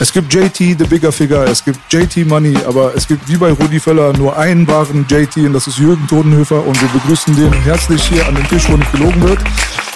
[0.00, 3.50] Es gibt JT, the bigger figure, es gibt JT Money, aber es gibt wie bei
[3.50, 7.52] Rudi Völler nur einen wahren JT und das ist Jürgen Todenhöfer und wir begrüßen den
[7.64, 9.40] herzlich hier an den Tisch, wo nicht gelogen wird.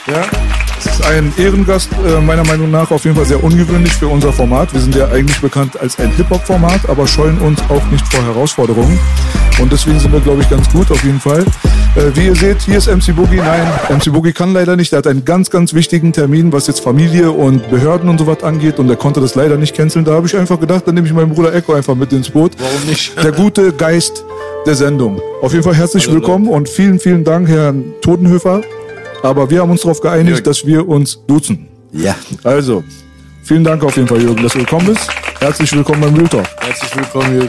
[0.08, 0.24] Ja,
[0.78, 4.32] es ist ein Ehrengast, äh, meiner Meinung nach auf jeden Fall sehr ungewöhnlich für unser
[4.32, 4.72] Format.
[4.72, 8.98] Wir sind ja eigentlich bekannt als ein Hip-Hop-Format, aber scheuen uns auch nicht vor Herausforderungen.
[9.60, 11.42] Und deswegen sind wir, glaube ich, ganz gut auf jeden Fall.
[11.94, 13.36] Äh, wie ihr seht, hier ist MC Boogie.
[13.36, 14.92] Nein, MC Boogie kann leider nicht.
[14.92, 18.42] Er hat einen ganz, ganz wichtigen Termin, was jetzt Familie und Behörden und so was
[18.42, 18.80] angeht.
[18.80, 20.04] Und er konnte das leider nicht canceln.
[20.04, 22.54] Da habe ich einfach gedacht, dann nehme ich meinen Bruder Echo einfach mit ins Boot.
[22.58, 23.22] Warum nicht?
[23.22, 24.24] Der gute Geist
[24.66, 25.20] der Sendung.
[25.42, 28.62] Auf jeden Fall herzlich Hallo, willkommen und vielen, vielen Dank, Herrn Totenhöfer.
[29.22, 30.44] Aber wir haben uns darauf geeinigt, Jürgen.
[30.44, 31.68] dass wir uns duzen.
[31.92, 32.82] Ja, Also,
[33.44, 35.08] vielen Dank auf jeden Fall, Jürgen, dass du gekommen bist.
[35.40, 36.46] Herzlich willkommen beim Real Talk.
[36.60, 37.48] Herzlich willkommen, Jürgen.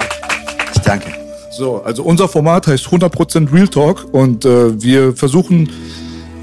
[0.76, 1.08] ich danke.
[1.58, 5.70] So, also unser Format heißt 100% Real Talk und äh, wir versuchen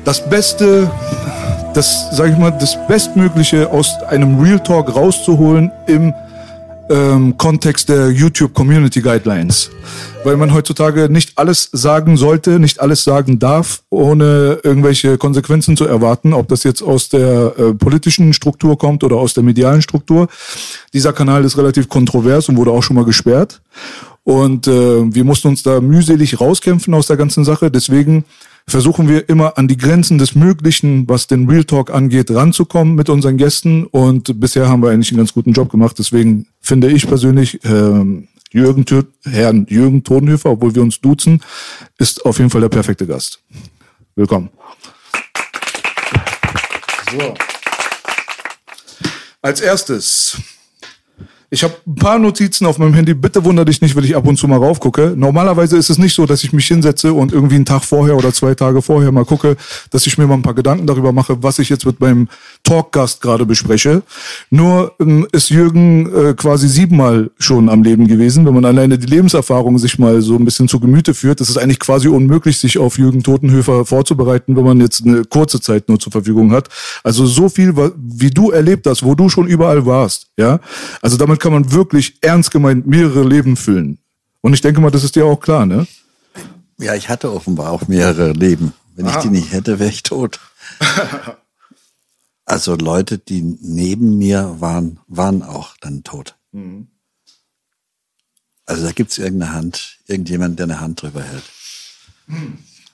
[0.05, 0.91] das Beste,
[1.75, 6.15] das, sag ich mal, das Bestmögliche aus einem Real Talk rauszuholen im
[6.91, 9.71] ähm, Kontext der YouTube Community Guidelines.
[10.25, 15.87] Weil man heutzutage nicht alles sagen sollte, nicht alles sagen darf, ohne irgendwelche Konsequenzen zu
[15.87, 20.29] erwarten, ob das jetzt aus der äh, politischen Struktur kommt oder aus der medialen Struktur.
[20.93, 23.63] Dieser Kanal ist relativ kontrovers und wurde auch schon mal gesperrt.
[24.25, 27.71] Und äh, wir mussten uns da mühselig rauskämpfen aus der ganzen Sache.
[27.71, 28.25] Deswegen
[28.67, 33.09] versuchen wir immer an die Grenzen des Möglichen, was den Real Talk angeht, ranzukommen mit
[33.09, 33.85] unseren Gästen.
[33.85, 35.99] Und bisher haben wir eigentlich einen ganz guten Job gemacht.
[35.99, 38.85] Deswegen finde ich persönlich, ähm, Jürgen,
[39.25, 41.41] Herrn Jürgen Todenhöfer, obwohl wir uns duzen,
[41.99, 43.41] ist auf jeden Fall der perfekte Gast.
[44.17, 44.51] Willkommen.
[47.13, 47.35] So.
[49.43, 50.37] Als erstes
[51.53, 53.13] ich habe ein paar Notizen auf meinem Handy.
[53.13, 55.15] Bitte wunder dich nicht, wenn ich ab und zu mal raufgucke.
[55.17, 58.33] Normalerweise ist es nicht so, dass ich mich hinsetze und irgendwie einen Tag vorher oder
[58.33, 59.57] zwei Tage vorher mal gucke,
[59.91, 62.29] dass ich mir mal ein paar Gedanken darüber mache, was ich jetzt mit meinem
[62.63, 64.03] Talkgast gerade bespreche.
[64.51, 68.47] Nur ähm, ist Jürgen äh, quasi siebenmal schon am Leben gewesen.
[68.47, 71.59] Wenn man alleine die Lebenserfahrung sich mal so ein bisschen zu Gemüte führt, ist es
[71.59, 75.99] eigentlich quasi unmöglich, sich auf Jürgen Totenhöfer vorzubereiten, wenn man jetzt eine kurze Zeit nur
[75.99, 76.69] zur Verfügung hat.
[77.03, 80.61] Also so viel, wie du erlebt hast, wo du schon überall warst, ja.
[81.03, 83.99] Also damit kann man wirklich ernst gemeint mehrere Leben füllen.
[84.41, 85.87] Und ich denke mal, das ist dir auch klar, ne?
[86.79, 88.73] Ja, ich hatte offenbar auch mehrere Leben.
[88.95, 90.41] Wenn ich die nicht hätte, wäre ich tot.
[92.45, 96.37] also Leute, die neben mir waren, waren auch dann tot.
[98.67, 101.45] Also da gibt's irgendeine Hand, irgendjemand, der eine Hand drüber hält.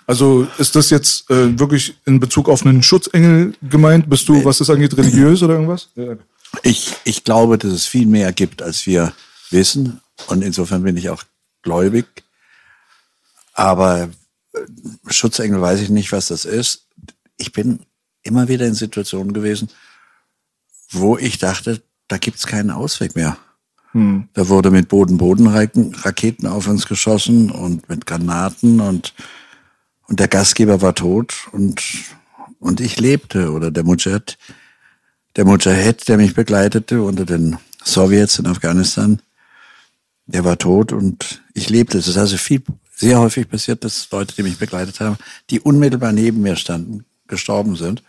[0.07, 4.09] Also ist das jetzt äh, wirklich in Bezug auf einen Schutzengel gemeint?
[4.09, 5.89] Bist du, was das angeht, religiös oder irgendwas?
[5.97, 6.17] Ja.
[6.62, 9.12] Ich, ich glaube, dass es viel mehr gibt, als wir
[9.50, 10.00] wissen.
[10.28, 11.22] Und insofern bin ich auch
[11.62, 12.06] gläubig.
[13.55, 14.09] Aber
[14.53, 14.59] äh,
[15.09, 16.87] Schutzengel weiß ich nicht, was das ist.
[17.37, 17.81] Ich bin
[18.22, 19.69] immer wieder in Situationen gewesen,
[20.91, 23.37] wo ich dachte, da gibt's keinen Ausweg mehr.
[24.34, 29.15] Da wurde mit Boden-Boden-Raketen auf uns geschossen und mit Granaten und,
[30.06, 31.83] und der Gastgeber war tot und,
[32.59, 33.53] und ich lebte.
[33.53, 34.37] Oder der Mujahid,
[35.36, 39.20] der Mujahid, der mich begleitete unter den Sowjets in Afghanistan,
[40.26, 41.98] der war tot und ich lebte.
[41.98, 42.62] Es ist also viel,
[42.94, 45.16] sehr häufig passiert, dass Leute, die mich begleitet haben,
[45.50, 48.03] die unmittelbar neben mir standen, gestorben sind.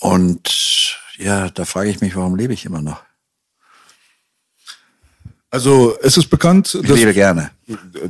[0.00, 3.02] Und ja, da frage ich mich, warum lebe ich immer noch?
[5.50, 7.50] Also es ist bekannt, Ich lebe gerne.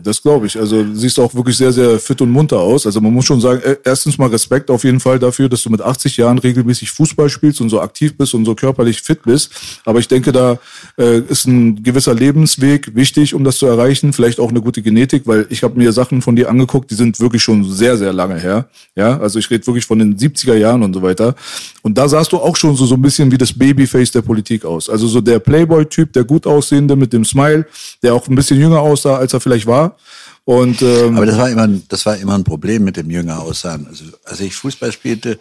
[0.02, 0.58] Das glaube ich.
[0.58, 2.86] Also du siehst auch wirklich sehr, sehr fit und munter aus.
[2.86, 5.70] Also man muss schon sagen, äh, erstens mal Respekt auf jeden Fall dafür, dass du
[5.70, 9.52] mit 80 Jahren regelmäßig Fußball spielst und so aktiv bist und so körperlich fit bist.
[9.84, 10.58] Aber ich denke, da
[10.98, 14.12] äh, ist ein gewisser Lebensweg wichtig, um das zu erreichen.
[14.12, 17.20] Vielleicht auch eine gute Genetik, weil ich habe mir Sachen von dir angeguckt, die sind
[17.20, 18.68] wirklich schon sehr, sehr lange her.
[18.96, 21.34] Ja, also ich rede wirklich von den 70er Jahren und so weiter.
[21.82, 24.64] Und da sahst du auch schon so, so ein bisschen wie das Babyface der Politik
[24.64, 24.88] aus.
[24.88, 27.66] Also so der Playboy-Typ, der gut aussehende mit dem Smile,
[28.02, 29.97] der auch ein bisschen jünger aussah, als er vielleicht war.
[30.44, 33.87] Und, ähm, Aber das war immer, das war immer ein Problem mit dem jünger Aussahen.
[33.87, 35.38] Also, als ich Fußball spielte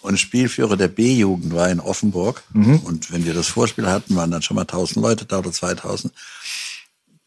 [0.00, 2.42] und Spielführer der B-Jugend war in Offenburg
[2.84, 6.12] und wenn wir das Vorspiel hatten, waren dann schon mal 1000 Leute da oder 2000.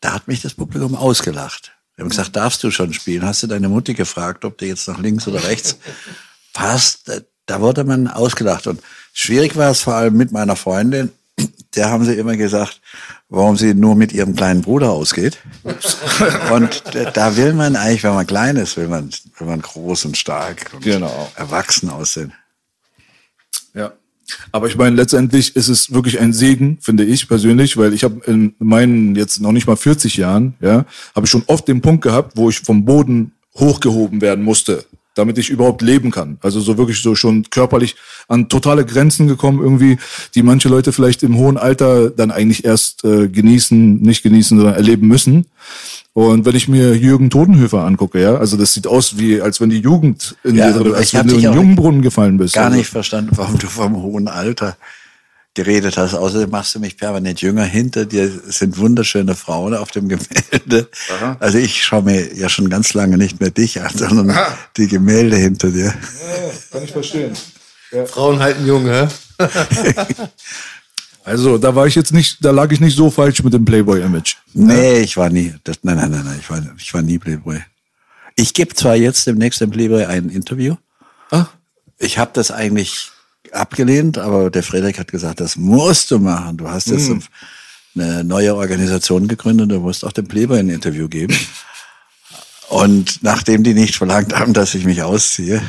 [0.02, 1.72] Da hat mich das Publikum ausgelacht.
[1.96, 3.26] Wir haben gesagt, darfst du schon spielen?
[3.26, 5.78] Hast du deine Mutti gefragt, ob du jetzt nach links oder rechts
[6.54, 7.10] passt?
[7.46, 8.68] Da wurde man ausgelacht.
[8.68, 8.82] Und
[9.14, 11.12] schwierig war es vor allem mit meiner Freundin.
[11.75, 12.81] Der haben sie immer gesagt,
[13.30, 15.38] warum sie nur mit ihrem kleinen Bruder ausgeht.
[16.54, 16.83] Und
[17.13, 20.72] da- will man eigentlich, wenn man klein ist, will man, will man groß und stark
[20.74, 21.31] und Genau.
[21.36, 22.33] erwachsen aussehen.
[23.74, 23.94] Ja.
[24.51, 28.21] Aber ich meine, letztendlich ist es wirklich ein Segen, finde ich persönlich, weil ich habe
[28.25, 30.86] in meinen jetzt noch nicht mal 40 Jahren, ja,
[31.16, 34.86] habe ich schon oft den Punkt gehabt, wo ich vom Boden hochgehoben werden musste,
[35.16, 36.38] damit ich überhaupt leben kann.
[36.42, 37.96] Also so wirklich so schon körperlich
[38.28, 39.98] an totale Grenzen gekommen irgendwie,
[40.36, 44.76] die manche Leute vielleicht im hohen Alter dann eigentlich erst äh, genießen, nicht genießen, sondern
[44.76, 45.48] erleben müssen.
[46.14, 49.70] Und wenn ich mir Jürgen Todenhöfer angucke, ja, also das sieht aus wie, als wenn
[49.70, 52.54] die Jugend in Ja, aber als wenn du in den Jungbrunnen gefallen bist.
[52.54, 54.78] Gar Also- nicht verstanden, warum du vom hohen Alter
[55.56, 56.13] geredet hast.
[56.13, 57.63] Außerdem machst du mich permanent jünger.
[57.63, 60.88] Hinter dir sind wunderschöne Frauen auf dem Gemälde.
[61.40, 64.38] Also ich schaue mir ja schon ganz lange nicht mehr dich an, sondern
[64.78, 65.94] die Gemälde hinter dir.
[66.72, 67.34] Kann ich verstehen.
[68.07, 69.07] Frauen halten jung, hä?
[71.25, 74.36] Also, da war ich jetzt nicht, da lag ich nicht so falsch mit dem Playboy-Image.
[74.54, 75.56] Nee, ich war nie.
[75.63, 77.60] Das, nein, nein, nein, nein, ich war, ich war nie Playboy.
[78.36, 80.75] Ich gebe zwar jetzt demnächst im Playboy ein Interview.
[81.31, 81.48] Ah.
[81.98, 83.10] Ich habe das eigentlich
[83.56, 86.57] abgelehnt, aber der Frederik hat gesagt, das musst du machen.
[86.57, 87.12] Du hast jetzt
[87.96, 91.36] eine neue Organisation gegründet, du musst auch dem Playboy ein Interview geben.
[92.69, 95.62] Und nachdem die nicht verlangt haben, dass ich mich ausziehe,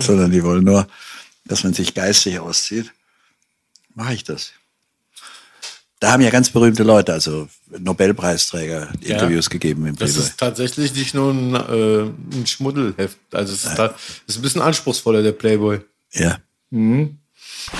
[0.00, 0.86] sondern die wollen nur,
[1.46, 2.92] dass man sich geistig auszieht,
[3.94, 4.52] mache ich das.
[5.98, 9.14] Da haben ja ganz berühmte Leute, also Nobelpreisträger, Ja.
[9.14, 10.28] Interviews gegeben im Das Playboy.
[10.28, 12.02] ist tatsächlich nicht nur ein, äh,
[12.38, 13.18] ein Schmuddelheft.
[13.32, 13.94] Also es ist, da,
[14.26, 15.80] es ist ein bisschen anspruchsvoller, der Playboy.
[16.12, 16.38] Ja.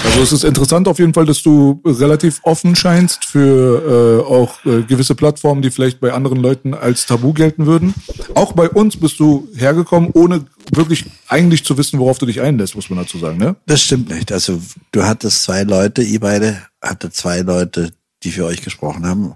[0.05, 4.65] Also es ist interessant auf jeden Fall, dass du relativ offen scheinst für äh, auch
[4.65, 7.95] äh, gewisse Plattformen, die vielleicht bei anderen Leuten als Tabu gelten würden.
[8.35, 12.75] Auch bei uns bist du hergekommen, ohne wirklich eigentlich zu wissen, worauf du dich einlässt,
[12.75, 13.57] muss man dazu sagen, ne?
[13.67, 14.33] Das stimmt nicht.
[14.33, 14.61] Also
[14.93, 17.93] du hattest zwei Leute, ihr beide hattet zwei Leute,
[18.23, 19.35] die für euch gesprochen haben.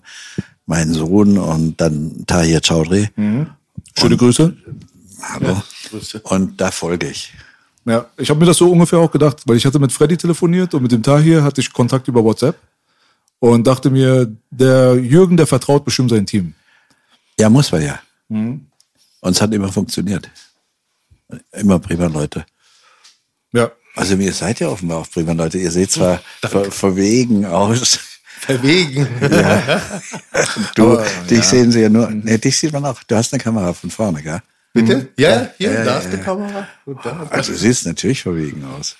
[0.66, 3.08] Mein Sohn und dann Tahir Chaudhry.
[3.98, 4.56] Schöne Grüße.
[5.22, 5.62] Hallo.
[5.90, 6.20] Grüße.
[6.20, 7.32] Und da folge ich.
[7.86, 10.74] Ja, ich habe mir das so ungefähr auch gedacht, weil ich hatte mit Freddy telefoniert
[10.74, 12.56] und mit dem Tahir hatte ich Kontakt über WhatsApp
[13.40, 16.54] und dachte mir, der Jürgen, der vertraut bestimmt sein Team.
[17.38, 18.00] Ja, muss man ja.
[19.20, 20.30] Und es hat immer funktioniert.
[21.52, 22.46] Immer prima Leute.
[23.52, 23.70] Ja.
[23.96, 25.58] Also ihr seid ja offenbar auch prima Leute.
[25.58, 27.98] Ihr seht zwar ver verwegen aus.
[28.40, 29.06] Verwegen.
[30.74, 30.98] Du,
[31.30, 32.10] dich sehen sie ja nur.
[32.10, 33.02] Nee, dich sieht man auch.
[33.04, 34.42] Du hast eine Kamera von vorne, gell?
[34.74, 35.08] Bitte?
[35.16, 36.22] Ja, hier, Ja, da ist die ja.
[36.22, 36.68] Kamera.
[36.84, 37.26] Gut, da.
[37.30, 38.96] Also du siehst natürlich verwegen aus.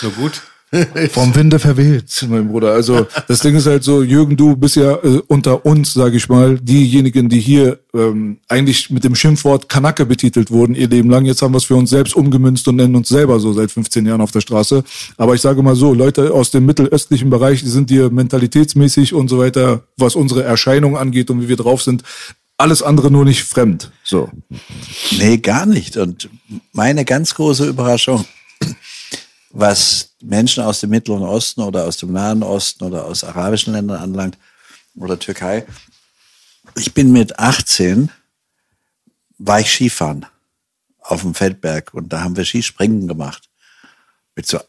[0.00, 0.40] Na gut.
[1.12, 2.72] Vom Winde verweht, mein Bruder.
[2.72, 6.28] Also das Ding ist halt so, Jürgen, du bist ja äh, unter uns, sage ich
[6.28, 11.24] mal, diejenigen, die hier ähm, eigentlich mit dem Schimpfwort Kanacke betitelt wurden ihr Leben lang.
[11.24, 14.04] Jetzt haben wir es für uns selbst umgemünzt und nennen uns selber so seit 15
[14.04, 14.84] Jahren auf der Straße.
[15.16, 19.28] Aber ich sage mal so, Leute aus dem mittelöstlichen Bereich, die sind dir mentalitätsmäßig und
[19.28, 22.02] so weiter, was unsere Erscheinung angeht und wie wir drauf sind,
[22.58, 23.90] alles andere nur nicht fremd.
[24.02, 24.30] So.
[25.12, 25.96] Nee, gar nicht.
[25.96, 26.28] Und
[26.72, 28.26] meine ganz große Überraschung,
[29.50, 34.02] was Menschen aus dem Mittleren Osten oder aus dem Nahen Osten oder aus arabischen Ländern
[34.02, 34.36] anlangt
[34.96, 35.64] oder Türkei.
[36.76, 38.10] Ich bin mit 18,
[39.38, 40.26] war ich Skifahren
[41.00, 43.48] auf dem Feldberg und da haben wir Skispringen gemacht.
[44.34, 44.60] Mit so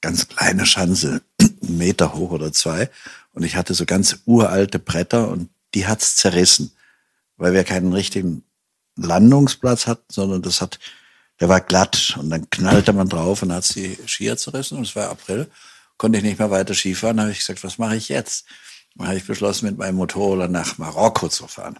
[0.00, 2.90] ganz kleiner Schanze, einen Meter hoch oder zwei.
[3.32, 6.72] Und ich hatte so ganz uralte Bretter und die hat's zerrissen,
[7.36, 8.44] weil wir keinen richtigen
[8.96, 10.78] Landungsplatz hatten, sondern das hat,
[11.40, 14.96] der war glatt und dann knallte man drauf und hat die Skier zerrissen und es
[14.96, 15.50] war April,
[15.98, 18.46] konnte ich nicht mehr weiter Skifahren, habe ich gesagt, was mache ich jetzt?
[18.94, 21.78] Dann habe ich beschlossen, mit meinem Motorroller nach Marokko zu fahren.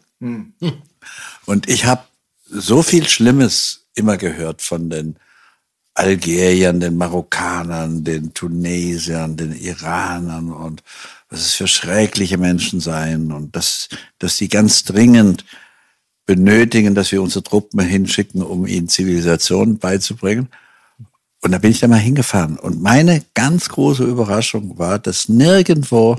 [1.46, 2.04] Und ich habe
[2.48, 5.18] so viel Schlimmes immer gehört von den
[5.94, 10.82] Algeriern, den Marokkanern, den Tunesiern, den Iranern und
[11.28, 15.44] was es für schreckliche Menschen seien und dass, dass sie ganz dringend
[16.24, 20.48] benötigen, dass wir unsere Truppen hinschicken, um ihnen Zivilisation beizubringen.
[21.42, 22.58] Und da bin ich da mal hingefahren.
[22.58, 26.16] Und meine ganz große Überraschung war, dass nirgendwo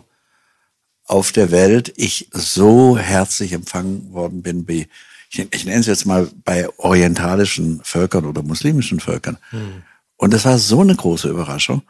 [1.06, 4.88] auf der Welt ich so herzlich empfangen worden bin wie,
[5.30, 9.38] ich, ich nenne es jetzt mal bei orientalischen Völkern oder muslimischen Völkern.
[9.50, 9.84] Hm.
[10.18, 11.82] Und das war so eine große Überraschung.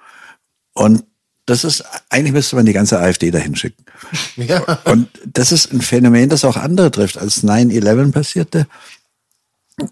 [0.74, 1.04] Und
[1.48, 3.84] das ist, eigentlich müsste man die ganze AfD dahin schicken.
[4.36, 4.62] Ja.
[4.86, 7.18] Und das ist ein Phänomen, das auch andere trifft.
[7.18, 8.68] Als 9-11 passierte,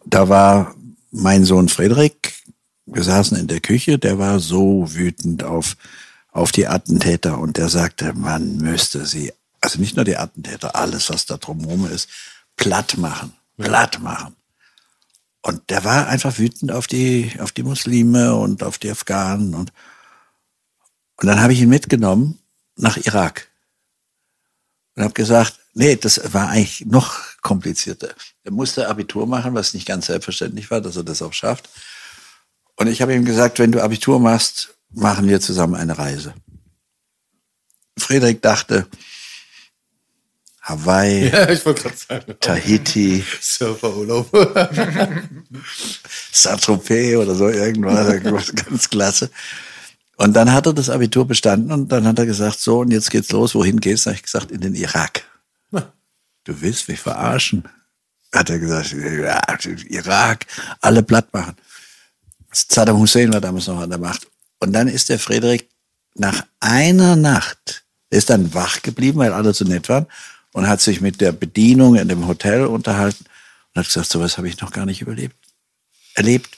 [0.06, 0.76] da war
[1.12, 2.14] mein Sohn Friedrich,
[2.86, 5.76] wir saßen in der Küche, der war so wütend auf,
[6.32, 11.10] auf die Attentäter und der sagte, man müsste sie, also nicht nur die Attentäter, alles,
[11.10, 12.10] was da drumherum ist,
[12.58, 14.36] platt machen, platt machen.
[15.42, 19.72] Und der war einfach wütend auf die, auf die Muslime und auf die Afghanen und
[21.18, 22.40] und dann habe ich ihn mitgenommen
[22.76, 23.48] nach Irak
[24.96, 28.14] und habe gesagt, nee, das war eigentlich noch komplizierter.
[28.44, 31.70] Er musste Abitur machen, was nicht ganz selbstverständlich war, dass er das auch schafft.
[32.76, 36.34] Und ich habe ihm gesagt, wenn du Abitur machst, machen wir zusammen eine Reise.
[37.98, 38.88] Friedrich dachte,
[40.62, 44.32] Hawaii, ja, sagen, Tahiti, Surferurlaub,
[46.32, 49.30] Saint-Tropez oder so irgendwas, ganz klasse.
[50.18, 53.12] Und dann hat er das Abitur bestanden und dann hat er gesagt, so, und jetzt
[53.12, 54.04] geht's los, wohin geht's?
[54.04, 55.24] Dann habe ich gesagt, in den Irak.
[56.46, 57.64] Du willst mich verarschen?
[58.32, 59.42] Hat er gesagt, ja,
[59.90, 60.46] Irak,
[60.80, 61.56] alle platt machen.
[62.52, 64.28] Saddam Hussein war damals noch an der Macht.
[64.60, 65.68] Und dann ist der Friedrich
[66.14, 70.06] nach einer Nacht, ist dann wach geblieben, weil alle zu nett waren,
[70.54, 73.26] und hat sich mit der Bedienung in dem Hotel unterhalten
[73.74, 75.36] und hat gesagt, sowas habe ich noch gar nicht überlebt,
[76.14, 76.58] erlebt.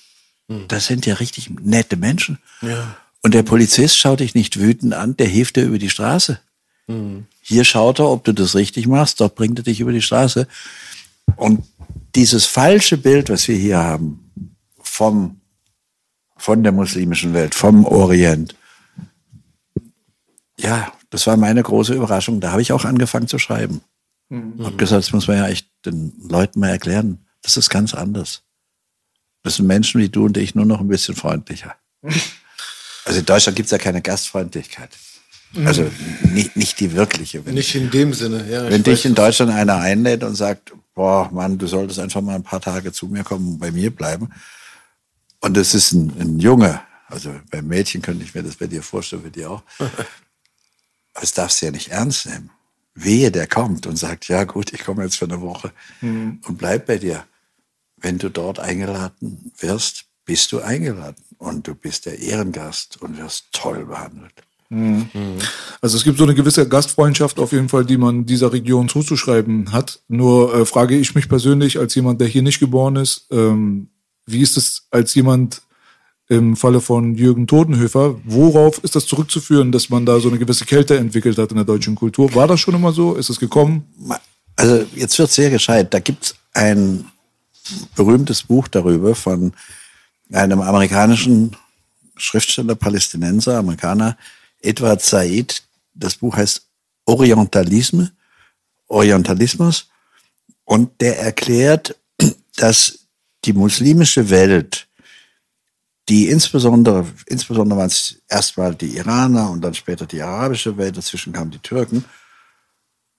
[0.50, 0.68] Hm.
[0.68, 2.38] Das sind ja richtig nette Menschen.
[2.62, 2.96] Ja.
[3.28, 6.40] Und der Polizist schaut dich nicht wütend an, der hilft dir über die Straße.
[6.88, 7.26] Mhm.
[7.42, 10.48] Hier schaut er, ob du das richtig machst, dort bringt er dich über die Straße.
[11.36, 11.66] Und
[12.16, 14.32] dieses falsche Bild, was wir hier haben,
[14.80, 15.42] vom,
[16.38, 18.56] von der muslimischen Welt, vom Orient,
[20.58, 22.40] ja, das war meine große Überraschung.
[22.40, 23.82] Da habe ich auch angefangen zu schreiben.
[24.30, 24.64] Mhm.
[24.64, 27.26] Hab gesagt, das muss man ja echt den Leuten mal erklären.
[27.42, 28.44] Das ist ganz anders.
[29.44, 31.76] Das sind Menschen wie du und ich, nur noch ein bisschen freundlicher.
[33.08, 34.90] Also in Deutschland gibt es ja keine Gastfreundlichkeit.
[35.66, 35.90] Also
[36.34, 37.46] nicht, nicht die wirkliche.
[37.46, 38.70] Wenn, nicht in dem Sinne, ja.
[38.70, 42.44] Wenn dich in Deutschland einer einlädt und sagt, boah, Mann, du solltest einfach mal ein
[42.44, 44.30] paar Tage zu mir kommen und bei mir bleiben.
[45.40, 48.84] Und es ist ein, ein Junge, also beim Mädchen könnte ich mir das bei dir
[48.84, 49.64] vorstellen, für dir auch.
[49.80, 52.50] Aber das darfst du ja nicht ernst nehmen.
[52.94, 55.72] Wehe, der kommt und sagt, ja gut, ich komme jetzt für eine Woche
[56.02, 56.42] mhm.
[56.46, 57.26] und bleib bei dir.
[57.96, 63.46] Wenn du dort eingeladen wirst, bist du eingeladen und du bist der Ehrengast und wirst
[63.52, 64.34] toll behandelt.
[64.70, 65.08] Mhm.
[65.82, 69.72] Also es gibt so eine gewisse Gastfreundschaft auf jeden Fall, die man dieser Region zuzuschreiben
[69.72, 70.02] hat.
[70.08, 73.90] Nur äh, frage ich mich persönlich als jemand, der hier nicht geboren ist, ähm,
[74.26, 75.62] wie ist es als jemand
[76.30, 80.66] im Falle von Jürgen Todenhöfer, worauf ist das zurückzuführen, dass man da so eine gewisse
[80.66, 82.36] Kälte entwickelt hat in der deutschen Kultur?
[82.36, 83.16] War das schon immer so?
[83.16, 83.86] Ist es gekommen?
[84.58, 85.94] Also jetzt wird sehr gescheit.
[85.94, 87.06] Da gibt es ein
[87.96, 89.54] berühmtes Buch darüber von
[90.32, 91.56] einem amerikanischen
[92.16, 94.18] Schriftsteller, Palästinenser, Amerikaner,
[94.62, 95.64] Edward Said.
[95.94, 96.68] Das Buch heißt
[97.06, 98.12] Orientalisme,
[98.88, 99.90] Orientalismus.
[100.66, 101.96] Und der erklärt,
[102.58, 103.08] dass
[103.46, 104.88] die muslimische Welt,
[106.10, 111.34] die insbesondere, insbesondere waren es erstmal die Iraner und dann später die arabische Welt, dazwischen
[111.34, 112.04] kamen die Türken,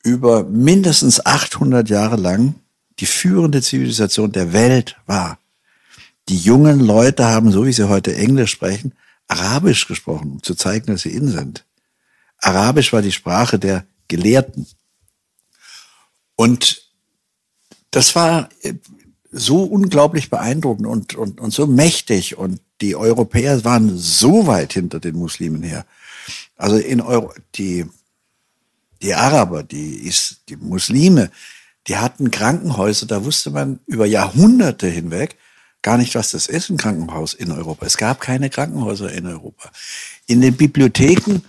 [0.02, 2.54] über mindestens 800 Jahre lang
[3.00, 5.38] die führende Zivilisation der Welt war.
[6.28, 8.92] Die jungen Leute haben, so wie sie heute Englisch sprechen,
[9.28, 11.64] Arabisch gesprochen, um zu zeigen, dass sie in sind.
[12.38, 14.66] Arabisch war die Sprache der Gelehrten.
[16.36, 16.82] Und
[17.90, 18.48] das war
[19.30, 22.38] so unglaublich beeindruckend und, und, und so mächtig.
[22.38, 25.84] Und die Europäer waren so weit hinter den Muslimen her.
[26.56, 27.86] Also in Euro, die,
[29.02, 30.12] die Araber, die,
[30.48, 31.30] die Muslime,
[31.86, 35.36] die hatten Krankenhäuser, da wusste man über Jahrhunderte hinweg,
[35.82, 37.86] gar nicht, was das ist, ein Krankenhaus in Europa.
[37.86, 39.70] Es gab keine Krankenhäuser in Europa.
[40.26, 41.42] In den Bibliotheken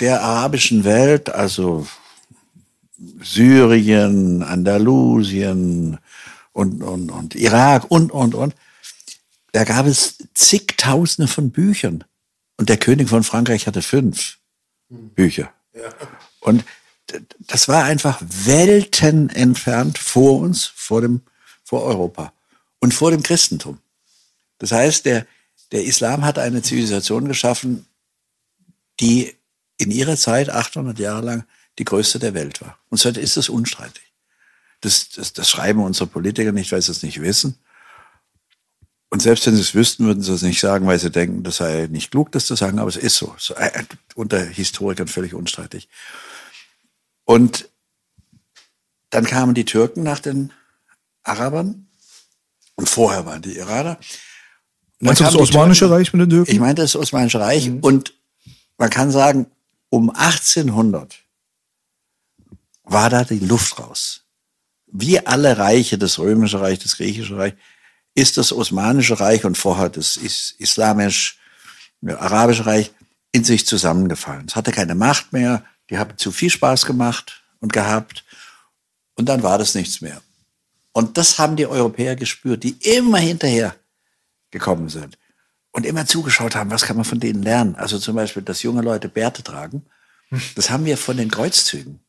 [0.00, 1.86] der arabischen Welt, also
[3.22, 5.98] Syrien, Andalusien
[6.52, 8.54] und, und, und Irak und, und, und,
[9.52, 12.04] da gab es zigtausende von Büchern.
[12.56, 14.38] Und der König von Frankreich hatte fünf
[14.88, 15.52] Bücher.
[15.74, 15.88] Ja.
[16.40, 16.64] Und
[17.40, 21.22] das war einfach Welten entfernt vor uns, vor dem,
[21.64, 22.32] vor Europa
[22.82, 23.78] und vor dem Christentum.
[24.58, 25.26] Das heißt, der,
[25.70, 27.86] Der Islam hat eine Zivilisation geschaffen,
[29.00, 29.34] die
[29.78, 31.44] in ihrer Zeit, 800 Jahre lang,
[31.78, 32.78] die größte der Welt war.
[32.90, 34.12] Und so ist es unstreitig.
[34.82, 37.56] Das, das, das schreiben unsere Politiker nicht, weil sie es nicht wissen.
[39.08, 41.56] Und selbst wenn sie es wüssten, würden sie es nicht sagen, weil sie denken, das
[41.56, 43.34] sei nicht klug, das zu sagen, aber es ist so.
[43.38, 43.84] so äh,
[44.14, 45.88] unter Historikern völlig unstreitig.
[47.24, 47.68] Und
[49.10, 50.52] dann kamen die Türken nach den
[51.22, 51.86] Arabern
[52.76, 53.98] und vorher waren die Iraner.
[55.00, 56.52] Meinst du das Osmanische Türken, Reich mit den Türken?
[56.52, 57.80] Ich meinte das Osmanische Reich mhm.
[57.80, 58.14] und
[58.78, 59.46] man kann sagen,
[59.90, 61.18] um 1800
[62.84, 64.22] war da die Luft raus.
[64.86, 67.54] Wie alle Reiche, das Römische Reich, das Griechische Reich,
[68.14, 72.90] ist das Osmanische Reich und vorher das Islamisch-Arabische Reich
[73.32, 74.46] in sich zusammengefallen.
[74.46, 78.24] Es hatte keine Macht mehr, die haben zu viel Spaß gemacht und gehabt
[79.14, 80.22] und dann war das nichts mehr.
[80.92, 83.74] Und das haben die Europäer gespürt, die immer hinterher
[84.50, 85.18] gekommen sind
[85.70, 87.74] und immer zugeschaut haben, was kann man von denen lernen.
[87.76, 89.86] Also zum Beispiel, dass junge Leute Bärte tragen,
[90.54, 92.00] das haben wir von den Kreuzzügen.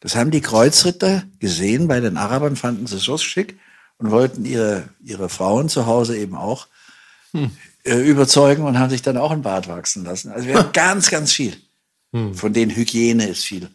[0.00, 3.58] Das haben die Kreuzritter gesehen bei den Arabern, fanden sie so schick
[3.98, 6.68] und wollten ihre, ihre Frauen zu Hause eben auch
[7.32, 7.50] hm.
[7.84, 10.30] äh, überzeugen und haben sich dann auch ein Bart wachsen lassen.
[10.30, 11.56] Also wir haben ganz, ganz viel.
[12.12, 12.34] Hm.
[12.34, 13.68] Von denen Hygiene ist viel.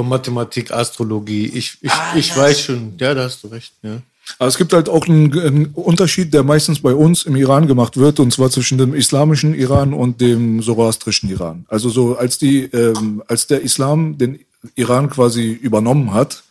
[0.00, 1.44] Von Mathematik, Astrologie.
[1.44, 2.94] Ich, ich, ah, ich weiß schon.
[2.98, 3.74] Ja, da hast du recht.
[3.82, 4.00] Ja.
[4.38, 7.98] Aber es gibt halt auch einen, einen, Unterschied, der meistens bei uns im Iran gemacht
[7.98, 11.66] wird, und zwar zwischen dem islamischen Iran und dem zoroastrischen Iran.
[11.68, 14.38] Also so als die, ähm, als der Islam den
[14.74, 16.44] Iran quasi übernommen hat,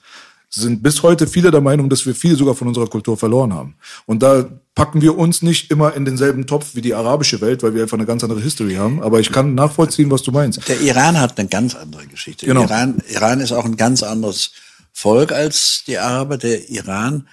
[0.49, 3.75] sind bis heute viele der Meinung, dass wir viel sogar von unserer Kultur verloren haben.
[4.05, 7.75] Und da packen wir uns nicht immer in denselben Topf wie die arabische Welt, weil
[7.75, 9.01] wir einfach eine ganz andere History haben.
[9.03, 10.67] Aber ich kann nachvollziehen, was du meinst.
[10.67, 12.45] Der Iran hat eine ganz andere Geschichte.
[12.45, 12.63] Genau.
[12.63, 14.51] Iran, Iran ist auch ein ganz anderes
[14.91, 16.37] Volk als die Araber.
[16.37, 17.27] Der Iran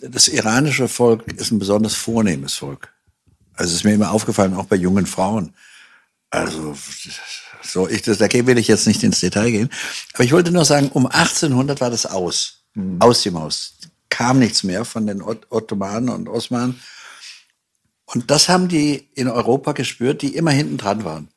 [0.00, 2.92] das iranische Volk ist ein besonders vornehmes Volk.
[3.54, 5.54] Also es ist mir immer aufgefallen, auch bei jungen Frauen.
[6.30, 6.76] Also
[7.76, 9.70] so, ich, das, da will ich jetzt nicht ins Detail gehen.
[10.14, 12.64] Aber ich wollte nur sagen, um 1800 war das aus.
[12.74, 13.00] Mhm.
[13.00, 13.74] Aus die Maus.
[14.08, 16.80] Kam nichts mehr von den Ottomanen und Osmanen.
[18.06, 21.28] Und das haben die in Europa gespürt, die immer hinten dran waren.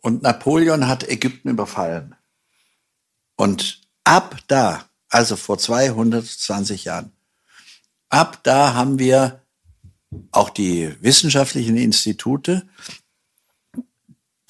[0.00, 2.14] Und Napoleon hat Ägypten überfallen.
[3.36, 7.12] Und ab da, also vor 220 Jahren,
[8.12, 9.40] Ab da haben wir
[10.32, 12.68] auch die wissenschaftlichen Institute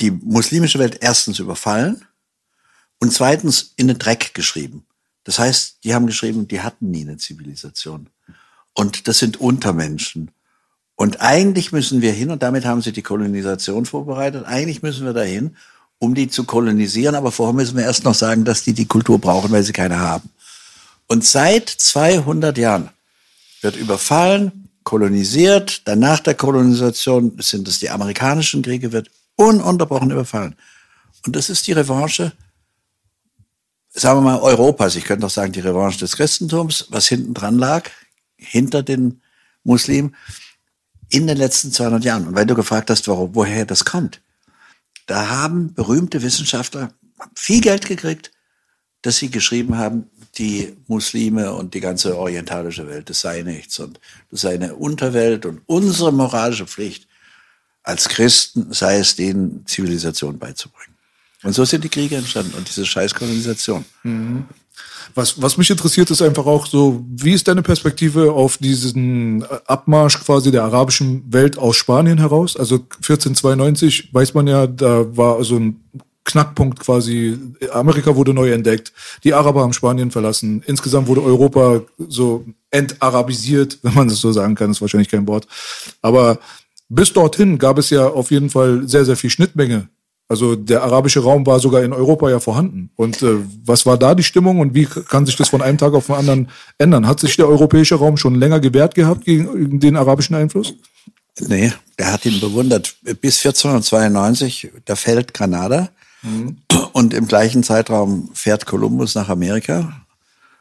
[0.02, 2.04] die muslimische Welt erstens überfallen
[2.98, 4.84] und zweitens in den Dreck geschrieben.
[5.24, 8.08] Das heißt, die haben geschrieben, die hatten nie eine Zivilisation.
[8.74, 10.30] Und das sind Untermenschen.
[10.96, 15.12] Und eigentlich müssen wir hin, und damit haben sie die Kolonisation vorbereitet, eigentlich müssen wir
[15.12, 15.56] dahin,
[15.98, 19.20] um die zu kolonisieren, aber vorher müssen wir erst noch sagen, dass die die Kultur
[19.20, 20.30] brauchen, weil sie keine haben.
[21.06, 22.90] Und seit 200 Jahren
[23.60, 30.56] wird überfallen, kolonisiert, dann nach der Kolonisation sind es die amerikanischen Kriege, wird ununterbrochen überfallen.
[31.24, 32.32] Und das ist die Revanche,
[33.90, 34.96] sagen wir mal, Europas.
[34.96, 37.90] Ich könnte auch sagen, die Revanche des Christentums, was hinten dran lag,
[38.36, 39.20] hinter den
[39.64, 40.16] Muslimen,
[41.08, 42.26] in den letzten 200 Jahren.
[42.28, 44.20] Und weil du gefragt hast, warum, woher das kommt,
[45.06, 46.92] da haben berühmte Wissenschaftler
[47.34, 48.32] viel Geld gekriegt,
[49.02, 54.00] dass sie geschrieben haben, die Muslime und die ganze orientalische Welt, das sei nichts und
[54.30, 57.06] das sei eine Unterwelt und unsere moralische Pflicht
[57.82, 60.94] als Christen sei es denen Zivilisation beizubringen.
[61.42, 63.84] Und so sind die Kriege entstanden und diese Scheißkolonisation.
[64.04, 64.44] Mhm.
[65.14, 70.20] Was, was mich interessiert, ist einfach auch so, wie ist deine Perspektive auf diesen Abmarsch
[70.20, 72.56] quasi der arabischen Welt aus Spanien heraus?
[72.56, 75.80] Also 1492 weiß man ja, da war so ein
[76.24, 77.36] Knackpunkt quasi.
[77.72, 78.92] Amerika wurde neu entdeckt.
[79.24, 80.62] Die Araber haben Spanien verlassen.
[80.66, 85.46] Insgesamt wurde Europa so entarabisiert, wenn man das so sagen kann, ist wahrscheinlich kein Wort.
[86.00, 86.38] Aber
[86.94, 89.88] bis dorthin gab es ja auf jeden Fall sehr, sehr viel Schnittmenge.
[90.28, 92.90] Also der arabische Raum war sogar in Europa ja vorhanden.
[92.96, 95.92] Und äh, was war da die Stimmung und wie kann sich das von einem Tag
[95.94, 97.06] auf den anderen ändern?
[97.06, 100.74] Hat sich der europäische Raum schon länger gewehrt gehabt gegen den arabischen Einfluss?
[101.38, 102.94] Nee, er hat ihn bewundert.
[103.20, 105.90] Bis 1492, da fällt Granada.
[106.22, 106.58] Mhm.
[106.92, 110.02] Und im gleichen Zeitraum fährt Kolumbus nach Amerika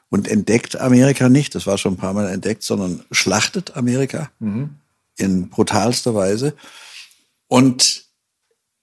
[0.09, 4.71] und entdeckt Amerika nicht, das war schon ein paar Mal entdeckt, sondern schlachtet Amerika mhm.
[5.17, 6.55] In brutalster Weise.
[7.47, 8.05] Und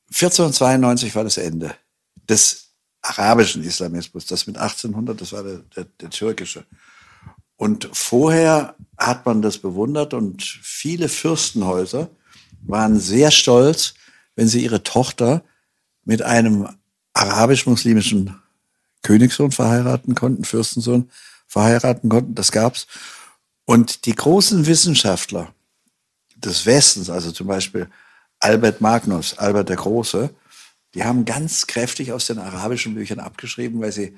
[0.08, 1.74] 1492 war das Ende
[2.28, 2.68] des
[3.02, 4.26] arabischen Islamismus.
[4.26, 6.64] Das mit 1800, das war der, der, der türkische.
[7.56, 12.08] Und vorher hat man das bewundert und viele Fürstenhäuser
[12.62, 13.94] waren sehr stolz,
[14.36, 15.42] wenn sie ihre Tochter
[16.04, 16.68] mit einem
[17.14, 18.40] arabisch-muslimischen
[19.02, 21.10] Königssohn verheiraten konnten, Fürstensohn
[21.46, 22.34] verheiraten konnten.
[22.34, 22.86] Das gab's.
[23.64, 25.52] Und die großen Wissenschaftler
[26.44, 27.88] des Westens, also zum Beispiel
[28.40, 30.31] Albert Magnus, Albert der Große,
[30.94, 34.16] die haben ganz kräftig aus den arabischen Büchern abgeschrieben, weil sie,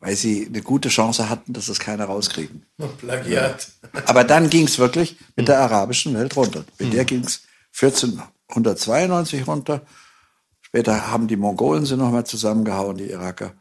[0.00, 2.66] weil sie eine gute Chance hatten, dass das keiner rauskriegen.
[2.98, 3.68] Plagiat.
[4.06, 6.64] Aber dann ging es wirklich mit der arabischen Welt runter.
[6.78, 7.42] Mit der ging es
[7.78, 9.82] 1492 runter.
[10.60, 13.54] Später haben die Mongolen sie nochmal zusammengehauen, die Iraker.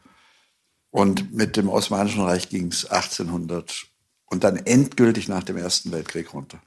[0.92, 3.89] Und mit dem Osmanischen Reich ging es 1800
[4.30, 6.60] und dann endgültig nach dem Ersten Weltkrieg runter.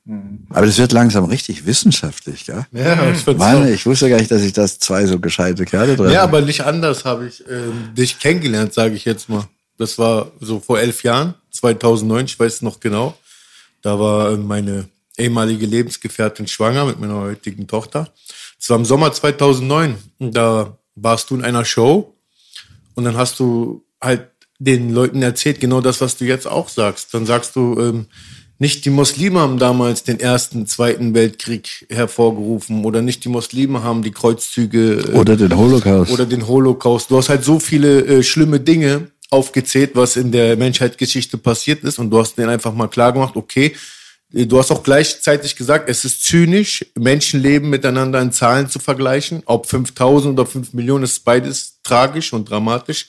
[0.50, 2.66] Aber das wird langsam richtig wissenschaftlich, ja?
[2.72, 3.64] Ja, ich auch.
[3.66, 6.62] ich wusste gar nicht, dass ich das zwei so gescheite Kerle drin Ja, aber nicht
[6.62, 9.44] anders habe ich ähm, dich kennengelernt, sage ich jetzt mal.
[9.78, 13.16] Das war so vor elf Jahren, 2009, ich weiß es noch genau.
[13.80, 18.08] Da war äh, meine ehemalige Lebensgefährtin schwanger mit meiner heutigen Tochter.
[18.58, 19.96] Es war im Sommer 2009.
[20.18, 22.14] Und da warst du in einer Show
[22.94, 24.31] und dann hast du halt
[24.64, 27.12] den Leuten erzählt, genau das, was du jetzt auch sagst.
[27.14, 28.06] Dann sagst du, ähm,
[28.58, 34.02] nicht die Muslime haben damals den ersten, zweiten Weltkrieg hervorgerufen oder nicht die Muslime haben
[34.02, 36.12] die Kreuzzüge äh, Oder den Holocaust.
[36.12, 37.10] oder den Holocaust.
[37.10, 41.98] Du hast halt so viele äh, schlimme Dinge aufgezählt, was in der Menschheitsgeschichte passiert ist
[41.98, 43.74] und du hast denen einfach mal klar gemacht, okay,
[44.32, 49.42] äh, du hast auch gleichzeitig gesagt, es ist zynisch, Menschenleben miteinander in Zahlen zu vergleichen.
[49.46, 53.08] Ob 5000 oder 5 Millionen ist beides tragisch und dramatisch.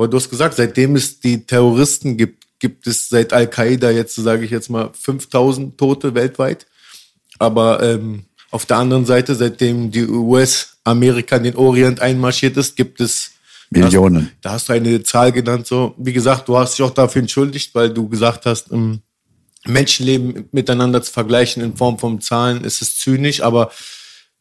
[0.00, 4.46] Aber du hast gesagt, seitdem es die Terroristen gibt, gibt es seit Al-Qaida jetzt, sage
[4.46, 6.66] ich jetzt mal, 5000 Tote weltweit.
[7.38, 13.02] Aber ähm, auf der anderen Seite, seitdem die US-Amerika in den Orient einmarschiert ist, gibt
[13.02, 13.32] es
[13.68, 14.32] Millionen.
[14.40, 15.66] Da hast du eine Zahl genannt.
[15.66, 19.02] So, wie gesagt, du hast dich auch dafür entschuldigt, weil du gesagt hast, ähm,
[19.66, 23.70] Menschenleben miteinander zu vergleichen in Form von Zahlen ist es zynisch, aber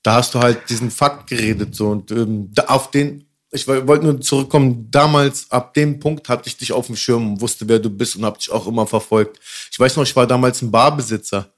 [0.03, 4.05] da hast du halt diesen Fakt geredet so und ähm, auf den ich woll- wollte
[4.05, 7.79] nur zurückkommen, damals, ab dem Punkt hatte ich dich auf dem Schirm und wusste, wer
[7.79, 9.39] du bist und habe dich auch immer verfolgt.
[9.71, 11.51] Ich weiß noch, ich war damals ein Barbesitzer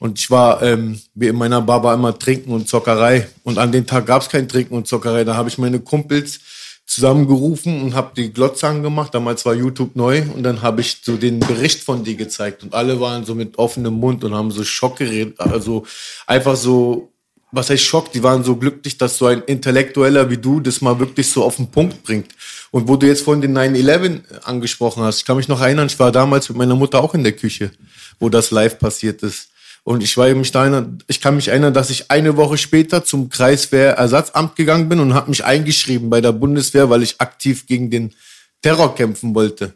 [0.00, 3.28] und ich war, ähm, wie in meiner Bar war immer Trinken und Zockerei.
[3.44, 5.24] Und an dem Tag gab es kein Trinken und Zockerei.
[5.24, 6.40] Da habe ich meine Kumpels
[6.86, 9.14] zusammengerufen und habe die Glotze angemacht.
[9.14, 12.74] Damals war YouTube neu und dann habe ich so den Bericht von dir gezeigt und
[12.74, 15.38] alle waren so mit offenem Mund und haben so Schock geredet.
[15.38, 15.84] Also
[16.26, 17.12] einfach so,
[17.50, 18.12] was heißt Schock?
[18.12, 21.56] Die waren so glücklich, dass so ein Intellektueller wie du das mal wirklich so auf
[21.56, 22.28] den Punkt bringt.
[22.70, 25.98] Und wo du jetzt vorhin den 9-11 angesprochen hast, ich kann mich noch erinnern, ich
[25.98, 27.70] war damals mit meiner Mutter auch in der Küche,
[28.18, 29.48] wo das live passiert ist.
[29.84, 33.04] Und ich war mich da erinnern, ich kann mich erinnern, dass ich eine Woche später
[33.04, 37.90] zum Kreiswehrersatzamt gegangen bin und habe mich eingeschrieben bei der Bundeswehr, weil ich aktiv gegen
[37.90, 38.12] den
[38.60, 39.72] Terror kämpfen wollte.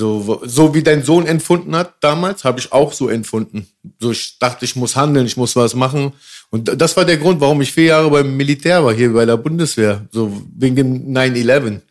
[0.00, 3.66] So, so wie dein Sohn empfunden hat damals, habe ich auch so empfunden.
[4.00, 6.14] So, ich dachte, ich muss handeln, ich muss was machen.
[6.48, 9.36] Und das war der Grund, warum ich vier Jahre beim Militär war, hier bei der
[9.36, 10.06] Bundeswehr.
[10.10, 11.82] So wegen dem 9-11.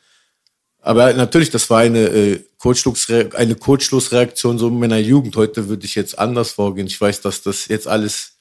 [0.81, 5.35] Aber natürlich, das war eine, äh, Kurzschlussre eine Kurzschlussreaktion so in meiner Jugend.
[5.35, 6.87] Heute würde ich jetzt anders vorgehen.
[6.87, 8.33] Ich weiß, dass das jetzt alles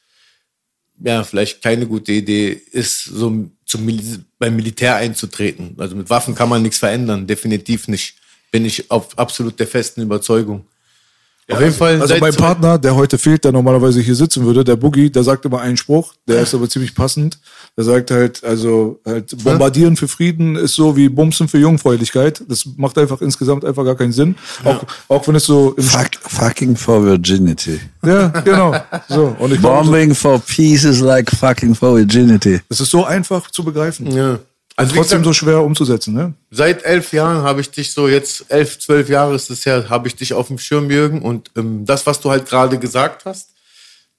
[1.04, 5.76] ja vielleicht keine gute Idee ist, so zum Mil beim Militär einzutreten.
[5.76, 8.16] Also mit Waffen kann man nichts verändern, definitiv nicht.
[8.50, 10.64] Bin ich auf absolut der festen Überzeugung.
[11.50, 12.00] auf jeden Fall.
[12.00, 15.44] Also mein Partner, der heute fehlt, der normalerweise hier sitzen würde, der Boogie, der sagt
[15.44, 17.38] immer einen Spruch, der ist aber ziemlich passend.
[17.76, 22.42] Der sagt halt, also halt Bombardieren für Frieden ist so wie Bumsen für Jungfräulichkeit.
[22.48, 24.34] Das macht einfach insgesamt einfach gar keinen Sinn.
[24.64, 27.78] Auch, auch wenn es so im Fuck, fucking for virginity.
[28.04, 28.74] Ja, genau.
[29.08, 29.36] So.
[29.38, 32.60] Und ich Bombing for peace is like fucking for virginity.
[32.68, 34.10] das ist so einfach zu begreifen.
[34.10, 34.38] Ja.
[34.78, 36.34] Also Trotzdem gesagt, so schwer umzusetzen, ne?
[36.52, 40.06] Seit elf Jahren habe ich dich so, jetzt elf, zwölf Jahre ist es her, habe
[40.06, 41.20] ich dich auf dem Schirm, Jürgen.
[41.20, 43.48] Und ähm, das, was du halt gerade gesagt hast,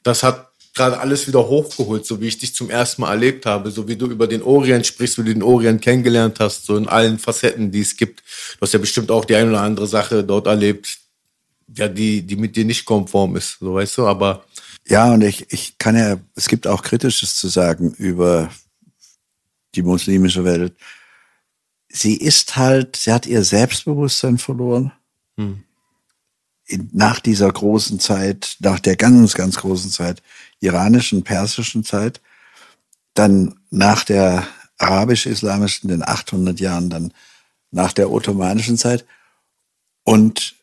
[0.04, 3.72] das hat gerade alles wieder hochgeholt, so wie ich dich zum ersten Mal erlebt habe,
[3.72, 6.89] so wie du über den Orient sprichst, wie du den Orient kennengelernt hast, so in
[6.89, 8.19] allen Facetten, die es gibt.
[8.19, 10.98] Du hast ja bestimmt auch die eine oder andere Sache dort erlebt,
[11.74, 14.43] ja, die, die mit dir nicht konform ist, so weißt du, aber
[14.89, 18.50] Ja, und ich, ich kann ja, es gibt auch Kritisches zu sagen über
[19.80, 20.76] die muslimische Welt.
[21.88, 24.92] Sie ist halt, sie hat ihr Selbstbewusstsein verloren.
[26.65, 30.22] In, nach dieser großen Zeit, nach der ganz, ganz großen Zeit,
[30.60, 32.22] iranischen, persischen Zeit,
[33.13, 37.13] dann nach der arabisch-islamischen, den 800 Jahren, dann
[37.72, 39.06] nach der ottomanischen Zeit.
[40.04, 40.56] Und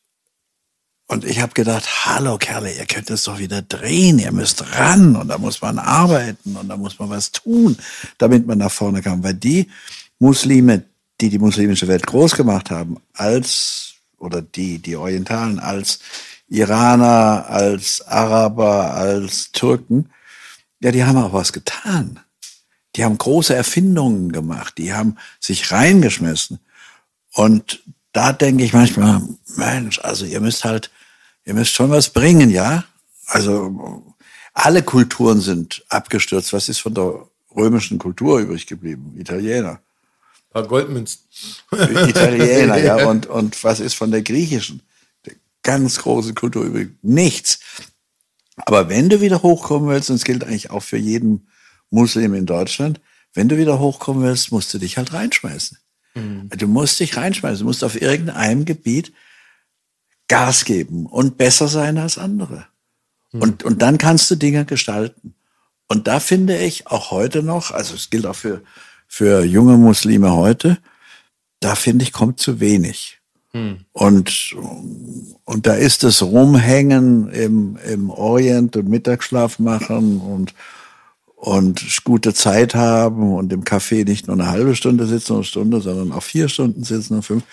[1.09, 5.15] und ich habe gedacht, hallo Kerle, ihr könnt es doch wieder drehen, ihr müsst ran
[5.15, 7.77] und da muss man arbeiten und da muss man was tun,
[8.19, 9.23] damit man nach vorne kann.
[9.23, 9.71] Weil die
[10.19, 10.83] Muslime,
[11.21, 16.01] die die muslimische Welt groß gemacht haben, als, oder die, die Orientalen, als
[16.49, 20.11] Iraner, als Araber, als Türken,
[20.81, 22.19] ja, die haben auch was getan.
[22.97, 26.59] Die haben große Erfindungen gemacht, die haben sich reingeschmissen.
[27.33, 29.23] Und da denke ich manchmal,
[29.57, 30.91] Mensch, also ihr müsst halt,
[31.47, 32.85] ihr müsst schon was bringen, ja?
[33.27, 34.15] Also
[34.53, 36.53] alle Kulturen sind abgestürzt.
[36.53, 39.15] Was ist von der römischen Kultur übrig geblieben?
[39.19, 39.71] Italiener.
[39.71, 41.21] Ein paar Goldmünzen.
[41.73, 43.07] Italiener, ja.
[43.09, 44.83] Und, und was ist von der griechischen?
[45.25, 46.91] Der ganz große Kultur übrig.
[47.03, 47.61] Nichts.
[48.57, 51.49] Aber wenn du wieder hochkommen willst, und es gilt eigentlich auch für jeden
[51.91, 53.01] Muslim in Deutschland,
[53.35, 55.79] wenn du wieder hochkommen willst, musst du dich halt reinschmeißen.
[56.57, 57.59] Du musst dich reinschmeißen.
[57.59, 59.13] Du musst auf irgendeinem Gebiet
[60.29, 62.67] Gas geben und besser sein als andere.
[63.33, 65.35] Und, und dann kannst du Dinge gestalten.
[65.89, 68.63] Und da finde ich auch heute noch, also es gilt auch für,
[69.07, 70.79] für junge Muslime heute,
[71.61, 73.21] da finde ich, kommt zu wenig.
[73.93, 74.57] Und,
[75.45, 80.55] und da ist das Rumhängen im, im Orient und Mittagsschlaf machen und,
[81.37, 85.45] und gute Zeit haben und im Café nicht nur eine halbe Stunde sitzen oder eine
[85.47, 87.45] Stunde, sondern auch vier Stunden sitzen und fünf,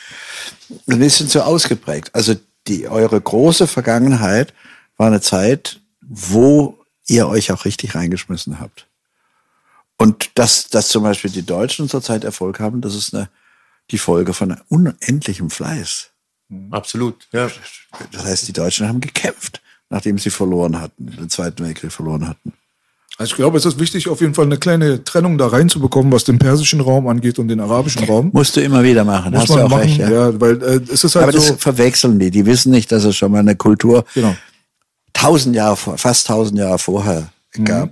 [0.88, 2.10] ein bisschen zu ausgeprägt.
[2.14, 2.36] Also
[2.68, 4.54] die, eure große Vergangenheit
[4.98, 8.88] war eine Zeit, wo ihr euch auch richtig reingeschmissen habt.
[9.98, 13.30] Und dass, dass zum Beispiel die Deutschen zurzeit Erfolg haben, das ist eine,
[13.92, 16.12] die Folge von unendlichem Fleiß.
[16.72, 17.28] Absolut.
[17.32, 17.50] Ja.
[18.12, 22.54] Das heißt, die Deutschen haben gekämpft, nachdem sie verloren hatten, den Zweiten Weltkrieg verloren hatten.
[23.18, 26.24] Also ich glaube, es ist wichtig, auf jeden Fall eine kleine Trennung da reinzubekommen, was
[26.24, 28.32] den persischen Raum angeht und den arabischen Raum.
[28.34, 30.00] Musst du immer wieder machen, Muss hast du auch machen, recht.
[30.00, 30.10] Ja.
[30.10, 30.42] ja.
[30.42, 31.56] weil äh, es ist halt Aber das so.
[31.56, 32.32] verwechseln die.
[32.32, 34.36] Die wissen nicht, dass es schon mal eine Kultur Genau.
[35.14, 37.30] tausend Jahre, vor- fast tausend Jahre vorher
[37.64, 37.92] gab.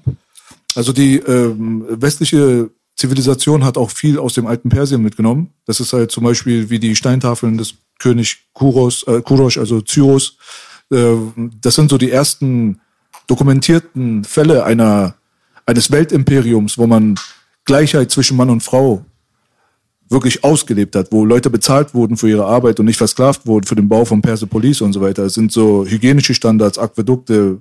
[0.73, 5.49] Also die ähm, westliche Zivilisation hat auch viel aus dem alten Persien mitgenommen.
[5.65, 10.37] Das ist halt zum Beispiel wie die Steintafeln des König Kuros, äh, Kurosh, also Zyros.
[10.91, 11.13] Äh,
[11.61, 12.79] das sind so die ersten
[13.31, 15.15] dokumentierten Fälle einer,
[15.65, 17.15] eines Weltimperiums, wo man
[17.63, 19.05] Gleichheit zwischen Mann und Frau
[20.09, 23.75] wirklich ausgelebt hat, wo Leute bezahlt wurden für ihre Arbeit und nicht versklavt wurden für
[23.75, 25.23] den Bau von Persepolis und so weiter.
[25.23, 27.59] Es sind so hygienische Standards, Aquädukte,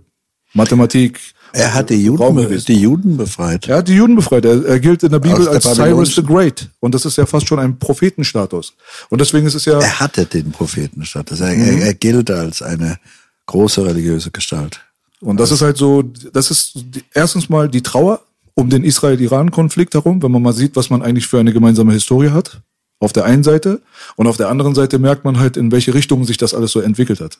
[0.52, 1.20] Mathematik.
[1.52, 3.68] Er hat die Juden, die Juden befreit.
[3.68, 4.44] Er hat die Juden befreit.
[4.44, 6.68] Er, er gilt in der Bibel der als Cyrus babylonischen- the Great.
[6.80, 8.74] Und das ist ja fast schon ein Prophetenstatus.
[9.10, 11.40] Und deswegen ist es ja, Er hatte den Prophetenstatus.
[11.40, 11.62] Er, Mhm.
[11.62, 12.98] er, er gilt als eine
[13.46, 14.80] große religiöse Gestalt.
[15.20, 18.20] Und das ist halt so, das ist erstens mal die Trauer
[18.54, 22.30] um den Israel-Iran-Konflikt herum, wenn man mal sieht, was man eigentlich für eine gemeinsame Historie
[22.30, 22.60] hat.
[22.98, 23.80] Auf der einen Seite.
[24.16, 26.80] Und auf der anderen Seite merkt man halt, in welche Richtung sich das alles so
[26.80, 27.38] entwickelt hat.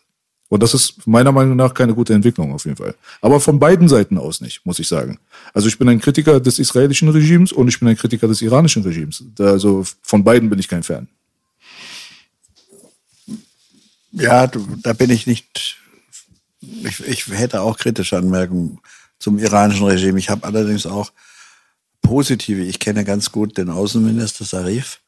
[0.49, 2.95] Und das ist meiner Meinung nach keine gute Entwicklung auf jeden Fall.
[3.21, 5.19] Aber von beiden Seiten aus nicht, muss ich sagen.
[5.55, 8.83] Also ich bin ein Kritiker des israelischen Regimes und ich bin ein Kritiker des iranischen
[8.83, 9.23] Regimes.
[9.39, 11.07] Also von beiden bin ich kein Fan.
[14.13, 15.80] Ja, da bin ich nicht.
[16.61, 18.81] Ich, ich hätte auch kritische Anmerkungen
[19.19, 20.19] zum iranischen Regime.
[20.19, 21.13] Ich habe allerdings auch
[22.03, 22.63] positive.
[22.63, 25.01] Ich kenne ganz gut den Außenminister Sarif.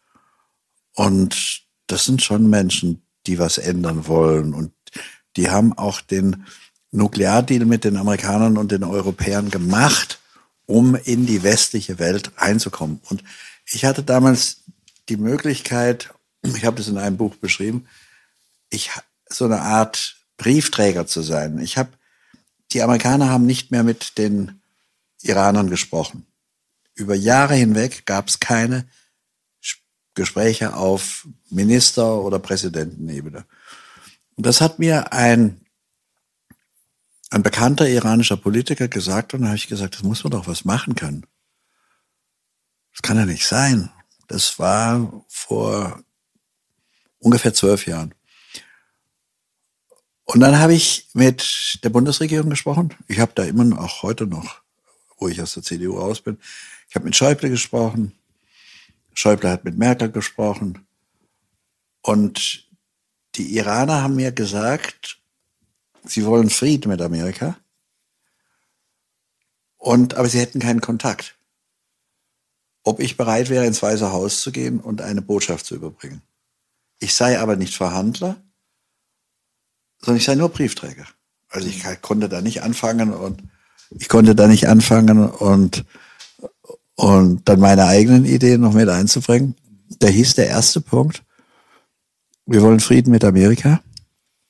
[0.94, 4.54] Und das sind schon Menschen, die was ändern wollen.
[4.54, 4.72] Und
[5.36, 6.46] die haben auch den
[6.90, 10.20] Nukleardeal mit den Amerikanern und den Europäern gemacht,
[10.66, 13.00] um in die westliche Welt reinzukommen.
[13.08, 13.24] Und
[13.66, 14.62] ich hatte damals
[15.08, 16.10] die Möglichkeit,
[16.42, 17.86] ich habe das in einem Buch beschrieben,
[18.70, 18.90] ich
[19.28, 21.58] so eine Art Briefträger zu sein.
[21.58, 21.90] Ich habe
[22.72, 24.60] die Amerikaner haben nicht mehr mit den
[25.22, 26.26] Iranern gesprochen.
[26.94, 28.88] Über Jahre hinweg gab es keine
[30.14, 33.44] Gespräche auf Minister- oder Präsidentenebene.
[34.34, 35.60] Und das hat mir ein,
[37.30, 40.64] ein bekannter iranischer Politiker gesagt und da habe ich gesagt, das muss man doch was
[40.64, 41.24] machen können.
[42.92, 43.90] Das kann ja nicht sein.
[44.26, 46.02] Das war vor
[47.18, 48.14] ungefähr zwölf Jahren.
[50.32, 52.94] Und dann habe ich mit der Bundesregierung gesprochen.
[53.06, 54.62] Ich habe da immer auch heute noch,
[55.18, 56.38] wo ich aus der CDU raus bin,
[56.88, 58.12] ich habe mit Schäuble gesprochen.
[59.12, 60.86] Schäuble hat mit Merkel gesprochen.
[62.00, 62.66] Und
[63.34, 65.18] die Iraner haben mir gesagt,
[66.02, 67.58] sie wollen Frieden mit Amerika.
[69.76, 71.36] Und, aber sie hätten keinen Kontakt.
[72.84, 76.22] Ob ich bereit wäre, ins Weiße Haus zu gehen und eine Botschaft zu überbringen.
[77.00, 78.42] Ich sei aber nicht Verhandler,
[80.04, 81.06] sondern ich sei nur Briefträger.
[81.48, 83.42] Also ich konnte da nicht anfangen und
[83.90, 85.84] ich konnte da nicht anfangen und,
[86.96, 89.54] und dann meine eigenen Ideen noch mit einzubringen.
[89.98, 91.22] Da hieß der erste Punkt,
[92.46, 93.80] wir wollen Frieden mit Amerika.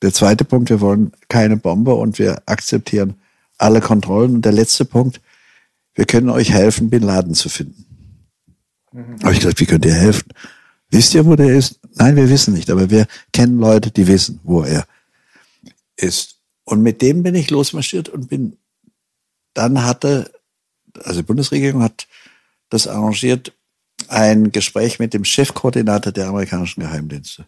[0.01, 3.15] Der zweite Punkt, wir wollen keine Bombe und wir akzeptieren
[3.57, 4.35] alle Kontrollen.
[4.35, 5.21] Und der letzte Punkt,
[5.93, 7.85] wir können euch helfen, Bin Laden zu finden.
[9.21, 10.29] Habe ich gesagt, wie könnt ihr helfen?
[10.89, 11.79] Wisst ihr, wo der ist?
[11.95, 14.85] Nein, wir wissen nicht, aber wir kennen Leute, die wissen, wo er
[15.95, 16.41] ist.
[16.63, 18.57] Und mit dem bin ich losmarschiert und bin,
[19.53, 20.31] dann hatte,
[21.03, 22.07] also die Bundesregierung hat
[22.69, 23.53] das arrangiert,
[24.07, 27.45] ein Gespräch mit dem Chefkoordinator der amerikanischen Geheimdienste.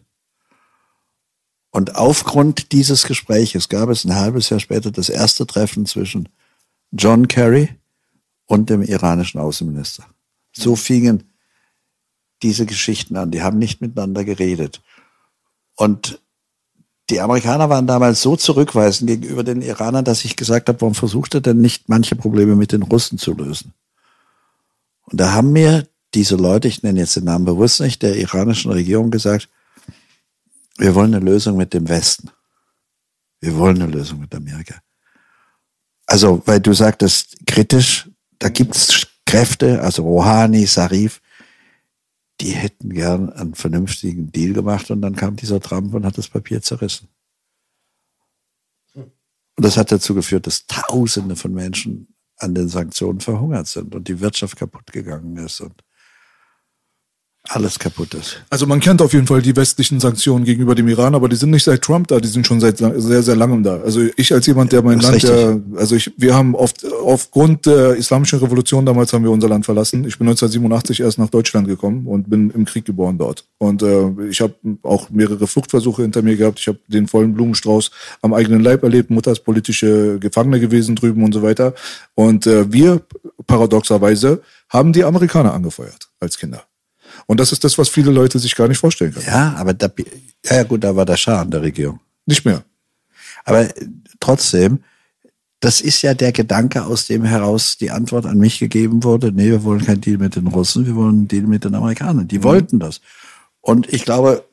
[1.70, 6.28] Und aufgrund dieses Gespräches gab es ein halbes Jahr später das erste Treffen zwischen
[6.92, 7.68] John Kerry
[8.46, 10.06] und dem iranischen Außenminister.
[10.52, 11.30] So fingen
[12.42, 13.30] diese Geschichten an.
[13.30, 14.82] Die haben nicht miteinander geredet.
[15.74, 16.20] Und
[17.10, 21.34] die Amerikaner waren damals so zurückweisend gegenüber den Iranern, dass ich gesagt habe, warum versucht
[21.34, 23.72] er denn nicht manche Probleme mit den Russen zu lösen?
[25.04, 28.72] Und da haben mir diese Leute, ich nenne jetzt den Namen bewusst nicht, der iranischen
[28.72, 29.48] Regierung gesagt,
[30.78, 32.30] wir wollen eine Lösung mit dem Westen.
[33.40, 34.74] Wir wollen eine Lösung mit Amerika.
[36.06, 41.20] Also, weil du sagtest, kritisch, da gibt's Kräfte, also Rouhani, Sarif,
[42.40, 46.28] die hätten gern einen vernünftigen Deal gemacht und dann kam dieser Trump und hat das
[46.28, 47.08] Papier zerrissen.
[48.94, 54.08] Und das hat dazu geführt, dass Tausende von Menschen an den Sanktionen verhungert sind und
[54.08, 55.82] die Wirtschaft kaputt gegangen ist und
[57.48, 58.42] alles kaputt ist.
[58.50, 61.50] Also man kennt auf jeden Fall die westlichen Sanktionen gegenüber dem Iran, aber die sind
[61.50, 63.80] nicht seit Trump da, die sind schon seit sehr, sehr langem da.
[63.80, 67.96] Also ich als jemand, der mein Land, der, also ich, wir haben oft, aufgrund der
[67.96, 70.04] islamischen Revolution damals haben wir unser Land verlassen.
[70.06, 73.44] Ich bin 1987 erst nach Deutschland gekommen und bin im Krieg geboren dort.
[73.58, 76.58] Und äh, ich habe auch mehrere Fluchtversuche hinter mir gehabt.
[76.58, 77.90] Ich habe den vollen Blumenstrauß
[78.22, 79.10] am eigenen Leib erlebt.
[79.10, 81.74] Mutter ist politische Gefangene gewesen drüben und so weiter.
[82.14, 83.02] Und äh, wir,
[83.46, 86.64] paradoxerweise, haben die Amerikaner angefeuert als Kinder.
[87.26, 89.26] Und das ist das, was viele Leute sich gar nicht vorstellen können.
[89.26, 89.88] Ja, aber da,
[90.44, 92.00] ja gut, da war der Schah an der Regierung.
[92.24, 92.64] Nicht mehr.
[93.44, 93.68] Aber
[94.20, 94.80] trotzdem,
[95.60, 99.32] das ist ja der Gedanke, aus dem heraus die Antwort an mich gegeben wurde.
[99.32, 102.28] Nee, wir wollen keinen Deal mit den Russen, wir wollen einen Deal mit den Amerikanern.
[102.28, 102.44] Die mhm.
[102.44, 103.00] wollten das.
[103.60, 104.44] Und ich glaube,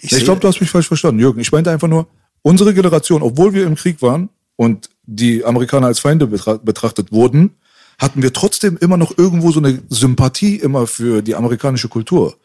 [0.00, 1.40] ich, ich glaube, du hast mich falsch verstanden, Jürgen.
[1.40, 2.06] Ich meinte einfach nur,
[2.42, 7.56] unsere Generation, obwohl wir im Krieg waren und die Amerikaner als Feinde betrachtet wurden,
[8.00, 12.36] hatten wir trotzdem immer noch irgendwo so eine Sympathie immer für die amerikanische Kultur.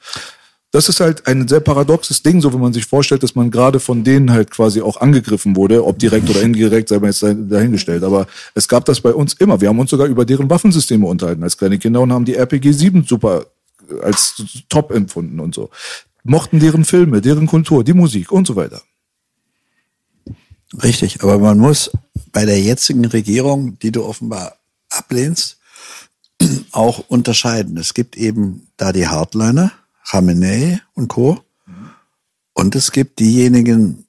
[0.71, 3.79] Das ist halt ein sehr paradoxes Ding, so wenn man sich vorstellt, dass man gerade
[3.79, 8.03] von denen halt quasi auch angegriffen wurde, ob direkt oder indirekt, sei man jetzt dahingestellt.
[8.03, 9.61] Aber es gab das bei uns immer.
[9.61, 12.73] Wir haben uns sogar über deren Waffensysteme unterhalten als kleine Kinder und haben die RPG
[12.73, 13.45] 7 super
[14.01, 15.69] als top empfunden und so.
[16.25, 18.81] Mochten deren Filme, deren Kultur, die Musik und so weiter.
[20.83, 21.91] Richtig, aber man muss
[22.33, 24.57] bei der jetzigen Regierung, die du offenbar
[24.95, 25.57] ablehnst,
[26.71, 27.77] auch unterscheiden.
[27.77, 29.71] Es gibt eben da die Hardliner,
[30.07, 31.39] Khamenei und Co.
[32.53, 34.05] Und es gibt diejenigen,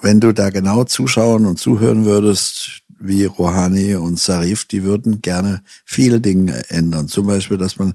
[0.00, 5.62] wenn du da genau zuschauen und zuhören würdest, wie Rouhani und Sarif, die würden gerne
[5.84, 7.08] viele Dinge ändern.
[7.08, 7.94] Zum Beispiel, dass man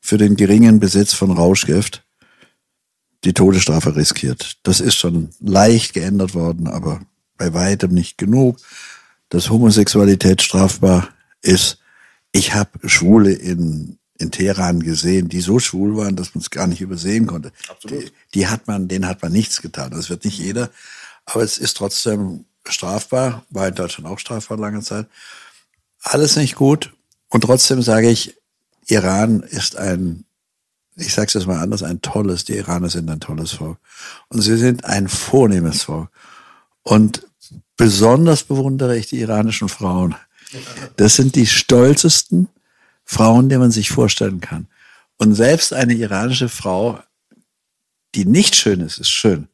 [0.00, 2.04] für den geringen Besitz von Rauschgift
[3.24, 4.58] die Todesstrafe riskiert.
[4.62, 7.00] Das ist schon leicht geändert worden, aber
[7.38, 8.58] bei weitem nicht genug.
[9.30, 11.08] Dass Homosexualität strafbar
[11.44, 11.78] ist,
[12.32, 16.66] ich habe Schwule in, in Teheran gesehen, die so schwul waren, dass man es gar
[16.66, 17.52] nicht übersehen konnte.
[17.68, 18.02] Absolut.
[18.02, 19.90] Die, die hat man, denen hat man nichts getan.
[19.92, 20.70] Das wird nicht jeder,
[21.26, 25.06] aber es ist trotzdem strafbar, war in Deutschland auch strafbar lange Zeit.
[26.02, 26.92] Alles nicht gut.
[27.28, 28.36] Und trotzdem sage ich,
[28.86, 30.24] Iran ist ein,
[30.96, 33.78] ich sage es jetzt mal anders, ein tolles, die Iraner sind ein tolles Volk.
[34.28, 36.10] Und sie sind ein vornehmes Volk.
[36.82, 37.26] Und
[37.76, 40.14] besonders bewundere ich die iranischen Frauen.
[40.96, 42.48] Das sind die stolzesten
[43.04, 44.68] Frauen, die man sich vorstellen kann.
[45.16, 47.00] Und selbst eine iranische Frau,
[48.14, 49.48] die nicht schön ist, ist schön,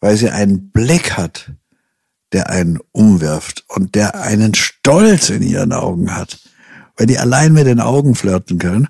[0.00, 1.50] weil sie einen Blick hat,
[2.32, 6.40] der einen umwirft und der einen Stolz in ihren Augen hat,
[6.96, 8.88] weil die allein mit den Augen flirten können.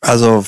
[0.00, 0.44] Also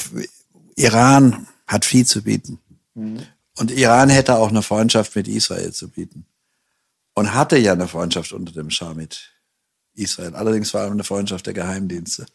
[0.76, 2.59] Iran hat viel zu bieten.
[2.94, 3.22] Mhm.
[3.57, 6.26] Und Iran hätte auch eine Freundschaft mit Israel zu bieten.
[7.14, 9.33] Und hatte ja eine Freundschaft unter dem Schah mit
[9.98, 10.34] Israel.
[10.34, 12.26] Allerdings war eine Freundschaft der Geheimdienste.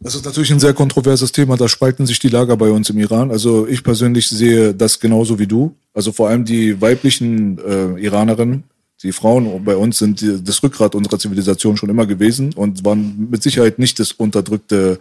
[0.00, 1.56] Das ist natürlich ein sehr kontroverses Thema.
[1.56, 3.30] Da spalten sich die Lager bei uns im Iran.
[3.30, 5.76] Also ich persönlich sehe das genauso wie du.
[5.94, 8.64] Also vor allem die weiblichen äh, Iranerinnen,
[9.02, 13.28] die Frauen bei uns sind die, das Rückgrat unserer Zivilisation schon immer gewesen und waren
[13.30, 14.98] mit Sicherheit nicht das unterdrückte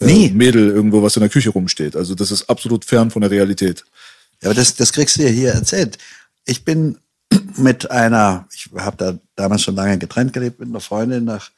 [0.00, 0.30] äh, nee.
[0.34, 1.96] Mädel irgendwo, was in der Küche rumsteht.
[1.96, 3.84] Also das ist absolut fern von der Realität.
[4.42, 5.98] Ja, aber das, das kriegst du ja hier erzählt.
[6.46, 6.96] Ich bin
[7.56, 11.50] mit einer, ich habe da damals schon lange getrennt gelebt, mit einer Freundin nach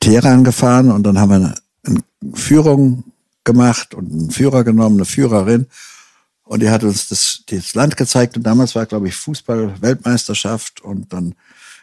[0.00, 2.02] Teheran gefahren und dann haben wir eine, eine
[2.34, 3.04] Führung
[3.44, 5.66] gemacht und einen Führer genommen, eine Führerin.
[6.44, 11.12] Und die hat uns das, das Land gezeigt und damals war, glaube ich, Fußball-Weltmeisterschaft und
[11.12, 11.34] dann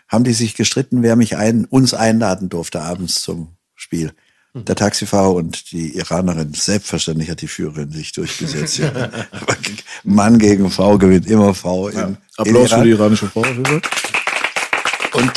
[0.08, 4.13] haben die sich gestritten, wer mich ein, uns einladen durfte abends zum Spiel.
[4.57, 8.77] Der Taxifahrer und die Iranerin, selbstverständlich hat die Führerin sich durchgesetzt.
[8.77, 8.91] Ja.
[10.05, 11.89] Mann gegen Frau gewinnt immer Frau.
[11.89, 12.05] Ja.
[12.05, 13.41] In, Applaus in für die iranische Frau.
[13.41, 15.31] Und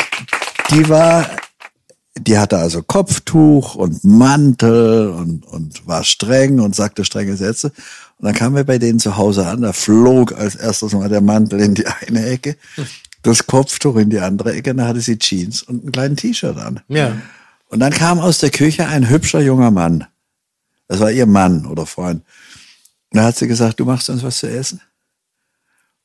[0.70, 1.28] die war,
[2.16, 7.72] die hatte also Kopftuch und Mantel und, und war streng und sagte strenge Sätze.
[8.18, 11.22] Und dann kamen wir bei denen zu Hause an, da flog als erstes mal der
[11.22, 12.56] Mantel in die eine Ecke,
[13.22, 16.80] das Kopftuch in die andere Ecke, dann hatte sie Jeans und einen kleinen T-Shirt an.
[16.86, 17.16] Ja.
[17.68, 20.06] Und dann kam aus der Küche ein hübscher junger Mann.
[20.88, 22.22] Das war ihr Mann oder Freund.
[23.10, 24.80] Und da hat sie gesagt, du machst uns was zu essen.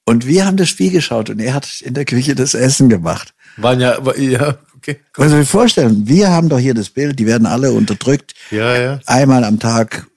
[0.06, 3.34] Und wir haben das Spiel geschaut und er hat in der Küche das Essen gemacht.
[3.56, 5.00] Waren ja, ja, okay.
[5.14, 8.34] Kannst du dir vorstellen, wir haben doch hier das Bild, die werden alle unterdrückt.
[8.52, 9.00] Ja, ja.
[9.06, 10.08] Einmal am Tag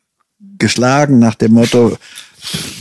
[0.59, 1.97] geschlagen nach dem Motto,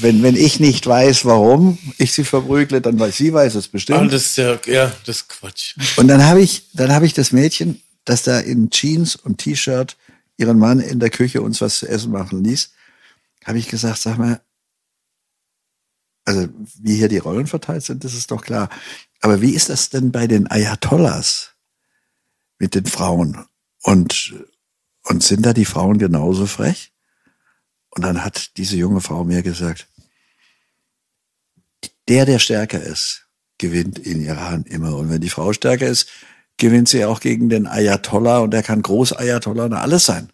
[0.02, 4.00] wenn, wenn ich nicht weiß, warum ich sie verprügle, dann weiß sie weiß es bestimmt.
[4.00, 5.76] Ah, das ist ja, ja, das ist Quatsch.
[5.98, 9.98] Und dann habe ich, dann habe ich das Mädchen, das da in Jeans und T-Shirt
[10.38, 12.72] ihren Mann in der Küche uns was zu essen machen ließ,
[13.46, 14.42] habe ich gesagt, sag mal,
[16.26, 16.48] also
[16.80, 18.70] wie hier die Rollen verteilt sind, das ist doch klar.
[19.22, 21.54] Aber wie ist das denn bei den Ayatollahs
[22.58, 23.46] mit den Frauen?
[23.84, 24.34] Und,
[25.04, 26.92] und sind da die Frauen genauso frech?
[27.90, 29.88] Und dann hat diese junge Frau mir gesagt,
[32.10, 33.28] der, der stärker ist,
[33.58, 34.96] gewinnt in Iran immer.
[34.96, 36.10] Und wenn die Frau stärker ist,
[36.58, 40.30] gewinnt sie auch gegen den Ayatollah und der kann Groß-Ayatollah und alles sein.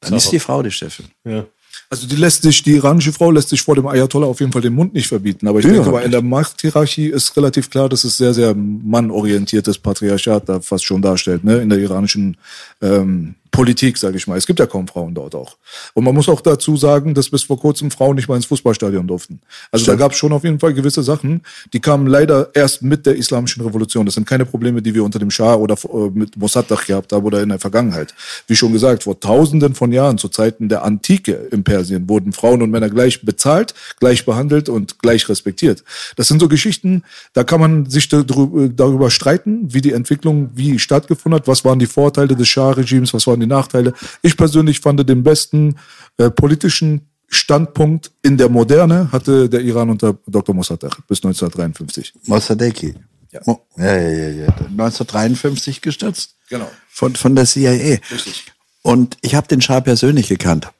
[0.00, 1.06] Dann ist die Frau die Chefin.
[1.24, 1.44] Ja.
[1.90, 4.62] Also die lässt sich, die iranische Frau lässt sich vor dem Ayatollah auf jeden Fall
[4.62, 5.48] den Mund nicht verbieten.
[5.48, 8.54] Aber ich Ja, denke mal, in der Machthierarchie ist relativ klar, dass es sehr, sehr
[8.54, 11.58] mannorientiertes Patriarchat da fast schon darstellt, ne?
[11.58, 12.36] In der iranischen
[12.80, 14.36] ähm, Politik, sage ich mal.
[14.36, 15.56] Es gibt ja kaum Frauen dort auch.
[15.94, 19.06] Und man muss auch dazu sagen, dass bis vor kurzem Frauen nicht mal ins Fußballstadion
[19.06, 19.40] durften.
[19.72, 21.42] Also da gab es schon auf jeden Fall gewisse Sachen,
[21.72, 24.06] die kamen leider erst mit der islamischen Revolution.
[24.06, 27.24] Das sind keine Probleme, die wir unter dem Schah oder äh, mit Mossadegh gehabt haben
[27.24, 28.14] oder in der Vergangenheit.
[28.46, 32.62] Wie schon gesagt, vor tausenden von Jahren, zu Zeiten der Antike in Persien, wurden Frauen
[32.62, 35.84] und Männer gleich bezahlt, gleich behandelt und gleich respektiert.
[36.16, 40.78] Das sind so Geschichten, da kann man sich darüber, darüber streiten, wie die Entwicklung wie
[40.78, 43.92] stattgefunden hat, was waren die Vorteile des Schah-Regimes, was waren die Nachteile.
[44.22, 45.76] Ich persönlich fand den besten
[46.18, 50.52] äh, politischen Standpunkt in der Moderne hatte der Iran unter Dr.
[50.54, 52.12] Mossadegh bis 1953.
[52.26, 52.94] Mossadegh.
[53.32, 53.40] Ja.
[53.46, 54.46] Mo- Ja, ja, ja, ja.
[54.48, 56.34] 1953 gestürzt.
[56.48, 56.68] Genau.
[56.88, 57.98] Von, von der CIA.
[58.10, 58.46] Richtig.
[58.82, 60.70] Und ich habe den Schah persönlich gekannt.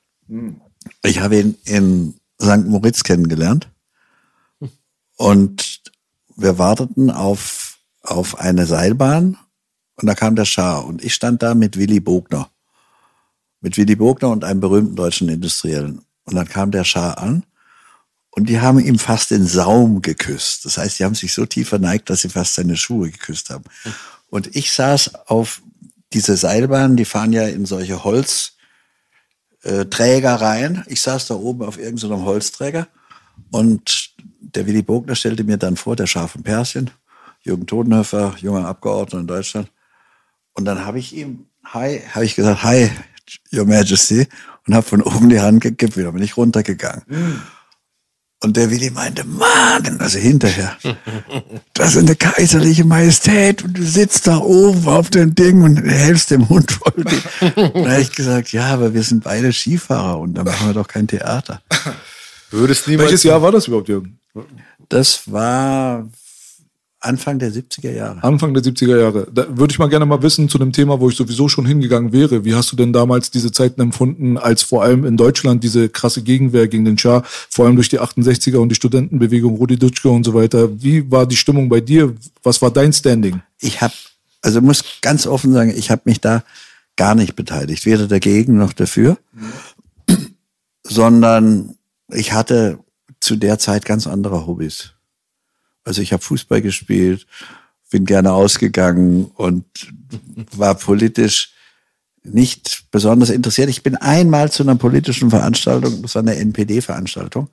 [1.05, 2.67] Ich habe ihn in St.
[2.67, 3.69] Moritz kennengelernt.
[5.17, 5.83] Und
[6.37, 9.37] wir warteten auf, auf eine Seilbahn
[9.97, 12.50] und da kam der Schah und ich stand da mit Willy Bogner.
[13.61, 16.03] Mit Willy Bogner und einem berühmten deutschen Industriellen.
[16.25, 17.45] Und dann kam der Schah an
[18.31, 20.65] und die haben ihm fast den Saum geküsst.
[20.65, 23.65] Das heißt, die haben sich so tief verneigt, dass sie fast seine Schuhe geküsst haben.
[24.29, 25.63] Und ich saß auf
[26.13, 28.55] diese Seilbahn, die fahren ja in solche Holzträger
[29.63, 30.85] äh, rein.
[30.87, 32.87] Ich saß da oben auf irgendeinem Holzträger
[33.51, 36.91] und der Willy Bogner stellte mir dann vor, der Schah von Persien,
[37.43, 39.71] Jürgen Todenhöfer, junger Abgeordneter in Deutschland.
[40.55, 42.91] Und dann habe ich ihm, hi, habe ich gesagt, hi,
[43.53, 44.27] Your Majesty,
[44.67, 47.03] und habe von oben die Hand gekippt, wieder bin ich runtergegangen.
[48.43, 50.77] Und der Willi meinte, Mann, also hinterher,
[51.75, 56.31] das ist eine kaiserliche Majestät und du sitzt da oben auf dem Ding und hältst
[56.31, 57.05] dem Hund voll.
[57.55, 60.75] Und da habe ich gesagt, ja, aber wir sind beide Skifahrer und da machen wir
[60.75, 61.61] doch kein Theater.
[62.51, 63.11] Würdest niemals.
[63.11, 64.19] Welches Jahr war das überhaupt, Jürgen?
[64.89, 66.09] Das war
[67.03, 68.23] Anfang der 70er Jahre.
[68.23, 69.27] Anfang der 70er Jahre.
[69.33, 72.13] Da würde ich mal gerne mal wissen zu dem Thema, wo ich sowieso schon hingegangen
[72.13, 72.45] wäre.
[72.45, 76.23] Wie hast du denn damals diese Zeiten empfunden, als vor allem in Deutschland diese krasse
[76.23, 80.25] Gegenwehr gegen den Schah, vor allem durch die 68er und die Studentenbewegung, Rudi Dutschke und
[80.25, 80.83] so weiter.
[80.83, 82.15] Wie war die Stimmung bei dir?
[82.43, 83.41] Was war dein Standing?
[83.61, 83.95] Ich habe,
[84.43, 86.45] also muss ganz offen sagen, ich habe mich da
[86.97, 89.17] gar nicht beteiligt, weder dagegen noch dafür,
[90.83, 91.77] sondern
[92.13, 92.79] ich hatte
[93.21, 94.93] zu der Zeit ganz andere Hobbys.
[95.91, 97.27] Also ich habe Fußball gespielt,
[97.91, 99.65] bin gerne ausgegangen und
[100.57, 101.53] war politisch
[102.23, 103.69] nicht besonders interessiert.
[103.69, 107.49] Ich bin einmal zu einer politischen Veranstaltung, das war eine NPD-Veranstaltung,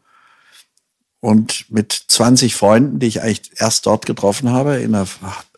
[1.20, 5.08] und mit 20 Freunden, die ich eigentlich erst dort getroffen habe, in der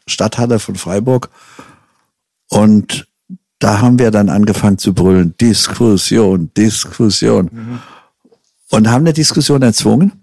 [0.08, 1.28] Stadthalle von Freiburg.
[2.48, 3.10] Und
[3.60, 7.82] da haben wir dann angefangen zu brüllen, Diskussion, Diskussion.
[8.70, 10.19] Und haben eine Diskussion erzwungen.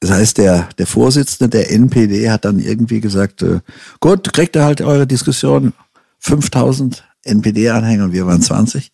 [0.00, 3.60] Das heißt, der, der Vorsitzende der NPD hat dann irgendwie gesagt, äh,
[4.00, 5.74] gut, kriegt ihr halt eure Diskussion,
[6.18, 8.92] 5000 NPD-Anhänger und wir waren 20.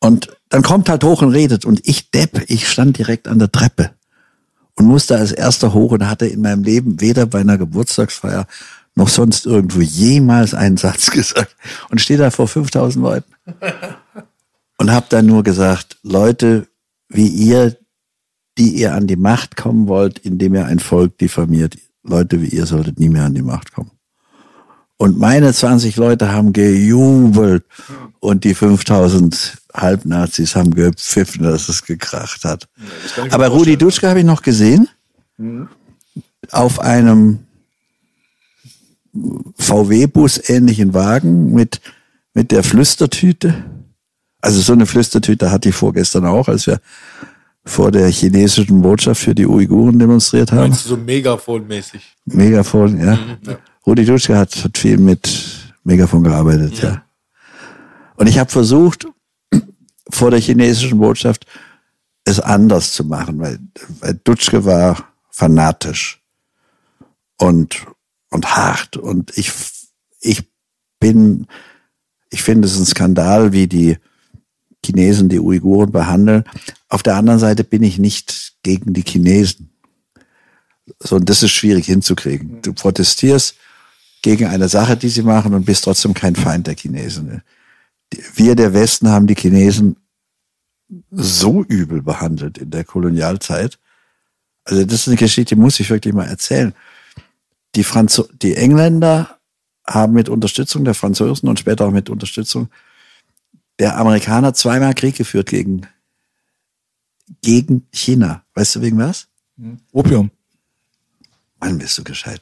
[0.00, 1.64] Und dann kommt halt hoch und redet.
[1.64, 3.90] Und ich Depp, ich stand direkt an der Treppe
[4.74, 8.46] und musste als erster hoch und hatte in meinem Leben weder bei einer Geburtstagsfeier
[8.94, 11.54] noch sonst irgendwo jemals einen Satz gesagt
[11.90, 13.32] und stehe da vor 5000 Leuten
[14.78, 16.66] und habe dann nur gesagt, Leute
[17.08, 17.76] wie ihr,
[18.60, 22.66] die ihr an die Macht kommen wollt, indem ihr ein Volk diffamiert, Leute wie ihr
[22.66, 23.90] solltet nie mehr an die Macht kommen.
[24.98, 27.64] Und meine 20 Leute haben gejubelt
[28.18, 32.68] und die 5000 Halbnazis haben gepfiffen, dass es gekracht hat.
[33.30, 34.88] Aber Rudi Dutschke habe ich noch gesehen
[36.50, 37.38] auf einem
[39.56, 41.80] VW-Bus ähnlichen Wagen mit,
[42.34, 43.64] mit der Flüstertüte.
[44.42, 46.78] Also so eine Flüstertüte hatte ich vorgestern auch, als wir
[47.70, 50.70] vor der chinesischen Botschaft für die Uiguren demonstriert haben.
[50.70, 52.00] Meinst du so Megafon-mäßig?
[52.24, 53.18] Megafon, ja.
[53.86, 57.04] Rudi Dutschke hat, hat viel mit Megafon gearbeitet, ja.
[58.16, 59.06] Und ich habe versucht,
[60.10, 61.46] vor der chinesischen Botschaft
[62.24, 63.58] es anders zu machen, weil,
[64.00, 66.20] weil Dutschke war fanatisch
[67.38, 67.86] und,
[68.30, 68.96] und hart.
[68.96, 69.52] Und ich,
[70.20, 70.42] ich
[70.98, 71.46] bin,
[72.30, 73.96] ich finde es ein Skandal, wie die
[74.84, 76.44] Chinesen die Uiguren behandeln.
[76.88, 79.70] Auf der anderen Seite bin ich nicht gegen die Chinesen.
[80.98, 82.62] So, und das ist schwierig hinzukriegen.
[82.62, 83.56] Du protestierst
[84.22, 87.42] gegen eine Sache, die sie machen und bist trotzdem kein Feind der Chinesen.
[88.34, 89.96] Wir, der Westen, haben die Chinesen
[91.10, 93.78] so übel behandelt in der Kolonialzeit.
[94.64, 96.74] Also das ist eine Geschichte, die muss ich wirklich mal erzählen.
[97.76, 99.38] Die, Franzo die Engländer
[99.86, 102.68] haben mit Unterstützung der Franzosen und später auch mit Unterstützung
[103.80, 105.86] der Amerikaner zweimal Krieg geführt gegen,
[107.42, 108.44] gegen China.
[108.54, 109.26] Weißt du wegen was?
[109.92, 110.30] Opium.
[111.58, 112.40] Mann, bist du gescheit.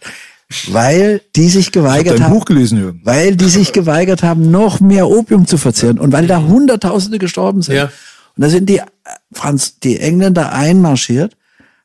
[0.69, 2.33] Weil die sich geweigert haben.
[2.33, 3.01] Buch gelesen, Jürgen.
[3.05, 7.63] Weil die sich geweigert haben, noch mehr Opium zu verzehren und weil da Hunderttausende gestorben
[7.63, 7.77] sind.
[7.77, 7.85] Ja.
[7.85, 8.85] Und da sind die, äh,
[9.33, 11.37] Franz, die Engländer einmarschiert,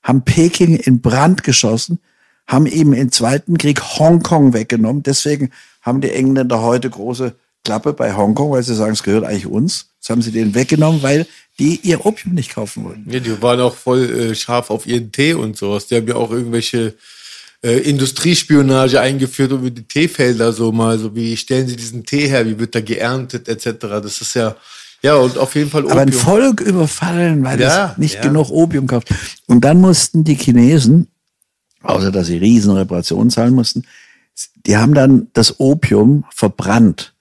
[0.01, 1.99] haben Peking in Brand geschossen,
[2.47, 5.03] haben ihm im Zweiten Krieg Hongkong weggenommen.
[5.03, 5.51] Deswegen
[5.81, 9.87] haben die Engländer heute große Klappe bei Hongkong, weil sie sagen, es gehört eigentlich uns.
[10.01, 11.25] Das haben sie denen weggenommen, weil
[11.59, 13.09] die ihr Opium nicht kaufen wollten.
[13.09, 15.87] Ja, die waren auch voll äh, scharf auf ihren Tee und sowas.
[15.87, 16.95] Die haben ja auch irgendwelche
[17.63, 22.45] äh, Industriespionage eingeführt über die Teefelder so mal, so wie stellen sie diesen Tee her,
[22.45, 23.77] wie wird da geerntet etc.
[23.79, 24.55] Das ist ja
[25.01, 26.21] ja und auf jeden Fall aber ein Opium.
[26.21, 28.21] Volk überfallen, weil Ja, es nicht ja.
[28.21, 29.09] genug Opium kauft.
[29.47, 31.07] Und dann mussten die Chinesen,
[31.83, 33.83] außer dass sie riesen Reparationen zahlen mussten,
[34.65, 37.12] die haben dann das Opium verbrannt.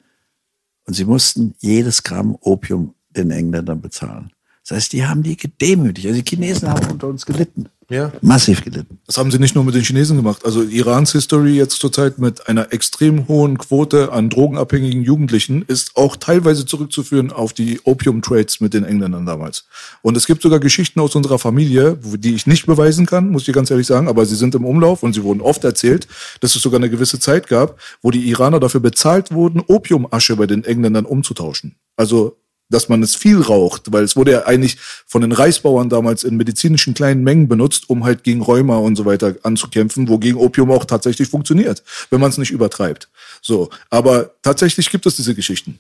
[0.87, 4.33] Und sie mussten jedes Gramm Opium den Engländern bezahlen.
[4.62, 6.07] Das heißt, die haben die gedemütigt.
[6.07, 7.68] Also die Chinesen haben unter uns gelitten.
[7.93, 8.11] Ja.
[8.22, 9.01] Massiv gelitten.
[9.07, 10.47] Das haben sie nicht nur mit den Chinesen gemacht.
[10.47, 16.16] Also Irans History jetzt zurzeit mit einer extrem hohen Quote an drogenabhängigen Jugendlichen ist auch
[16.16, 19.66] teilweise zurückzuführen auf die Opium-Trades mit den Engländern damals.
[20.01, 23.55] Und es gibt sogar Geschichten aus unserer Familie, die ich nicht beweisen kann, muss ich
[23.55, 26.09] ganz ehrlich sagen, aber sie sind im Umlauf und sie wurden oft erzählt,
[26.40, 30.47] dass es sogar eine gewisse Zeit gab, wo die Iraner dafür bezahlt wurden, Opiumasche bei
[30.47, 31.76] den Engländern umzutauschen.
[31.97, 32.38] Also
[32.72, 36.36] dass man es viel raucht, weil es wurde ja eigentlich von den Reisbauern damals in
[36.36, 40.84] medizinischen kleinen Mengen benutzt, um halt gegen Rheuma und so weiter anzukämpfen, wogegen Opium auch
[40.84, 43.08] tatsächlich funktioniert, wenn man es nicht übertreibt.
[43.40, 45.78] So, aber tatsächlich gibt es diese Geschichten.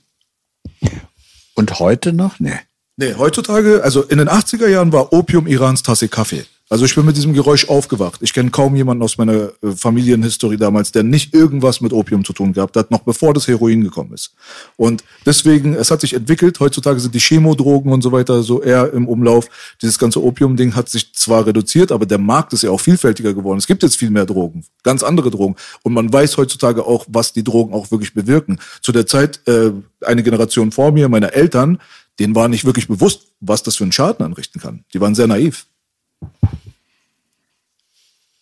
[1.54, 2.40] Und heute noch?
[2.40, 2.58] Nee.
[2.96, 6.44] Nee, heutzutage, also in den 80er Jahren war Opium Irans Tasse Kaffee.
[6.72, 8.20] Also ich bin mit diesem Geräusch aufgewacht.
[8.22, 12.32] Ich kenne kaum jemanden aus meiner äh, Familienhistorie damals, der nicht irgendwas mit Opium zu
[12.32, 14.32] tun gehabt hat, noch bevor das Heroin gekommen ist.
[14.78, 16.58] Und deswegen, es hat sich entwickelt.
[16.60, 19.50] Heutzutage sind die Chemodrogen und so weiter so eher im Umlauf.
[19.82, 23.58] Dieses ganze Opium-Ding hat sich zwar reduziert, aber der Markt ist ja auch vielfältiger geworden.
[23.58, 25.56] Es gibt jetzt viel mehr Drogen, ganz andere Drogen.
[25.82, 28.58] Und man weiß heutzutage auch, was die Drogen auch wirklich bewirken.
[28.80, 29.72] Zu der Zeit, äh,
[30.06, 31.80] eine Generation vor mir, meine Eltern,
[32.18, 34.84] denen war nicht wirklich bewusst, was das für einen Schaden anrichten kann.
[34.94, 35.66] Die waren sehr naiv.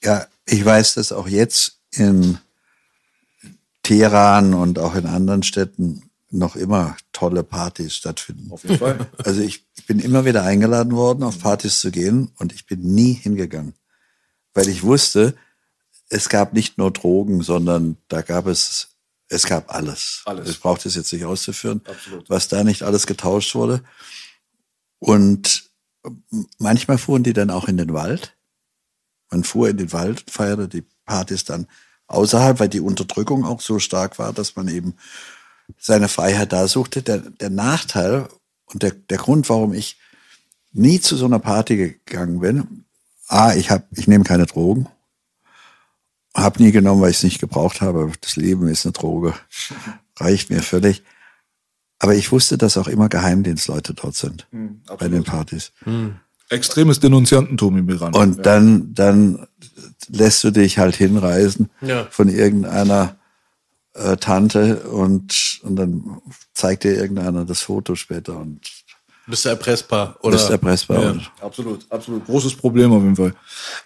[0.03, 2.39] Ja, ich weiß, dass auch jetzt in
[3.83, 8.51] Teheran und auch in anderen Städten noch immer tolle Partys stattfinden.
[8.53, 9.07] Auf jeden Fall.
[9.25, 12.81] Also ich, ich bin immer wieder eingeladen worden, auf Partys zu gehen und ich bin
[12.83, 13.75] nie hingegangen,
[14.55, 15.35] weil ich wusste,
[16.09, 18.89] es gab nicht nur Drogen, sondern da gab es,
[19.29, 20.23] es gab alles.
[20.25, 20.49] Alles.
[20.49, 22.29] Ich brauche das jetzt nicht auszuführen, Absolut.
[22.29, 23.83] was da nicht alles getauscht wurde.
[24.99, 25.71] Und
[26.59, 28.37] manchmal fuhren die dann auch in den Wald.
[29.31, 31.67] Man fuhr in den Wald, feierte die Partys dann
[32.09, 34.95] außerhalb, weil die Unterdrückung auch so stark war, dass man eben
[35.79, 37.03] seine Freiheit da suchte.
[37.03, 38.29] Der, der Nachteil
[38.67, 39.99] und der, der Grund, warum ich
[40.73, 42.85] nie zu so einer Party gegangen bin,
[43.29, 44.89] A, ich, hab, ich nehme keine Drogen,
[46.35, 48.11] habe nie genommen, weil ich es nicht gebraucht habe.
[48.21, 49.35] Das Leben ist eine Droge,
[50.17, 51.05] reicht mir völlig.
[52.01, 54.49] Aber ich wusste, dass auch immer Geheimdienstleute dort sind
[54.99, 55.73] bei den Partys.
[56.51, 58.15] Extremes Denunziantentum im Iran.
[58.15, 59.47] Und dann, dann
[60.09, 62.07] lässt du dich halt hinreisen Ja.
[62.11, 63.17] von irgendeiner
[63.95, 66.21] äh, Tante und, und dann
[66.55, 68.61] zeigt dir irgendeiner das Foto später und
[69.27, 71.03] Bist du erpressbar oder bist erpressbar.
[71.03, 71.11] Ja.
[71.13, 72.25] Und, Absolut, absolut.
[72.27, 73.35] Großes Problem auf jeden Fall.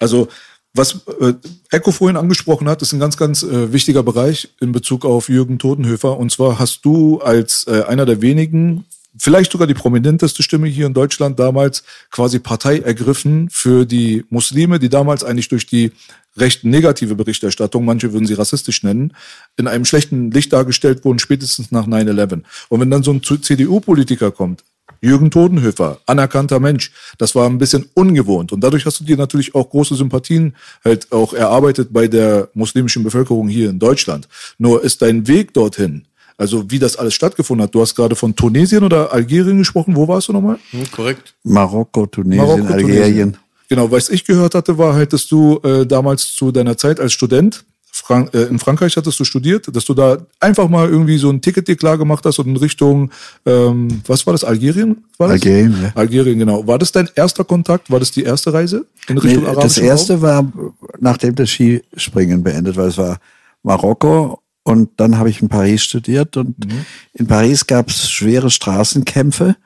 [0.01, 0.29] Also,
[0.77, 1.35] was äh,
[1.71, 5.59] Echo vorhin angesprochen hat, ist ein ganz, ganz äh, wichtiger Bereich in Bezug auf Jürgen
[5.61, 6.19] Totenhöfer.
[6.19, 8.85] Und zwar hast du als äh, einer der wenigen
[9.19, 14.79] vielleicht sogar die prominenteste Stimme hier in Deutschland damals quasi Partei ergriffen für die Muslime,
[14.79, 15.93] die damals eigentlich durch die
[16.37, 19.13] recht negative Berichterstattung, manche würden sie rassistisch nennen,
[19.57, 22.43] in einem schlechten Licht dargestellt wurden, spätestens nach 9-11.
[22.69, 24.65] Und wenn dann so ein CDU-Politiker kommt,
[25.01, 26.91] Jürgen Todenhöfer, anerkannter Mensch.
[27.19, 28.53] Das war ein bisschen ungewohnt.
[28.53, 33.03] Und dadurch hast du dir natürlich auch große Sympathien halt auch erarbeitet bei der muslimischen
[33.03, 34.29] Bevölkerung hier in Deutschland.
[34.57, 36.07] Nur ist dein Weg dorthin,
[36.37, 37.75] also wie das alles stattgefunden hat.
[37.75, 39.95] Du hast gerade von Tunesien oder Algerien gesprochen.
[39.97, 40.59] Wo warst du nochmal?
[40.71, 41.35] Hm, korrekt.
[41.45, 43.03] Marokko, Tunesien, Marokko, Algerien.
[43.03, 43.37] Tunesien.
[43.69, 47.13] Genau, was ich gehört hatte, war halt, dass du äh, damals zu deiner Zeit als
[47.13, 47.65] Student
[47.97, 51.41] Frank äh, in Frankreich hattest du studiert, dass du da einfach mal irgendwie so ein
[51.41, 53.11] Ticket dir klar gemacht hast und in Richtung,
[53.47, 55.05] ähm, was war das, Algerien?
[55.17, 55.35] War das?
[55.35, 55.93] Algerien, ja.
[55.95, 56.67] Algerien, genau.
[56.67, 57.91] War das dein erster Kontakt?
[57.93, 60.23] War das die erste Reise in Nee, Richtung das arabischen erste Raum?
[60.23, 63.19] war, nachdem das Skispringen beendet war, es war
[63.63, 66.85] Marokko und dann habe ich in Paris studiert und Mhm.
[67.13, 69.57] in Paris gab es schwere Straßenkämpfe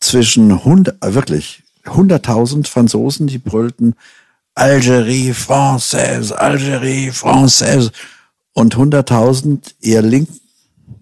[0.00, 3.94] zwischen hund, äh, wirklich 100.000 Franzosen, die brüllten
[4.54, 7.90] Algérie Française, Algérie Française
[8.52, 10.28] und 100.000 eher link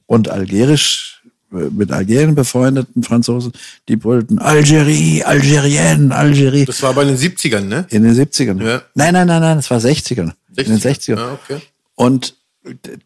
[0.07, 3.53] und algerisch äh, mit Algerien befreundeten Franzosen,
[3.89, 6.67] die brüllten Algérie, Algérienne, Algérie.
[6.67, 7.87] Das war bei den 70ern, ne?
[7.89, 8.63] In den 70ern.
[8.63, 8.83] Ja.
[8.95, 10.33] Nein, nein, nein, nein, es war 60ern.
[10.57, 11.19] In den 60ern.
[11.19, 11.61] Ah, okay.
[11.95, 12.35] Und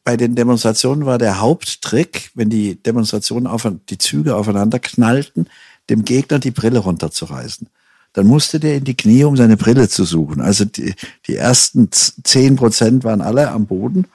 [0.04, 5.48] bei den Demonstrationen war der Haupttrick, wenn die Demonstrationen auf, die Züge aufeinander knallten,
[5.88, 7.68] dem Gegner die Brille runterzureißen.
[8.12, 10.40] Dann musste der in die Knie, um seine Brille zu suchen.
[10.40, 10.94] Also die,
[11.26, 14.06] die ersten z- 10 Prozent waren alle am Boden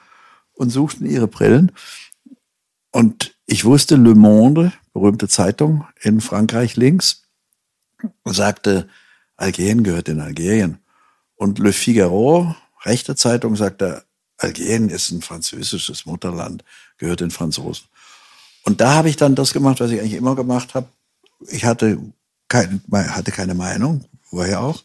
[0.54, 1.72] und suchten ihre Brillen.
[2.92, 7.22] Und ich wusste, Le Monde, berühmte Zeitung in Frankreich links,
[8.24, 8.88] sagte,
[9.36, 10.78] Algerien gehört in Algerien.
[11.36, 14.02] Und Le Figaro, rechte Zeitung, sagte,
[14.38, 16.64] Algerien ist ein französisches Mutterland,
[16.98, 17.86] gehört den Franzosen.
[18.64, 20.88] Und da habe ich dann das gemacht, was ich eigentlich immer gemacht habe.
[21.48, 21.98] Ich hatte,
[22.48, 24.82] kein, hatte keine Meinung, woher auch.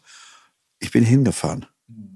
[0.78, 1.66] Ich bin hingefahren.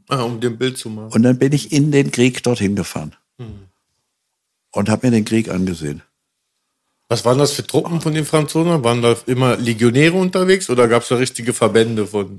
[0.09, 1.13] Ah, um dem Bild zu machen.
[1.13, 3.17] Und dann bin ich in den Krieg dorthin gefahren.
[4.71, 6.03] Und habe mir den Krieg angesehen.
[7.09, 8.85] Was waren das für Truppen von den Franzosen?
[8.85, 12.39] Waren da immer Legionäre unterwegs oder gab es da richtige Verbände von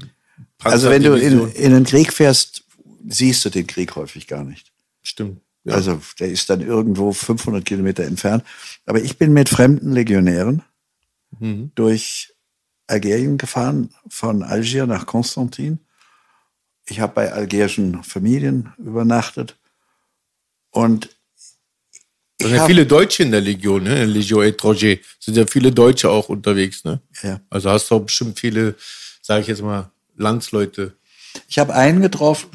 [0.63, 2.63] Also wenn du in, in den Krieg fährst,
[3.07, 4.71] siehst du den Krieg häufig gar nicht.
[5.07, 5.41] Stimmt.
[5.63, 5.73] Ja.
[5.75, 8.43] Also der ist dann irgendwo 500 Kilometer entfernt.
[8.85, 10.63] Aber ich bin mit fremden Legionären
[11.39, 11.71] Mhm.
[11.75, 12.33] durch
[12.87, 15.79] Algerien gefahren, von Algier nach Konstantin.
[16.87, 19.57] Ich habe bei algerischen Familien übernachtet.
[20.71, 21.09] Und
[22.39, 24.03] Da sind ja viele Deutsche in der Legion, ne?
[24.03, 24.99] In Legion Étranger.
[25.19, 27.01] Sind ja viele Deutsche auch unterwegs, ne?
[27.23, 27.41] Ja.
[27.49, 28.75] Also hast du auch bestimmt viele,
[29.21, 30.95] sage ich jetzt mal, Landsleute.
[31.49, 32.49] Ich habe einen getroffen,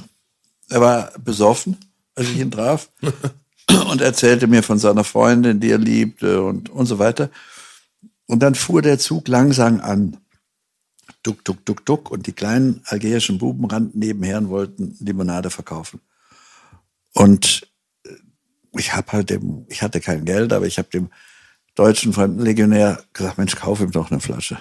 [0.70, 1.76] er war besoffen,
[2.14, 2.90] als ich ihn traf,
[3.90, 7.30] und erzählte mir von seiner Freundin, die er liebte und, und so weiter.
[8.26, 10.18] Und dann fuhr der Zug langsam an.
[11.22, 12.10] Duck, duck, duck, duck.
[12.10, 16.00] Und die kleinen algerischen Buben rannten nebenher und wollten Limonade verkaufen.
[17.14, 17.68] Und
[18.04, 18.10] äh,
[18.76, 21.10] ich habe halt dem, ich hatte kein Geld, aber ich habe dem
[21.74, 24.58] deutschen Fremdenlegionär gesagt, Mensch, kauf ihm doch eine Flasche.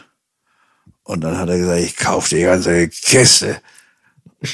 [1.04, 3.62] Und dann hat er gesagt, ich kaufe die ganze Kiste.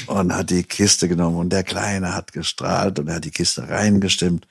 [0.06, 3.68] Und hat die Kiste genommen und der Kleine hat gestrahlt und er hat die Kiste
[3.68, 4.46] reingestimmt.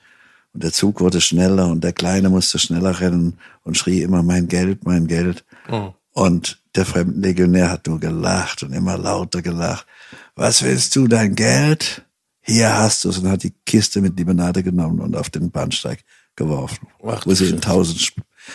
[0.52, 4.48] Und der Zug wurde schneller und der Kleine musste schneller rennen und schrie immer mein
[4.48, 5.44] Geld, mein Geld.
[5.70, 5.92] Oh.
[6.12, 9.86] Und der Fremdenlegionär hat nur gelacht und immer lauter gelacht.
[10.34, 12.04] Was willst du, dein Geld?
[12.40, 16.02] Hier hast du es und hat die Kiste mit Limonade genommen und auf den Bahnsteig
[16.34, 18.12] geworfen, Ach, wo sie in tausend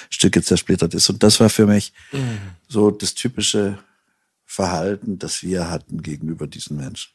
[0.10, 1.10] Stücke zersplittert ist.
[1.10, 1.94] Und das war für mich
[2.68, 3.78] so das typische
[4.54, 7.12] Verhalten, das wir hatten gegenüber diesen Menschen.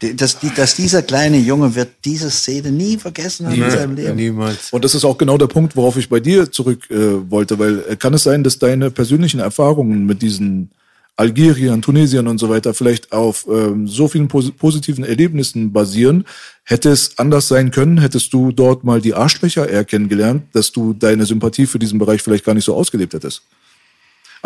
[0.00, 4.16] Dass, die, dass dieser kleine Junge wird diese Szene nie vergessen haben in seinem Leben.
[4.16, 4.70] Niemals.
[4.70, 7.82] Und das ist auch genau der Punkt, worauf ich bei dir zurück äh, wollte, weil
[7.88, 10.70] äh, kann es sein, dass deine persönlichen Erfahrungen mit diesen
[11.14, 16.26] Algerien, Tunesien und so weiter vielleicht auf ähm, so vielen pos positiven Erlebnissen basieren?
[16.64, 17.98] Hätte es anders sein können?
[17.98, 22.20] Hättest du dort mal die Arschlöcher eher kennengelernt, dass du deine Sympathie für diesen Bereich
[22.20, 23.42] vielleicht gar nicht so ausgelebt hättest?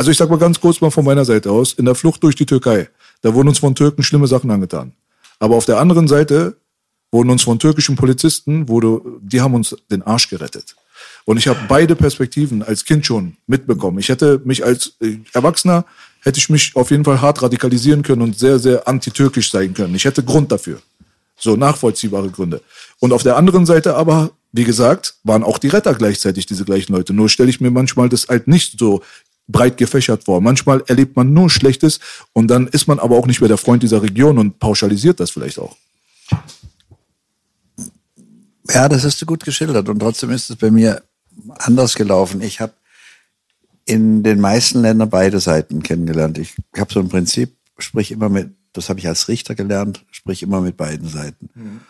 [0.01, 2.34] Also ich sag mal ganz kurz mal von meiner Seite aus, in der Flucht durch
[2.34, 2.88] die Türkei,
[3.20, 4.92] da wurden uns von Türken schlimme Sachen angetan.
[5.38, 6.57] Aber auf der anderen Seite
[7.12, 10.74] wurden uns von türkischen Polizisten, wurde, die haben uns den Arsch gerettet.
[11.26, 13.98] Und ich habe beide Perspektiven als Kind schon mitbekommen.
[13.98, 15.84] Ich hätte mich als äh, Erwachsener,
[16.22, 19.94] hätte ich mich auf jeden Fall hart radikalisieren können und sehr, sehr antitürkisch sein können.
[19.94, 20.80] Ich hätte Grund dafür.
[21.36, 22.62] So nachvollziehbare Gründe.
[23.01, 26.94] Und auf der anderen Seite aber, wie gesagt, waren auch die Retter gleichzeitig diese gleichen
[26.94, 27.12] Leute.
[27.12, 29.03] Nur stelle ich mir manchmal das halt nicht so
[29.53, 30.40] breit gefächert vor.
[30.40, 32.01] Manchmal erlebt man nur Schlechtes
[32.32, 35.30] und dann ist man aber auch nicht mehr der Freund dieser Region und pauschalisiert das
[35.30, 35.76] vielleicht auch.
[38.68, 39.88] Ja, das hast du gut geschildert.
[39.88, 41.03] Und trotzdem ist es bei mir
[41.59, 42.40] anders gelaufen.
[42.40, 42.72] Ich habe
[43.84, 46.38] in den meisten Ländern beide Seiten kennengelernt.
[46.38, 50.05] Ich, ich habe so ein Prinzip, sprich immer mit, das habe ich als Richter gelernt,
[50.12, 51.51] sprich immer mit beiden Seiten.
[51.55, 51.80] Mhm.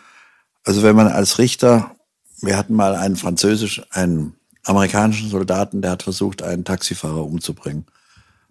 [0.63, 1.95] Also wenn man als Richter,
[2.41, 7.85] wir hatten mal einen französisch, einen amerikanischen Soldaten, der hat versucht, einen Taxifahrer umzubringen.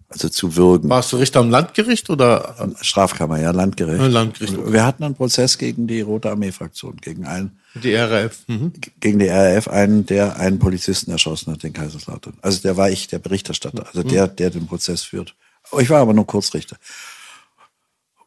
[0.09, 0.89] Also zu würgen.
[0.89, 2.69] Warst du Richter am Landgericht oder?
[2.81, 4.11] Strafkammer, ja, Landgericht.
[4.11, 4.57] Landgericht.
[4.57, 4.73] Okay.
[4.73, 7.57] Wir hatten einen Prozess gegen die Rote Armee-Fraktion, gegen einen.
[7.75, 8.39] Die RAF.
[8.47, 8.73] Mhm.
[8.99, 12.33] Gegen die RAF, einen, der einen Polizisten erschossen hat, den Kaiserslautern.
[12.41, 14.09] Also der war ich, der Berichterstatter, also mhm.
[14.09, 15.33] der, der den Prozess führt.
[15.79, 16.75] Ich war aber nur Kurzrichter.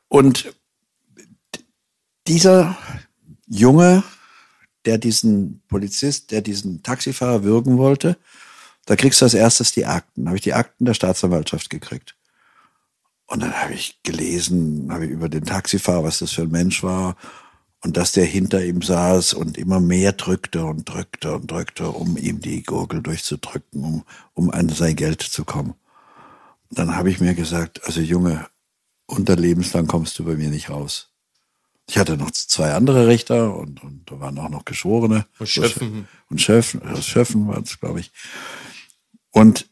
[0.09, 0.55] Und
[2.27, 2.79] dieser
[3.47, 4.05] Junge,
[4.85, 8.17] der diesen Polizist, der diesen Taxifahrer würgen wollte,
[8.87, 10.25] da kriegst du als erstes die Akten.
[10.25, 12.17] Da habe ich die Akten der Staatsanwaltschaft gekriegt.
[13.27, 16.83] Und dann habe ich gelesen, habe ich über den Taxifahrer, was das für ein Mensch
[16.83, 17.17] war
[17.85, 22.17] und dass der hinter ihm saß und immer mehr drückte und drückte und drückte, um
[22.17, 25.75] ihm die Gurgel durchzudrücken, um, um an sein Geld zu kommen.
[26.71, 28.47] Und dann habe ich mir gesagt, also Junge,
[29.07, 31.14] unter lebenslang kommst du bei mir nicht raus.
[31.89, 35.27] Ich hatte noch zwei andere Richter und, und da waren auch noch Geschworene.
[35.39, 36.09] Und Schöffen.
[36.31, 38.11] Und Schöffen, Schöffen war es, glaube ich.
[39.31, 39.69] Und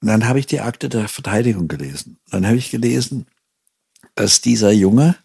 [0.00, 2.18] dann habe ich die Akte der Verteidigung gelesen.
[2.30, 3.26] Dann habe ich gelesen,
[4.16, 5.16] dass dieser Junge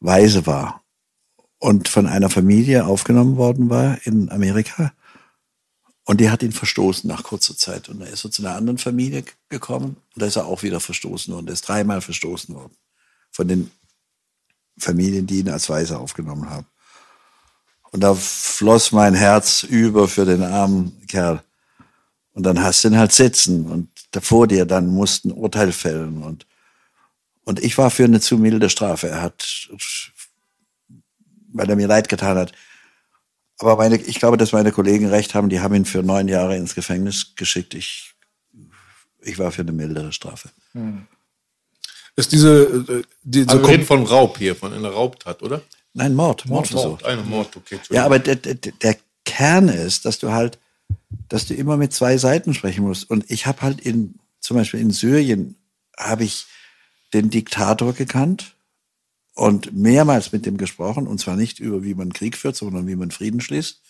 [0.00, 0.82] weise war
[1.58, 4.92] und von einer Familie aufgenommen worden war in Amerika.
[6.04, 7.88] Und die hat ihn verstoßen nach kurzer Zeit.
[7.88, 10.80] Und da ist er zu einer anderen Familie gekommen und da ist er auch wieder
[10.80, 11.46] verstoßen worden.
[11.46, 12.76] Er ist dreimal verstoßen worden
[13.30, 13.70] von den
[14.78, 16.66] Familien, die ihn als Weise aufgenommen haben.
[17.92, 21.42] Und da floss mein Herz über für den armen Kerl.
[22.32, 23.88] Und dann hast du ihn halt sitzen und
[24.22, 26.46] vor dir dann mussten Urteil fällen und
[27.46, 29.08] und ich war für eine zu milde Strafe.
[29.08, 29.70] Er hat,
[31.52, 32.52] weil er mir leid getan hat.
[33.58, 35.48] Aber meine, ich glaube, dass meine Kollegen recht haben.
[35.48, 37.74] Die haben ihn für neun Jahre ins Gefängnis geschickt.
[37.74, 38.14] Ich,
[39.20, 40.50] ich war für eine mildere Strafe.
[40.72, 41.06] Hm.
[42.16, 45.62] Ist diese, äh, diese also wir reden von Raub hier, von einer Raubtat, oder?
[45.92, 46.84] Nein, Mord, Mordversuch.
[46.84, 47.78] Mord, eine Mord, okay.
[47.90, 50.58] Ja, aber der, der, der Kern ist, dass du halt
[51.28, 53.10] dass du immer mit zwei Seiten sprechen musst.
[53.10, 55.56] Und ich habe halt in, zum Beispiel in Syrien,
[55.96, 56.46] habe ich
[57.12, 58.56] den Diktator gekannt
[59.34, 61.06] und mehrmals mit dem gesprochen.
[61.06, 63.80] Und zwar nicht über, wie man Krieg führt, sondern wie man Frieden schließt.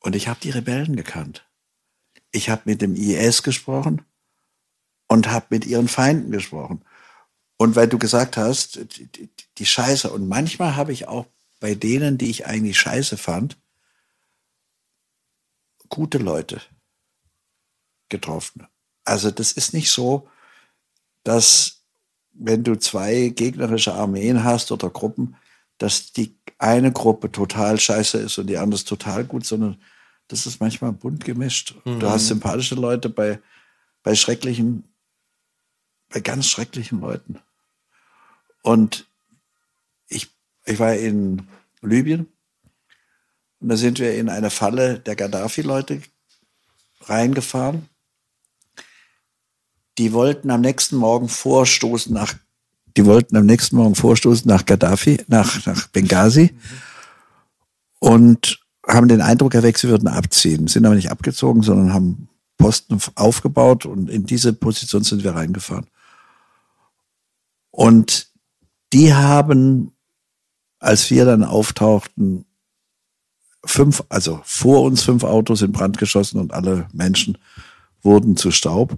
[0.00, 1.44] Und ich habe die Rebellen gekannt.
[2.32, 4.02] Ich habe mit dem IS gesprochen
[5.08, 6.82] und habe mit ihren Feinden gesprochen.
[7.58, 8.78] Und weil du gesagt hast,
[9.58, 10.10] die, Scheiße.
[10.10, 11.26] Und manchmal habe ich auch
[11.58, 13.56] bei denen, die ich eigentlich scheiße fand,
[15.88, 16.60] gute Leute
[18.08, 18.66] getroffen.
[19.04, 20.28] Also das ist nicht so,
[21.24, 21.82] dass
[22.32, 25.36] wenn du zwei gegnerische Armeen hast oder Gruppen,
[25.78, 29.80] dass die eine Gruppe total scheiße ist und die andere ist total gut, sondern
[30.28, 31.74] das ist manchmal bunt gemischt.
[31.84, 32.00] Mhm.
[32.00, 33.40] Du hast sympathische Leute bei,
[34.02, 34.84] bei schrecklichen,
[36.08, 37.38] bei ganz schrecklichen Leuten.
[38.62, 39.06] Und
[40.08, 40.28] ich,
[40.64, 41.48] ich war in
[41.82, 42.26] Libyen
[43.60, 46.02] und da sind wir in eine Falle der Gaddafi-Leute
[47.02, 47.88] reingefahren.
[49.98, 52.34] Die wollten am nächsten Morgen vorstoßen nach,
[52.96, 56.56] die wollten am nächsten Morgen vorstoßen nach Gaddafi, nach, nach Benghazi
[57.98, 62.28] und haben den Eindruck erweckt, sie würden abziehen, sind aber nicht abgezogen, sondern haben
[62.58, 65.86] Posten aufgebaut und in diese Position sind wir reingefahren.
[67.76, 68.28] Und
[68.94, 69.92] die haben,
[70.78, 72.46] als wir dann auftauchten,
[73.66, 77.36] fünf, also vor uns fünf Autos in Brand geschossen und alle Menschen
[78.00, 78.96] wurden zu Staub.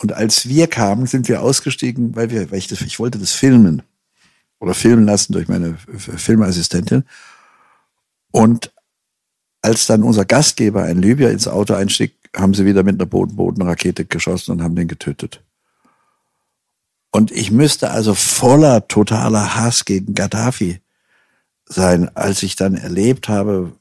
[0.00, 3.32] Und als wir kamen, sind wir ausgestiegen, weil wir, weil ich das, ich wollte das
[3.32, 3.82] filmen
[4.60, 7.02] oder filmen lassen durch meine Filmassistentin.
[8.30, 8.72] Und
[9.60, 14.04] als dann unser Gastgeber, ein Libyer, ins Auto einstieg, haben sie wieder mit einer Bodenbodenrakete
[14.04, 15.42] geschossen und haben den getötet.
[17.18, 20.80] Und ich müsste also voller totaler Hass gegen Gaddafi
[21.64, 23.72] sein, als ich dann erlebt habe,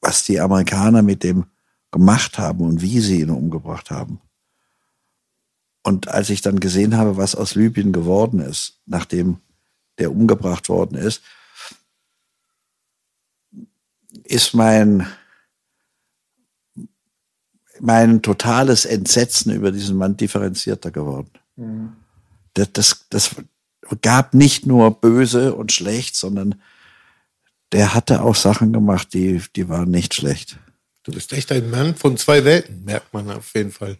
[0.00, 1.46] was die Amerikaner mit dem
[1.92, 4.20] gemacht haben und wie sie ihn umgebracht haben.
[5.84, 9.38] Und als ich dann gesehen habe, was aus Libyen geworden ist, nachdem
[9.98, 11.22] der umgebracht worden ist,
[14.24, 15.06] ist mein,
[17.78, 21.30] mein totales Entsetzen über diesen Mann differenzierter geworden.
[21.54, 21.92] Mhm.
[22.58, 23.36] Das, das, das
[24.02, 26.60] gab nicht nur böse und schlecht, sondern
[27.72, 30.58] der hatte auch Sachen gemacht, die, die waren nicht schlecht.
[31.02, 33.96] Du bist echt ein Mann von zwei Welten, merkt man auf jeden Fall.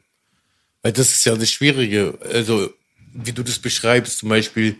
[0.82, 2.18] Weil das ist ja das Schwierige.
[2.32, 2.70] Also,
[3.14, 4.76] wie du das beschreibst, zum Beispiel,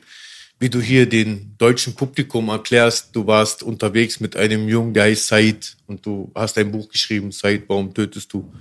[0.59, 5.27] wie du hier den deutschen Publikum erklärst, du warst unterwegs mit einem Jungen, der heißt
[5.27, 8.53] Said und du hast ein Buch geschrieben, Said, warum tötest du?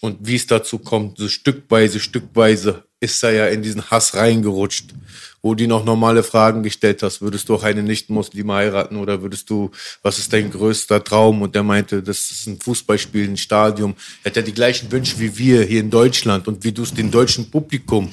[0.00, 4.94] Und wie es dazu kommt, so stückweise, stückweise ist er ja in diesen Hass reingerutscht,
[5.42, 7.20] wo die noch normale Fragen gestellt hast.
[7.20, 9.70] Würdest du auch eine Nicht-Muslime heiraten oder würdest du,
[10.02, 11.42] was ist dein größter Traum?
[11.42, 13.94] Und der meinte, das ist ein Fußballspiel, ein Stadion.
[14.22, 16.94] Er hat ja die gleichen Wünsche wie wir hier in Deutschland und wie du es
[16.94, 18.12] dem deutschen Publikum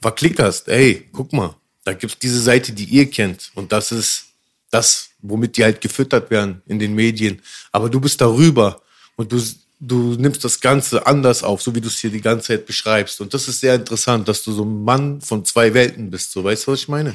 [0.00, 0.68] verklickerst.
[0.68, 3.50] Ey, guck mal, da gibt's diese Seite, die ihr kennt.
[3.54, 4.26] Und das ist
[4.70, 7.40] das, womit die halt gefüttert werden in den Medien.
[7.72, 8.80] Aber du bist darüber
[9.16, 9.42] und du,
[9.80, 13.20] du nimmst das Ganze anders auf, so wie du es hier die ganze Zeit beschreibst.
[13.20, 16.32] Und das ist sehr interessant, dass du so ein Mann von zwei Welten bist.
[16.32, 17.14] So, weißt du, was ich meine?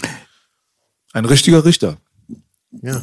[1.11, 1.97] Ein richtiger Richter.
[2.82, 3.01] Ja.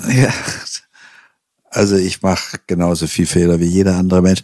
[1.72, 4.42] Also ich mache genauso viel Fehler wie jeder andere Mensch.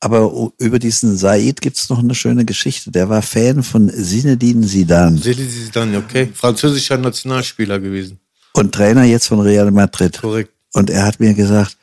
[0.00, 2.90] Aber über diesen Said gibt's noch eine schöne Geschichte.
[2.90, 5.20] Der war Fan von Zinedine Zidane.
[5.20, 6.28] Zinedine Zidane, okay.
[6.34, 8.18] Französischer Nationalspieler gewesen.
[8.54, 10.20] Und Trainer jetzt von Real Madrid.
[10.20, 10.52] Korrekt.
[10.72, 11.76] Und er hat mir gesagt,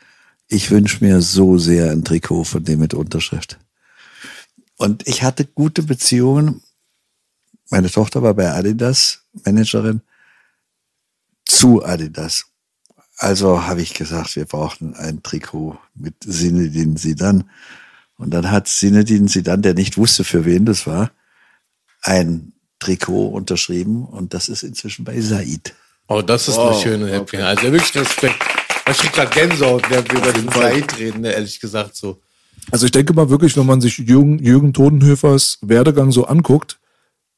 [0.52, 3.58] ich wünsche mir so sehr ein Trikot von dem mit Unterschrift.
[4.76, 6.62] Und ich hatte gute Beziehungen.
[7.70, 10.02] Meine Tochter war bei Adidas, Managerin,
[11.46, 12.48] zu Adidas.
[13.18, 17.50] Also habe ich gesagt, wir brauchen ein Trikot mit Sinedin Sidan.
[18.18, 21.12] Und dann hat Sinedin Sidan, der nicht wusste, für wen das war,
[22.02, 25.76] ein Trikot unterschrieben und das ist inzwischen bei Said.
[26.08, 27.38] Oh, das ist wow, eine schöne Happy.
[27.38, 27.42] Okay.
[27.42, 28.51] Also wirklich Respekt.
[28.92, 32.20] Ich krieg grad Gänsehaut, während wir über den Said reden, ne, ehrlich gesagt so.
[32.72, 36.78] Also ich denke mal wirklich, wenn man sich Jürgen, Jürgen Todenhöfers Werdegang so anguckt,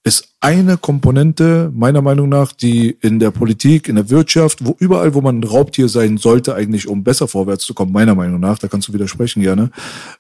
[0.04, 5.14] ist eine Komponente meiner Meinung nach, die in der Politik, in der Wirtschaft, wo überall,
[5.14, 8.58] wo man ein Raubtier sein sollte, eigentlich um besser vorwärts zu kommen, meiner Meinung nach,
[8.58, 9.70] da kannst du widersprechen gerne,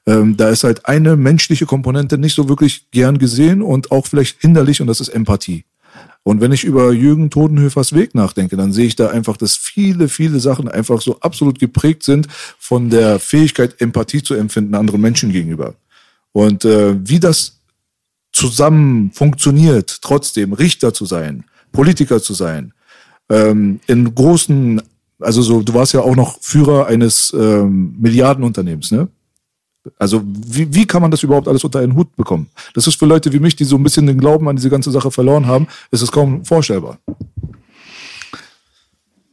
[0.05, 4.39] ähm, da ist halt eine menschliche Komponente nicht so wirklich gern gesehen und auch vielleicht
[4.39, 5.65] hinderlich und das ist Empathie.
[6.23, 10.07] Und wenn ich über Jürgen Todenhöfers Weg nachdenke, dann sehe ich da einfach, dass viele,
[10.07, 15.31] viele Sachen einfach so absolut geprägt sind von der Fähigkeit, Empathie zu empfinden anderen Menschen
[15.31, 15.75] gegenüber.
[16.31, 17.59] Und äh, wie das
[18.31, 22.73] zusammen funktioniert, trotzdem Richter zu sein, Politiker zu sein,
[23.29, 24.81] ähm, in großen,
[25.19, 29.07] also so, du warst ja auch noch Führer eines ähm, Milliardenunternehmens, ne?
[29.97, 32.49] Also wie, wie kann man das überhaupt alles unter einen Hut bekommen?
[32.73, 34.91] Das ist für Leute wie mich, die so ein bisschen den Glauben an diese ganze
[34.91, 36.99] Sache verloren haben, ist es kaum vorstellbar.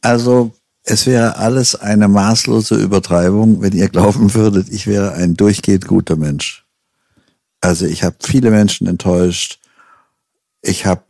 [0.00, 5.86] Also es wäre alles eine maßlose Übertreibung, wenn ihr glauben würdet, ich wäre ein durchgehend
[5.86, 6.64] guter Mensch.
[7.60, 9.60] Also ich habe viele Menschen enttäuscht.
[10.62, 11.04] Ich habe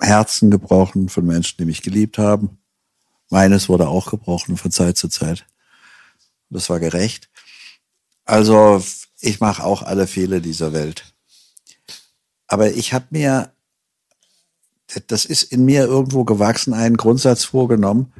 [0.00, 2.58] Herzen gebrochen von Menschen, die mich geliebt haben.
[3.30, 5.46] Meines wurde auch gebrochen von Zeit zu Zeit.
[6.50, 7.28] Das war gerecht.
[8.24, 8.82] Also
[9.20, 11.14] ich mache auch alle Fehler dieser Welt.
[12.46, 13.52] Aber ich habe mir,
[15.08, 18.12] das ist in mir irgendwo gewachsen, einen Grundsatz vorgenommen,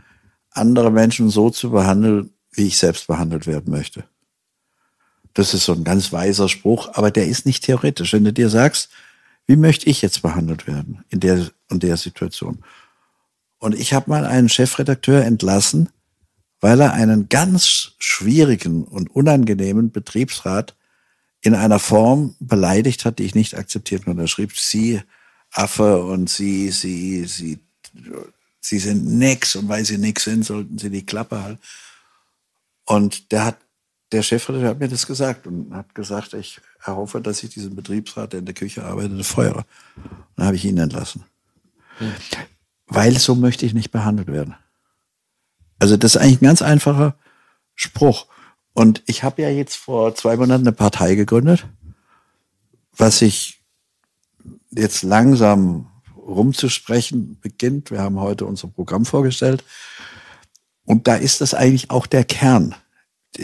[0.50, 4.04] andere Menschen so zu behandeln, wie ich selbst behandelt werden möchte.
[5.34, 8.14] Das ist so ein ganz weiser Spruch, aber der ist nicht theoretisch.
[8.14, 8.88] Wenn du dir sagst,
[9.46, 12.64] wie möchte ich jetzt behandelt werden in der und der Situation?
[13.58, 15.90] Und ich habe mal einen Chefredakteur entlassen,
[16.60, 20.74] weil er einen ganz schwierigen und unangenehmen Betriebsrat
[21.40, 24.22] in einer Form beleidigt hat, die ich nicht akzeptiert habe.
[24.22, 25.02] Er schrieb, Sie
[25.52, 27.58] Affe und Sie, Sie, Sie,
[28.60, 31.60] Sie sind nix und weil Sie nix sind, sollten Sie die Klappe halten.
[32.84, 33.56] Und der hat
[34.12, 38.32] der Chefredakteur hat mir das gesagt und hat gesagt, ich erhoffe, dass ich diesen Betriebsrat,
[38.32, 39.64] der in der Küche arbeitet, feuere.
[39.96, 41.24] Und dann habe ich ihn entlassen.
[41.98, 42.12] Hm.
[42.86, 44.54] Weil so möchte ich nicht behandelt werden.
[45.78, 47.16] Also das ist eigentlich ein ganz einfacher
[47.74, 48.26] Spruch.
[48.72, 51.66] Und ich habe ja jetzt vor zwei Monaten eine Partei gegründet,
[52.96, 53.60] was sich
[54.70, 57.90] jetzt langsam rumzusprechen beginnt.
[57.90, 59.64] Wir haben heute unser Programm vorgestellt.
[60.84, 62.74] Und da ist das eigentlich auch der Kern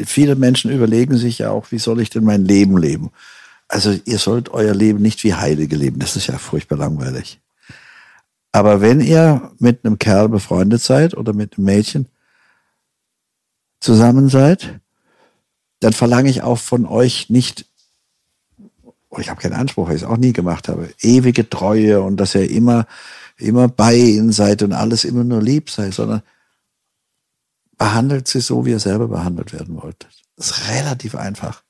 [0.07, 3.11] viele Menschen überlegen sich ja auch, wie soll ich denn mein Leben leben?
[3.69, 5.99] Also ihr sollt euer Leben nicht wie Heilige leben.
[5.99, 7.41] Das ist ja furchtbar langweilig.
[8.53, 12.09] Aber wenn ihr mit einem Kerl befreundet seid oder mit einem Mädchen
[13.83, 14.81] zusammen seid,
[15.81, 17.67] dann verlange ich auch von euch nicht,
[19.19, 22.35] ich habe keinen Anspruch, weil ich es auch nie gemacht habe, ewige Treue und dass
[22.35, 22.87] ihr immer,
[23.37, 26.23] immer bei ihnen seid und alles immer nur lieb seid, sondern
[27.77, 30.07] behandelt sie so, wie ihr selber behandelt werden wollt.
[30.37, 31.63] Das ist relativ einfach.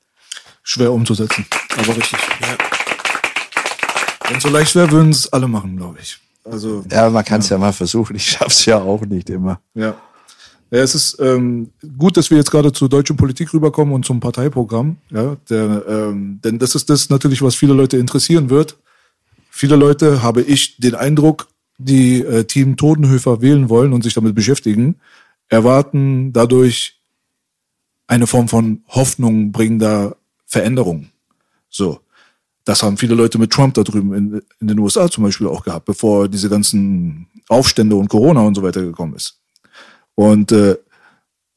[0.61, 1.45] Schwer umzusetzen,
[1.75, 2.19] aber richtig.
[2.41, 2.57] Ja.
[4.27, 6.17] Wenn es so leicht wäre, würden es alle machen, glaube ich.
[6.45, 7.55] Also, ja, man kann es ja.
[7.55, 7.59] ja.
[7.59, 8.15] mal versuchen.
[8.15, 9.59] Ich schaffe es ja auch nicht immer.
[9.73, 9.95] Ja.
[10.73, 11.69] Ja, es ist ähm,
[11.99, 14.97] gut, dass wir jetzt gerade zur deutschen Politik rüberkommen und zum Parteiprogramm.
[15.11, 18.75] Ja, der, ähm, denn das ist das natürlich, was viele Leute interessieren wird.
[19.51, 21.47] Viele Leute, habe ich den Eindruck,
[21.77, 24.95] die äh, Team Todenhöfer wählen wollen und sich damit beschäftigen,
[25.47, 26.99] erwarten dadurch
[28.07, 30.17] eine Form von Hoffnung bringender
[30.47, 31.09] Veränderung.
[31.69, 31.99] So.
[32.65, 35.63] Das haben viele Leute mit Trump da drüben in, in den USA zum Beispiel auch
[35.63, 39.42] gehabt, bevor diese ganzen Aufstände und Corona und so weiter gekommen ist.
[40.15, 40.77] Und äh,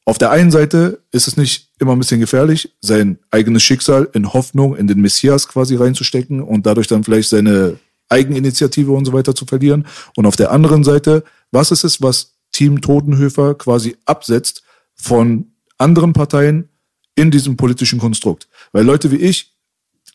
[0.05, 4.31] auf der einen Seite ist es nicht immer ein bisschen gefährlich, sein eigenes Schicksal in
[4.33, 7.77] Hoffnung in den Messias quasi reinzustecken und dadurch dann vielleicht seine
[8.09, 9.85] Eigeninitiative und so weiter zu verlieren.
[10.15, 14.63] Und auf der anderen Seite, was ist es, was Team Totenhöfer quasi absetzt
[14.95, 16.69] von anderen Parteien
[17.15, 18.47] in diesem politischen Konstrukt?
[18.71, 19.57] Weil Leute wie ich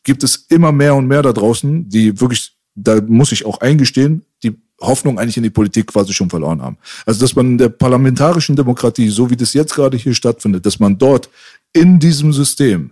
[0.04, 4.24] gibt es immer mehr und mehr da draußen, die wirklich, da muss ich auch eingestehen,
[4.42, 6.76] die Hoffnung eigentlich in die Politik quasi schon verloren haben.
[7.06, 10.78] Also dass man in der parlamentarischen Demokratie, so wie das jetzt gerade hier stattfindet, dass
[10.78, 11.30] man dort
[11.72, 12.90] in diesem System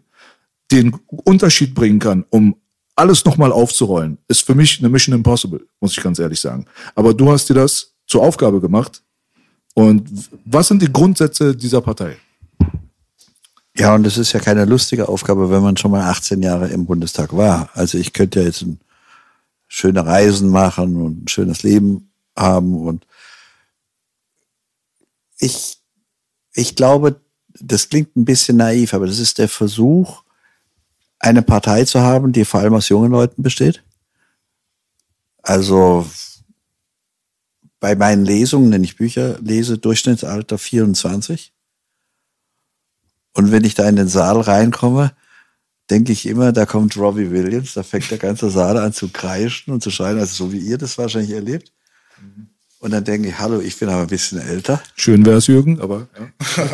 [0.71, 2.57] den Unterschied bringen kann, um
[2.97, 6.67] alles nochmal aufzurollen, ist für mich eine Mission Impossible, muss ich ganz ehrlich sagen.
[6.95, 9.03] Aber du hast dir das zur Aufgabe gemacht.
[9.75, 10.09] Und
[10.45, 12.17] was sind die Grundsätze dieser Partei?
[13.77, 16.85] Ja, und es ist ja keine lustige Aufgabe, wenn man schon mal 18 Jahre im
[16.87, 17.71] Bundestag war.
[17.73, 18.81] Also ich könnte ja jetzt ein,
[19.73, 23.07] schöne Reisen machen und ein schönes Leben haben und
[25.39, 25.79] ich,
[26.53, 27.21] ich glaube,
[27.55, 30.23] das klingt ein bisschen naiv, aber das ist der Versuch,
[31.21, 33.83] eine Partei zu haben, die vor allem aus jungen Leuten besteht.
[35.43, 36.07] Also
[37.79, 41.53] bei meinen Lesungen, wenn ich Bücher lese, Durchschnittsalter 24.
[43.35, 45.15] Und wenn ich da in den Saal reinkomme,
[45.91, 49.73] denke ich immer, da kommt Robbie Williams, da fängt der ganze Saal an zu kreischen
[49.73, 51.73] und zu schreien, also so wie ihr das wahrscheinlich erlebt.
[52.79, 54.83] Und dann denke ich, hallo, ich bin aber ein bisschen älter.
[54.95, 56.69] Schön wär's, Jürgen, aber ja.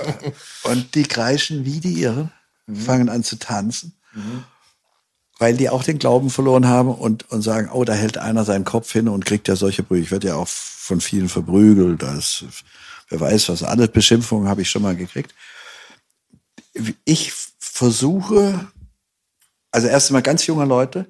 [0.70, 2.30] und die kreischen wie die Irren,
[2.72, 4.44] fangen an zu tanzen, mhm.
[5.38, 8.64] weil die auch den Glauben verloren haben und, und sagen, oh, da hält einer seinen
[8.64, 10.02] Kopf hin und kriegt ja solche Brüche.
[10.02, 12.44] Ich werde ja auch von vielen verprügelt, das,
[13.08, 15.34] wer weiß was, alle Beschimpfungen habe ich schon mal gekriegt.
[17.04, 18.68] Ich versuche,
[19.76, 21.04] also erst einmal ganz junge Leute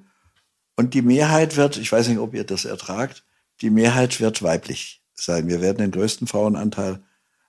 [0.74, 3.22] und die Mehrheit wird, ich weiß nicht, ob ihr das ertragt,
[3.60, 5.46] die Mehrheit wird weiblich sein.
[5.46, 6.98] Wir werden den größten Frauenanteil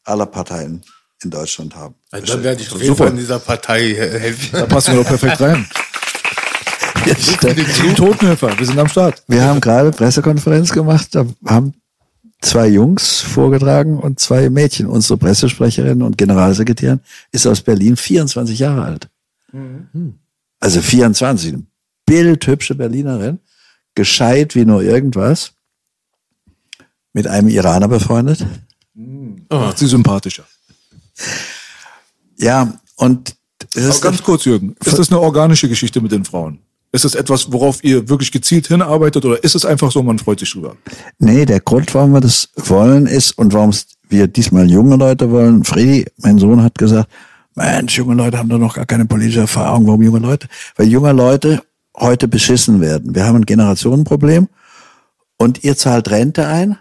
[0.04, 0.84] aller Parteien
[1.24, 1.96] in Deutschland haben.
[2.12, 4.50] Also dann werde ich auf jeden Fall in dieser Partei helfen.
[4.52, 5.68] Da passen wir doch perfekt rein.
[7.82, 9.24] Team Totenhöfer, wir sind am Start.
[9.28, 11.74] Wir haben gerade Pressekonferenz gemacht, da haben
[12.42, 14.86] zwei Jungs vorgetragen und zwei Mädchen.
[14.86, 17.00] Unsere Pressesprecherin und Generalsekretärin
[17.32, 19.10] ist aus Berlin 24 Jahre alt.
[19.52, 20.20] Mhm.
[20.60, 21.56] Also 24.
[22.06, 23.40] Bildhübsche Berlinerin,
[23.96, 25.54] gescheit wie nur irgendwas,
[27.14, 28.46] mit einem Iraner befreundet.
[28.94, 29.46] Mhm.
[29.50, 30.46] Macht sie sympathischer.
[32.38, 33.36] Ja, und
[33.74, 34.76] das ist ganz kurz, Jürgen.
[34.84, 36.60] Ist das eine organische Geschichte mit den Frauen?
[36.92, 40.40] Ist das etwas, worauf ihr wirklich gezielt hinarbeitet oder ist es einfach so, man freut
[40.40, 40.78] sich drüber?
[41.20, 43.74] Nee, der Grund, warum wir das wollen, ist und warum
[44.10, 45.64] wir diesmal junge Leute wollen.
[45.64, 47.10] Freddy, mein Sohn, hat gesagt,
[47.58, 49.88] Mensch, junge Leute haben doch noch gar keine politische Erfahrung.
[49.88, 50.48] Warum junge Leute?
[50.76, 51.64] Weil junge Leute
[51.98, 53.16] heute beschissen werden.
[53.16, 54.48] Wir haben ein Generationenproblem
[55.38, 56.78] und ihr zahlt Rente ein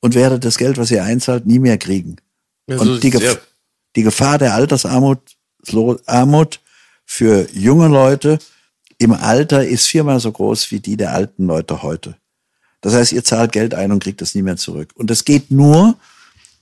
[0.00, 2.16] und werdet das Geld, was ihr einzahlt, nie mehr kriegen.
[2.66, 3.40] Ja, so und die, Gef
[3.94, 5.20] die Gefahr der Altersarmut
[6.06, 6.60] Armut
[7.04, 8.38] für junge Leute
[8.98, 12.16] im Alter ist viermal so groß wie die der alten Leute heute.
[12.80, 14.90] Das heißt, ihr zahlt Geld ein und kriegt das nie mehr zurück.
[14.94, 15.96] Und das geht nur,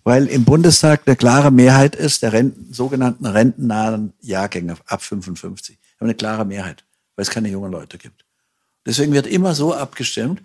[0.08, 5.76] weil im Bundestag eine klare Mehrheit ist der Renten, sogenannten rentennahen Jahrgänge ab 55.
[5.76, 6.82] Wir haben eine klare Mehrheit,
[7.14, 8.24] weil es keine jungen Leute gibt.
[8.86, 10.40] Deswegen wird immer so abgestimmt,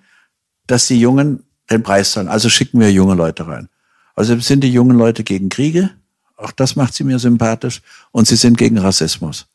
[0.68, 2.28] dass die Jungen den Preis zahlen.
[2.28, 3.70] Also schicken wir junge Leute rein.
[4.16, 5.92] Also sind die jungen Leute gegen Kriege.
[6.36, 7.82] Auch das macht sie mir sympathisch.
[8.12, 9.46] Und sie sind gegen Rassismus.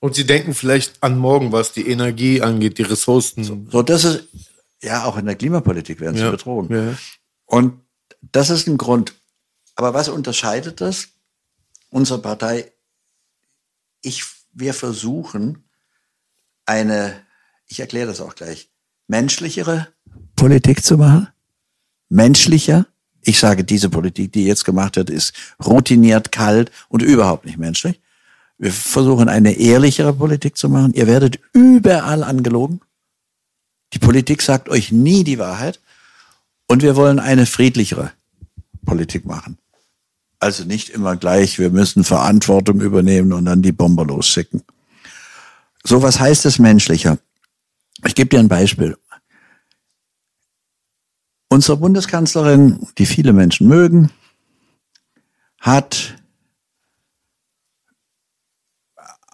[0.00, 3.42] Und sie denken vielleicht an morgen, was die Energie angeht, die Ressourcen.
[3.42, 4.24] So, so das ist,
[4.82, 6.68] ja, auch in der Klimapolitik werden sie ja, bedrohen.
[6.70, 6.94] Ja.
[7.46, 7.80] Und
[8.20, 9.14] das ist ein Grund.
[9.76, 11.08] Aber was unterscheidet das?
[11.90, 12.72] Unsere Partei,
[14.02, 15.64] ich, wir versuchen
[16.64, 17.14] eine,
[17.66, 18.70] ich erkläre das auch gleich,
[19.06, 19.88] menschlichere
[20.34, 21.28] Politik zu machen.
[22.08, 22.86] Menschlicher.
[23.22, 28.00] Ich sage, diese Politik, die jetzt gemacht wird, ist routiniert, kalt und überhaupt nicht menschlich.
[28.58, 30.94] Wir versuchen eine ehrlichere Politik zu machen.
[30.94, 32.80] Ihr werdet überall angelogen.
[33.92, 35.80] Die Politik sagt euch nie die Wahrheit.
[36.66, 38.12] Und wir wollen eine friedlichere
[38.84, 39.58] Politik machen.
[40.38, 44.62] Also nicht immer gleich, wir müssen Verantwortung übernehmen und dann die Bomber losschicken.
[45.82, 47.18] So, was heißt es menschlicher?
[48.04, 48.96] Ich gebe dir ein Beispiel.
[51.48, 54.10] Unsere Bundeskanzlerin, die viele Menschen mögen,
[55.60, 56.14] hat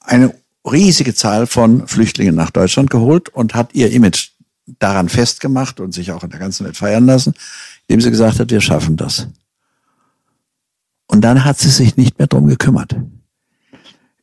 [0.03, 0.35] eine
[0.71, 4.31] riesige Zahl von Flüchtlingen nach Deutschland geholt und hat ihr Image
[4.79, 7.35] daran festgemacht und sich auch in der ganzen Welt feiern lassen,
[7.87, 9.27] indem sie gesagt hat, wir schaffen das.
[11.13, 12.97] Und dann hat sie sich nicht mehr drum gekümmert.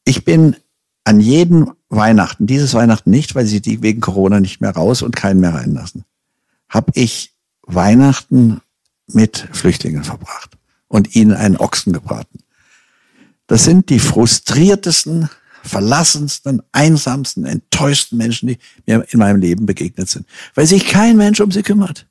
[0.06, 0.56] Ich bin
[1.04, 5.16] an jeden Weihnachten, dieses Weihnachten nicht, weil sie die wegen Corona nicht mehr raus und
[5.16, 6.04] keinen mehr reinlassen,
[6.68, 8.62] habe ich Weihnachten
[9.06, 12.40] mit Flüchtlingen verbracht und ihnen einen Ochsen gebraten.
[13.46, 15.30] Das sind die frustriertesten,
[15.62, 20.26] verlassensten, einsamsten, enttäuschten Menschen, die mir in meinem Leben begegnet sind,
[20.56, 22.08] weil sich kein Mensch um sie kümmert.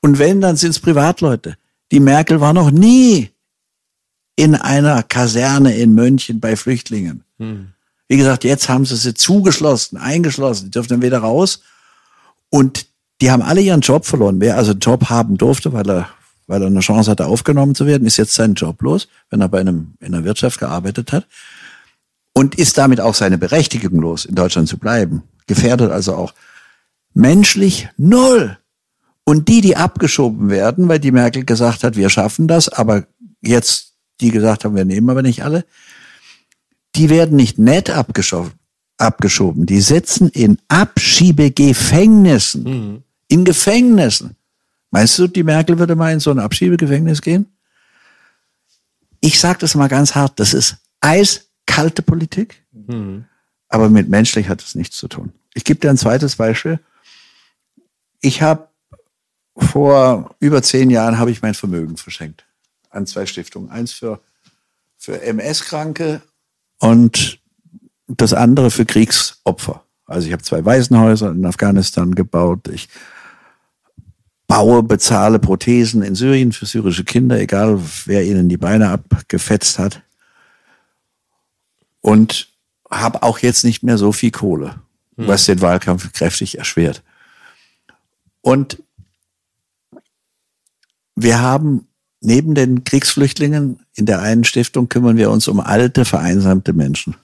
[0.00, 1.58] Und wenn, dann sind es Privatleute.
[1.90, 3.31] Die Merkel war noch nie
[4.36, 7.24] in einer Kaserne in München bei Flüchtlingen.
[7.38, 7.68] Hm.
[8.08, 11.62] Wie gesagt, jetzt haben sie sie zugeschlossen, eingeschlossen, die dürfen dann wieder raus.
[12.50, 12.86] Und
[13.20, 14.40] die haben alle ihren Job verloren.
[14.40, 16.08] Wer also einen Job haben durfte, weil er,
[16.46, 19.48] weil er eine Chance hatte, aufgenommen zu werden, ist jetzt seinen Job los, wenn er
[19.48, 21.26] bei einem, in der Wirtschaft gearbeitet hat.
[22.34, 25.22] Und ist damit auch seine Berechtigung los, in Deutschland zu bleiben.
[25.46, 26.34] Gefährdet also auch
[27.14, 28.58] menschlich null.
[29.24, 33.06] Und die, die abgeschoben werden, weil die Merkel gesagt hat, wir schaffen das, aber
[33.40, 33.91] jetzt
[34.22, 35.66] die gesagt haben, wir nehmen aber nicht alle,
[36.94, 38.52] die werden nicht nett abgeschoben,
[38.96, 39.66] abgeschoben.
[39.66, 42.62] Die sitzen in Abschiebegefängnissen.
[42.64, 43.02] Mhm.
[43.28, 44.36] In Gefängnissen.
[44.90, 47.46] Meinst du, die Merkel würde mal in so ein Abschiebegefängnis gehen?
[49.20, 53.24] Ich sage das mal ganz hart, das ist eiskalte Politik, mhm.
[53.68, 55.32] aber mit menschlich hat es nichts zu tun.
[55.54, 56.78] Ich gebe dir ein zweites Beispiel.
[58.20, 58.68] Ich habe
[59.56, 62.44] vor über zehn Jahren habe ich mein Vermögen verschenkt
[62.92, 63.70] an zwei Stiftungen.
[63.70, 64.20] Eins für,
[64.96, 66.22] für MS-Kranke
[66.78, 67.40] und
[68.06, 69.84] das andere für Kriegsopfer.
[70.06, 72.68] Also ich habe zwei Waisenhäuser in Afghanistan gebaut.
[72.68, 72.88] Ich
[74.46, 80.02] baue, bezahle Prothesen in Syrien für syrische Kinder, egal wer ihnen die Beine abgefetzt hat.
[82.00, 82.48] Und
[82.90, 84.80] habe auch jetzt nicht mehr so viel Kohle,
[85.16, 85.26] hm.
[85.26, 87.02] was den Wahlkampf kräftig erschwert.
[88.42, 88.82] Und
[91.14, 91.88] wir haben
[92.22, 97.16] neben den Kriegsflüchtlingen in der einen Stiftung kümmern wir uns um alte, vereinsamte Menschen.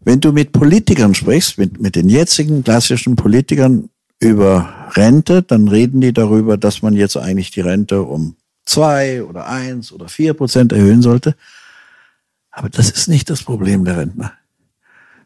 [0.00, 3.88] Wenn du mit Politikern sprichst, mit, mit den jetzigen klassischen Politikern
[4.18, 9.46] über Rente, dann reden die darüber, dass man jetzt eigentlich die Rente um zwei oder
[9.46, 11.34] eins oder vier Prozent erhöhen sollte.
[12.50, 14.32] Aber das ist nicht das Problem der Rentner.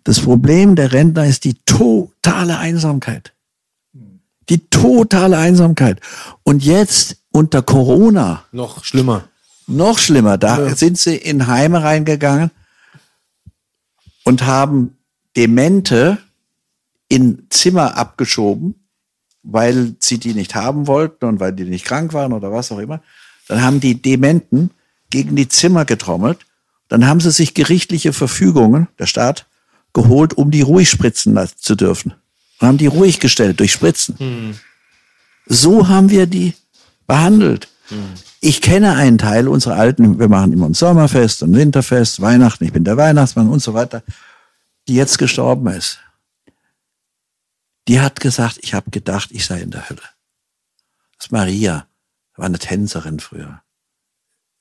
[0.04, 3.32] Das Problem der Rentner ist die totale Einsamkeit.
[4.48, 6.00] Die totale Einsamkeit.
[6.44, 8.44] Und jetzt unter Corona.
[8.50, 9.28] Noch schlimmer.
[9.66, 10.38] Noch schlimmer.
[10.38, 10.74] Da ja.
[10.74, 12.50] sind sie in Heime reingegangen
[14.24, 14.96] und haben
[15.36, 16.16] Demente
[17.08, 18.74] in Zimmer abgeschoben,
[19.42, 22.78] weil sie die nicht haben wollten und weil die nicht krank waren oder was auch
[22.78, 23.02] immer.
[23.48, 24.70] Dann haben die Dementen
[25.10, 26.38] gegen die Zimmer getrommelt.
[26.88, 29.46] Dann haben sie sich gerichtliche Verfügungen, der Staat,
[29.92, 32.14] geholt, um die ruhig spritzen zu dürfen.
[32.60, 34.18] Und haben die ruhig gestellt durch Spritzen.
[34.18, 34.54] Hm.
[35.44, 36.54] So haben wir die
[37.06, 37.68] behandelt.
[38.40, 42.72] Ich kenne einen Teil unserer Alten, wir machen immer ein Sommerfest, ein Winterfest, Weihnachten, ich
[42.72, 44.02] bin der Weihnachtsmann und so weiter,
[44.88, 46.00] die jetzt gestorben ist.
[47.88, 50.02] Die hat gesagt, ich habe gedacht, ich sei in der Hölle.
[51.16, 51.86] Das ist Maria,
[52.34, 53.62] war eine Tänzerin früher.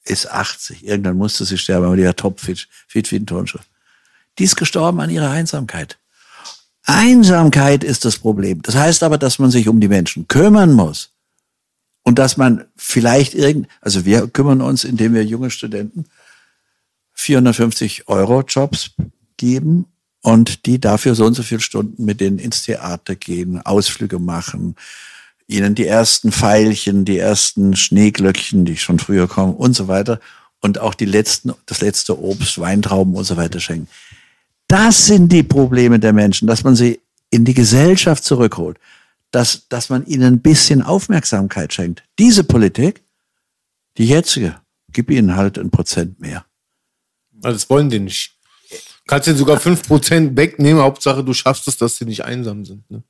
[0.04, 3.60] Ist 80, irgendwann musste sie sterben, aber die war topfit, fit wie ein Turnschuh.
[4.38, 5.98] Die ist gestorben an ihrer Einsamkeit.
[6.84, 8.62] Einsamkeit ist das Problem.
[8.62, 11.15] Das heißt aber, dass man sich um die Menschen kümmern muss.
[12.06, 16.06] Und dass man vielleicht irgend, also wir kümmern uns, indem wir junge Studenten
[17.14, 18.92] 450 Euro Jobs
[19.38, 19.88] geben
[20.22, 24.76] und die dafür so und so viele Stunden mit denen ins Theater gehen, Ausflüge machen,
[25.48, 30.20] ihnen die ersten Pfeilchen, die ersten Schneeglöckchen, die schon früher kommen und so weiter
[30.62, 33.88] und auch die letzten, das letzte Obst, Weintrauben und so weiter schenken.
[34.68, 37.00] Das sind die Probleme der Menschen, dass man sie
[37.32, 38.78] in die Gesellschaft zurückholt
[39.36, 42.04] dass, dass man ihnen ein bisschen Aufmerksamkeit schenkt.
[42.20, 43.04] Diese Politik,
[43.98, 44.62] die jetzige,
[44.94, 46.46] gib ihnen halt ein Prozent mehr.
[47.44, 48.38] Also das wollen die nicht.
[49.08, 52.90] Kannst du sogar fünf Prozent wegnehmen, Hauptsache du schaffst es, dass sie nicht einsam sind.
[52.90, 53.04] Ne?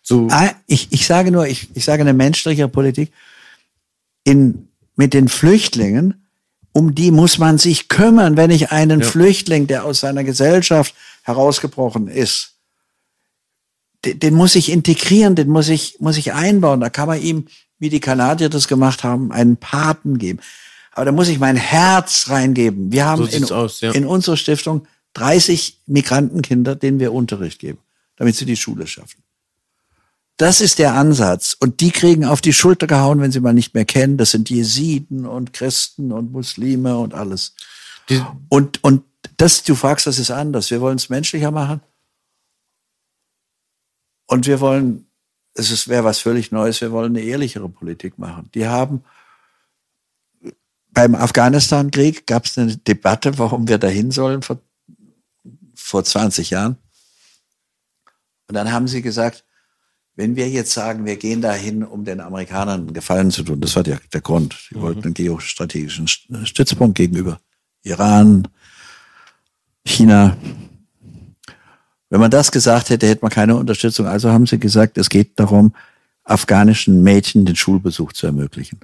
[0.00, 0.28] So.
[0.30, 3.10] Ah, ich, ich sage nur, ich, ich sage eine menschliche Politik.
[4.22, 6.24] In, mit den Flüchtlingen,
[6.70, 9.06] um die muss man sich kümmern, wenn ich einen ja.
[9.06, 10.94] Flüchtling, der aus seiner Gesellschaft
[11.24, 12.53] herausgebrochen ist,
[14.04, 16.80] den, den muss ich integrieren, den muss ich, muss ich einbauen.
[16.80, 17.46] Da kann man ihm,
[17.78, 20.40] wie die Kanadier das gemacht haben, einen Paten geben.
[20.92, 22.92] Aber da muss ich mein Herz reingeben.
[22.92, 23.92] Wir haben so in, aus, ja.
[23.92, 27.78] in unserer Stiftung 30 Migrantenkinder, denen wir Unterricht geben,
[28.16, 29.22] damit sie die Schule schaffen.
[30.36, 31.56] Das ist der Ansatz.
[31.58, 34.16] Und die kriegen auf die Schulter gehauen, wenn sie mal nicht mehr kennen.
[34.16, 37.54] Das sind Jesiden und Christen und Muslime und alles.
[38.08, 39.02] Die und, und
[39.36, 40.70] das, du fragst, das ist anders.
[40.70, 41.80] Wir wollen es menschlicher machen.
[44.26, 45.06] Und wir wollen,
[45.54, 48.50] es wäre was völlig Neues, wir wollen eine ehrlichere Politik machen.
[48.54, 49.04] Die haben
[50.90, 54.60] beim Afghanistan-Krieg gab es eine Debatte, warum wir dahin sollen vor
[55.74, 56.76] vor 20 Jahren.
[58.48, 59.44] Und dann haben sie gesagt,
[60.16, 63.74] wenn wir jetzt sagen, wir gehen dahin, um den Amerikanern einen Gefallen zu tun, das
[63.74, 64.68] war der, der Grund.
[64.70, 67.40] Die wollten einen geostrategischen Stützpunkt gegenüber
[67.82, 68.48] Iran,
[69.84, 70.36] China.
[72.14, 74.06] Wenn man das gesagt hätte, hätte man keine Unterstützung.
[74.06, 75.74] Also haben sie gesagt, es geht darum,
[76.22, 78.78] afghanischen Mädchen den Schulbesuch zu ermöglichen.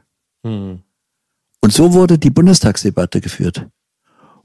[1.61, 3.65] Und so wurde die Bundestagsdebatte geführt.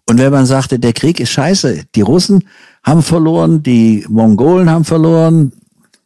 [0.08, 2.48] Und wenn man sagte, der Krieg ist scheiße, die Russen
[2.84, 5.52] haben verloren, die Mongolen haben verloren,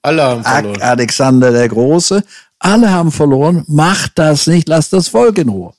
[0.01, 0.81] Alle haben verloren.
[0.81, 2.23] Alexander der Große,
[2.59, 5.73] alle haben verloren, macht das nicht, lasst das Volk in Ruhe.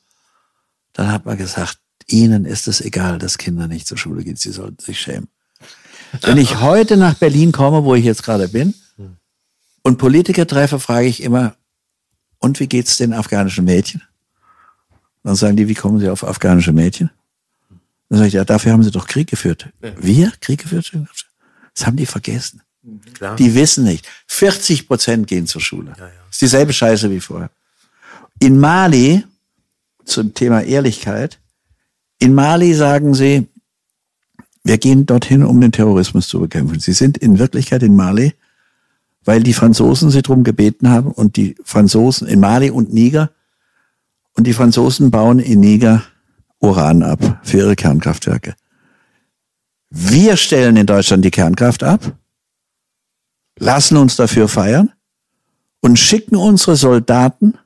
[0.93, 1.78] Dann hat man gesagt,
[2.09, 5.28] ihnen ist es egal, dass Kinder nicht zur Schule gehen, sie sollten sich schämen.
[6.23, 8.74] Wenn ich heute nach Berlin komme, wo ich jetzt gerade bin,
[9.82, 11.55] und Politiker treffe, frage ich immer,
[12.39, 14.03] und wie geht's den afghanischen Mädchen?
[15.23, 17.11] Dann sagen die, wie kommen sie auf afghanische Mädchen?
[18.09, 19.69] Dann sage ich, ja, dafür haben sie doch Krieg geführt.
[19.81, 20.32] Wir?
[20.41, 20.91] Krieg geführt?
[21.74, 22.62] Das haben die vergessen.
[23.15, 23.37] Klar.
[23.37, 24.09] Die wissen nicht.
[24.27, 25.95] 40 Prozent gehen zur Schule.
[26.31, 27.51] Ist dieselbe Scheiße wie vorher.
[28.39, 29.24] In Mali,
[30.05, 31.39] zum Thema Ehrlichkeit,
[32.19, 33.49] in Mali sagen sie,
[34.62, 36.81] wir gehen dorthin, um den Terrorismus zu bekämpfen.
[36.81, 38.35] Sie sind in Wirklichkeit in Mali,
[39.24, 43.31] weil die Franzosen sie drum gebeten haben und die Franzosen in Mali und Niger
[44.37, 46.03] und die Franzosen bauen in Niger
[46.61, 48.55] Uran ab für ihre Kernkraftwerke.
[49.91, 52.16] Wir stellen in Deutschland die Kernkraft ab,
[53.59, 54.93] lassen uns dafür feiern
[55.81, 57.59] und schicken unsere Soldaten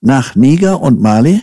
[0.00, 1.42] nach Niger und Mali,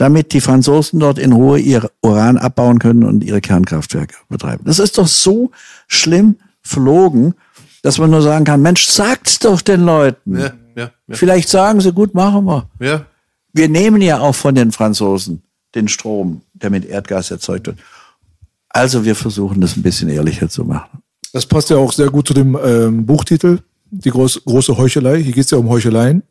[0.00, 4.64] damit die Franzosen dort in Ruhe ihr Uran abbauen können und ihre Kernkraftwerke betreiben.
[4.64, 5.50] Das ist doch so
[5.88, 7.34] schlimm verlogen,
[7.82, 10.38] dass man nur sagen kann, Mensch, sagt's doch den Leuten.
[10.38, 10.90] Ja, ja, ja.
[11.10, 12.70] Vielleicht sagen sie, gut, machen wir.
[12.80, 13.04] ja.
[13.52, 15.42] Wir nehmen ja auch von den Franzosen
[15.74, 17.78] den Strom, der mit Erdgas erzeugt wird.
[18.68, 21.02] Also wir versuchen das ein bisschen ehrlicher zu machen.
[21.32, 23.58] Das passt ja auch sehr gut zu dem ähm, Buchtitel,
[23.90, 25.20] die groß, große Heuchelei.
[25.20, 26.22] Hier geht es ja um Heucheleien.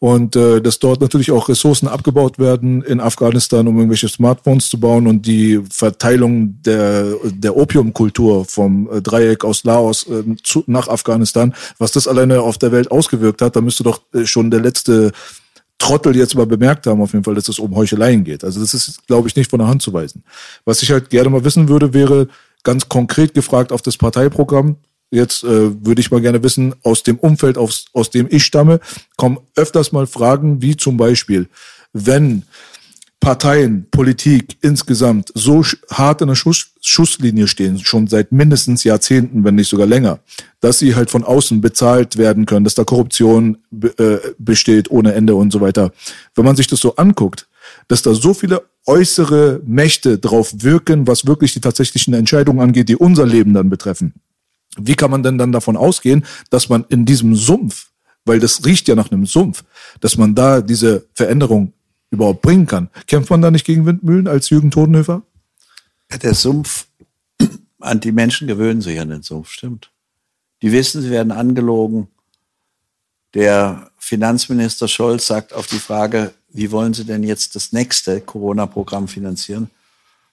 [0.00, 4.78] Und äh, dass dort natürlich auch Ressourcen abgebaut werden in Afghanistan, um irgendwelche Smartphones zu
[4.78, 10.86] bauen und die Verteilung der, der Opiumkultur vom äh, Dreieck aus Laos äh, zu, nach
[10.86, 14.60] Afghanistan, was das alleine auf der Welt ausgewirkt hat, da müsste doch äh, schon der
[14.60, 15.10] letzte
[15.78, 18.44] Trottel jetzt mal bemerkt haben, auf jeden Fall, dass es um Heucheleien geht.
[18.44, 20.22] Also das ist, glaube ich, nicht von der Hand zu weisen.
[20.64, 22.28] Was ich halt gerne mal wissen würde, wäre
[22.62, 24.76] ganz konkret gefragt auf das Parteiprogramm.
[25.10, 28.80] Jetzt äh, würde ich mal gerne wissen, aus dem Umfeld, aus, aus dem ich stamme,
[29.16, 31.48] kommen öfters mal Fragen wie zum Beispiel,
[31.92, 32.42] wenn
[33.20, 39.56] Parteien, Politik insgesamt so hart in der Schuss, Schusslinie stehen, schon seit mindestens Jahrzehnten, wenn
[39.56, 40.20] nicht sogar länger,
[40.60, 43.58] dass sie halt von außen bezahlt werden können, dass da Korruption
[43.98, 45.92] äh, besteht ohne Ende und so weiter.
[46.34, 47.48] Wenn man sich das so anguckt,
[47.88, 52.96] dass da so viele äußere Mächte drauf wirken, was wirklich die tatsächlichen Entscheidungen angeht, die
[52.96, 54.14] unser Leben dann betreffen.
[54.80, 57.90] Wie kann man denn dann davon ausgehen, dass man in diesem Sumpf,
[58.24, 59.64] weil das riecht ja nach einem Sumpf,
[60.00, 61.72] dass man da diese Veränderung
[62.10, 62.90] überhaupt bringen kann?
[63.06, 65.22] Kämpft man da nicht gegen Windmühlen als Jürgen Todenhöfer?
[66.22, 66.86] Der Sumpf,
[67.80, 69.90] an die Menschen gewöhnen sich an den Sumpf, stimmt.
[70.62, 72.08] Die wissen, sie werden angelogen.
[73.34, 79.06] Der Finanzminister Scholz sagt auf die Frage, wie wollen Sie denn jetzt das nächste Corona-Programm
[79.06, 79.70] finanzieren?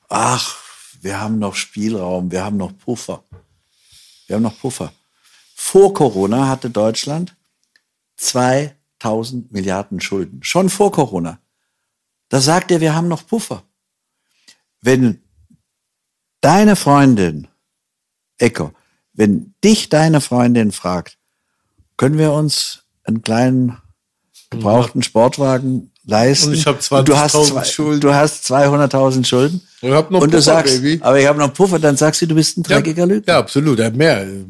[0.08, 0.56] Ach,
[1.02, 3.24] wir haben noch Spielraum, wir haben noch Puffer.
[4.28, 4.94] Wir haben noch Puffer.
[5.56, 7.36] Vor Corona hatte Deutschland
[8.18, 10.44] 2000 Milliarden Schulden.
[10.44, 11.40] Schon vor Corona.
[12.30, 13.64] Da sagt er, wir haben noch Puffer.
[14.82, 15.24] Wenn
[16.42, 17.48] deine Freundin,
[18.38, 18.74] Echo,
[19.14, 21.18] wenn dich deine Freundin fragt,
[21.98, 23.82] können wir uns einen kleinen
[24.50, 26.50] gebrauchten Sportwagen leisten?
[26.50, 28.02] Und ich hab Und du hast 20.000 zwei- Schulden.
[28.02, 29.62] Du hast 200.000 Schulden.
[29.82, 31.00] Ich hab noch und du Puffer, sagst, Baby.
[31.04, 33.34] aber ich habe noch einen Puffer, dann sagst du, du bist ein dreckiger Lügner.
[33.34, 33.80] Ja, absolut.
[33.80, 34.18] Er hat mehr.
[34.22, 34.46] Ein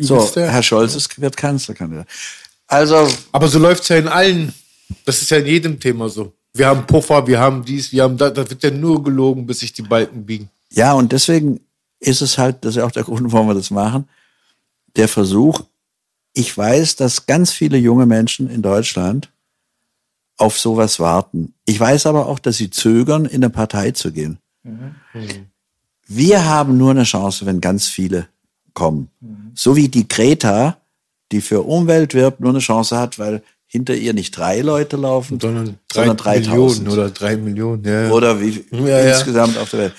[0.00, 0.50] So, übelster.
[0.50, 2.06] Herr Scholz ist, wird Kanzlerkandidat.
[2.66, 4.52] Also, Aber so läuft's ja in allen.
[5.04, 6.32] Das ist ja in jedem Thema so.
[6.52, 8.32] Wir haben Puffer, wir haben dies, wir haben das.
[8.34, 10.50] Da wird ja nur gelogen, bis sich die Balken biegen.
[10.72, 11.60] Ja, und deswegen
[12.00, 14.08] ist es halt, das ist ja auch der Grund, warum wir das machen,
[14.96, 15.60] der Versuch,
[16.32, 19.28] ich weiß, dass ganz viele junge Menschen in Deutschland
[20.40, 21.54] auf sowas warten.
[21.66, 24.38] Ich weiß aber auch, dass sie zögern, in eine Partei zu gehen.
[26.06, 28.28] Wir haben nur eine Chance, wenn ganz viele
[28.72, 29.10] kommen.
[29.54, 30.78] So wie die Greta,
[31.30, 35.38] die für Umwelt wirbt, nur eine Chance hat, weil hinter ihr nicht drei Leute laufen,
[35.38, 37.84] Sondern drei sondern 3000 Millionen oder drei Millionen.
[37.84, 38.10] Ja.
[38.10, 39.10] oder wie Ja, ja.
[39.10, 39.94] insgesamt auf der Welt.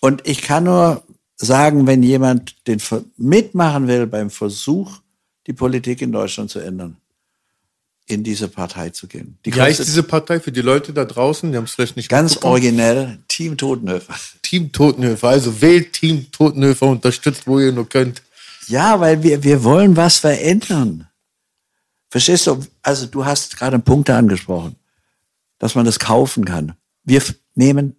[0.00, 1.02] Und ich kann nur
[1.36, 2.80] sagen, wenn jemand den
[3.16, 4.98] mitmachen will beim Versuch,
[5.46, 6.96] die Politik in Deutschland zu ändern,
[8.06, 9.38] in diese Partei zu gehen.
[9.44, 11.50] Die Wie heißt diese Partei für die Leute da draußen?
[11.50, 14.14] Die haben es vielleicht nicht Ganz originell, Team Totenhöfer.
[14.42, 18.22] Team Totenhöfer, also wählt Team Totenhöfer, unterstützt, wo ihr nur könnt.
[18.68, 21.08] Ja, weil wir, wir wollen was verändern.
[22.10, 22.60] Verstehst du?
[22.82, 24.76] Also du hast gerade Punkte angesprochen,
[25.58, 26.74] dass man das kaufen kann.
[27.04, 27.22] Wir
[27.54, 27.96] nehmen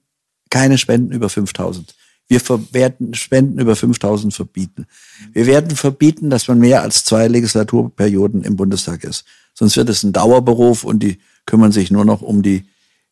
[0.49, 1.95] keine Spenden über 5000.
[2.27, 2.41] Wir
[2.72, 4.88] werden Spenden über 5000 verbieten.
[5.34, 9.26] Wir werden verbieten, dass man mehr als zwei Legislaturperioden im Bundestag ist.
[9.53, 12.65] Sonst wird es ein Dauerberuf und die kümmern sich nur noch um die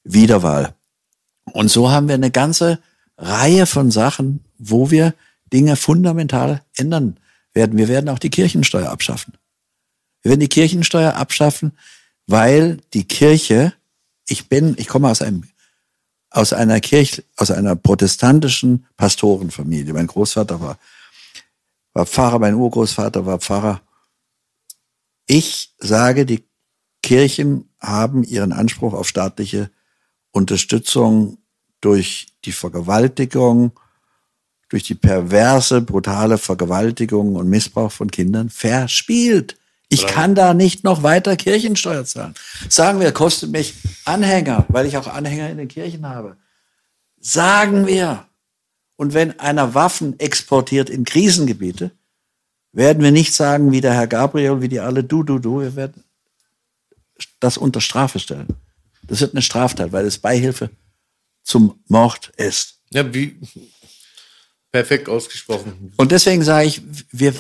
[0.04, 0.74] Wiederwahl.
[1.52, 2.80] Und so haben wir eine ganze
[3.18, 5.14] Reihe von Sachen, wo wir
[5.52, 7.18] Dinge fundamental ändern
[7.54, 7.78] werden.
[7.78, 9.34] Wir werden auch die Kirchensteuer abschaffen.
[10.22, 11.74] Wir werden die Kirchensteuer abschaffen,
[12.26, 13.74] weil die Kirche,
[14.28, 15.44] ich bin, ich komme aus einem
[16.34, 19.94] aus einer Kirche, aus einer protestantischen Pastorenfamilie.
[19.94, 20.80] Mein Großvater war,
[21.94, 23.82] war Pfarrer, mein Urgroßvater war Pfarrer.
[25.28, 26.44] Ich sage, die
[27.04, 29.70] Kirchen haben ihren Anspruch auf staatliche
[30.32, 31.38] Unterstützung
[31.82, 33.72] durch die Vergewaltigung,
[34.70, 39.56] durch die perverse, brutale Vergewaltigung und Missbrauch von Kindern verspielt.
[39.94, 42.34] Ich kann da nicht noch weiter Kirchensteuer zahlen.
[42.70, 43.74] Sagen wir, kostet mich
[44.06, 46.38] Anhänger, weil ich auch Anhänger in den Kirchen habe.
[47.20, 48.26] Sagen wir.
[48.96, 51.92] Und wenn einer Waffen exportiert in Krisengebiete,
[52.72, 55.76] werden wir nicht sagen, wie der Herr Gabriel, wie die alle, du, du, du, wir
[55.76, 56.04] werden
[57.40, 58.48] das unter Strafe stellen.
[59.04, 60.70] Das wird eine Straftat, weil es Beihilfe
[61.44, 62.80] zum Mord ist.
[62.92, 63.38] Ja, wie
[64.72, 65.94] perfekt ausgesprochen.
[65.98, 67.34] Und deswegen sage ich, wir,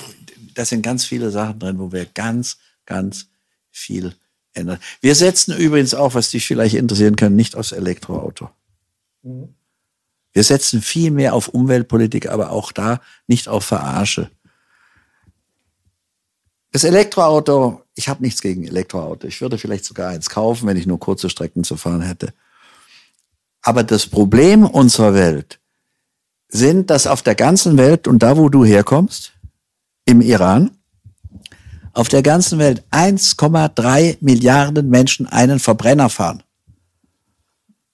[0.55, 3.27] da sind ganz viele Sachen drin, wo wir ganz, ganz
[3.71, 4.15] viel
[4.53, 4.79] ändern.
[5.01, 8.49] Wir setzen übrigens auch, was dich vielleicht interessieren kann, nicht aufs Elektroauto.
[9.23, 9.55] Mhm.
[10.33, 14.31] Wir setzen viel mehr auf Umweltpolitik, aber auch da nicht auf Verarsche.
[16.71, 19.27] Das Elektroauto, ich habe nichts gegen Elektroauto.
[19.27, 22.33] Ich würde vielleicht sogar eins kaufen, wenn ich nur kurze Strecken zu fahren hätte.
[23.61, 25.59] Aber das Problem unserer Welt
[26.49, 29.32] sind, dass auf der ganzen Welt und da, wo du herkommst,
[30.05, 30.71] im Iran,
[31.93, 36.43] auf der ganzen Welt 1,3 Milliarden Menschen einen Verbrenner fahren.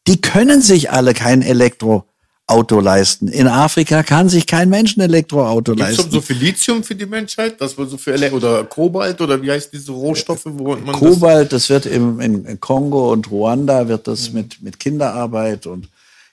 [0.08, 2.06] Die können sich alle kein Elektro
[2.50, 3.28] Auto leisten.
[3.28, 6.02] In Afrika kann sich kein Mensch ein Elektroauto Gibt's leisten.
[6.02, 7.62] Gibt so viel Lithium für die Menschheit?
[7.62, 10.46] Das so für Ele oder Kobalt oder wie heißt diese Rohstoffe?
[10.46, 14.36] Wo man Kobalt, das, das wird im, in Kongo und Ruanda wird das mhm.
[14.36, 15.90] mit, mit Kinderarbeit und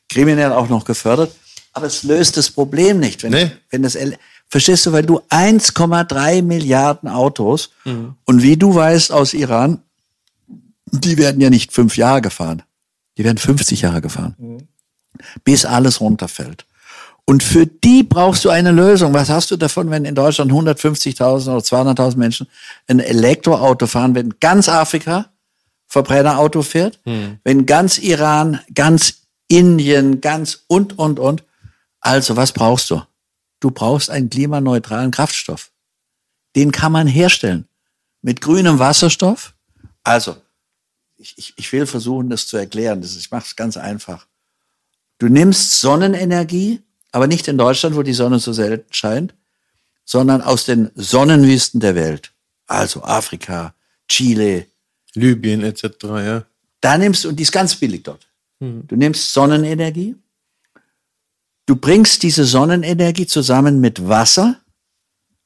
[0.08, 1.32] kriminell auch noch gefördert.
[1.74, 3.22] Aber es löst das Problem nicht.
[3.22, 3.50] Wenn, nee.
[3.68, 3.98] wenn das,
[4.48, 8.14] verstehst du, weil du 1,3 Milliarden Autos mhm.
[8.24, 9.80] und wie du weißt aus Iran,
[10.86, 12.62] die werden ja nicht fünf Jahre gefahren.
[13.18, 14.34] Die werden 50 Jahre gefahren.
[14.38, 14.68] Mhm
[15.44, 16.64] bis alles runterfällt.
[17.24, 19.12] Und für die brauchst du eine Lösung.
[19.12, 22.46] Was hast du davon, wenn in Deutschland 150.000 oder 200.000 Menschen
[22.86, 25.26] ein Elektroauto fahren, wenn ganz Afrika
[25.88, 27.38] Verbrennerauto fährt, hm.
[27.42, 31.42] wenn ganz Iran, ganz Indien, ganz und, und, und.
[32.00, 33.02] Also, was brauchst du?
[33.60, 35.72] Du brauchst einen klimaneutralen Kraftstoff.
[36.54, 37.68] Den kann man herstellen.
[38.22, 39.54] Mit grünem Wasserstoff.
[40.02, 40.36] Also,
[41.16, 43.00] ich, ich, ich will versuchen, das zu erklären.
[43.00, 44.26] Das, ich mache es ganz einfach.
[45.18, 49.34] Du nimmst Sonnenenergie, aber nicht in Deutschland, wo die Sonne so selten scheint,
[50.04, 52.32] sondern aus den Sonnenwüsten der Welt.
[52.66, 53.74] Also Afrika,
[54.08, 54.66] Chile.
[55.14, 56.44] Libyen etc., ja.
[56.80, 58.26] Da nimmst du, und die ist ganz billig dort.
[58.60, 58.86] Mhm.
[58.86, 60.14] Du nimmst Sonnenenergie,
[61.66, 64.60] du bringst diese Sonnenenergie zusammen mit Wasser,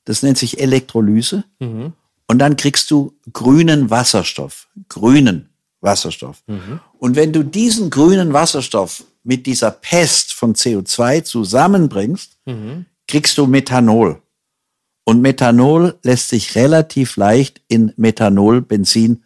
[0.04, 1.94] das nennt sich Elektrolyse, mhm.
[2.26, 4.68] und dann kriegst du grünen Wasserstoff.
[4.88, 5.48] Grünen
[5.80, 6.42] Wasserstoff.
[6.46, 6.80] Mhm.
[6.98, 12.86] Und wenn du diesen grünen Wasserstoff mit dieser Pest von CO2 zusammenbringst, mhm.
[13.08, 14.20] kriegst du Methanol.
[15.04, 19.24] Und Methanol lässt sich relativ leicht in Methanol-Benzin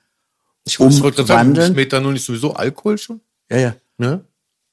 [0.79, 1.27] umwandeln.
[1.27, 3.21] Sagen, ist Methanol nicht sowieso Alkohol schon?
[3.51, 3.77] Ja, ja.
[3.99, 4.21] ja?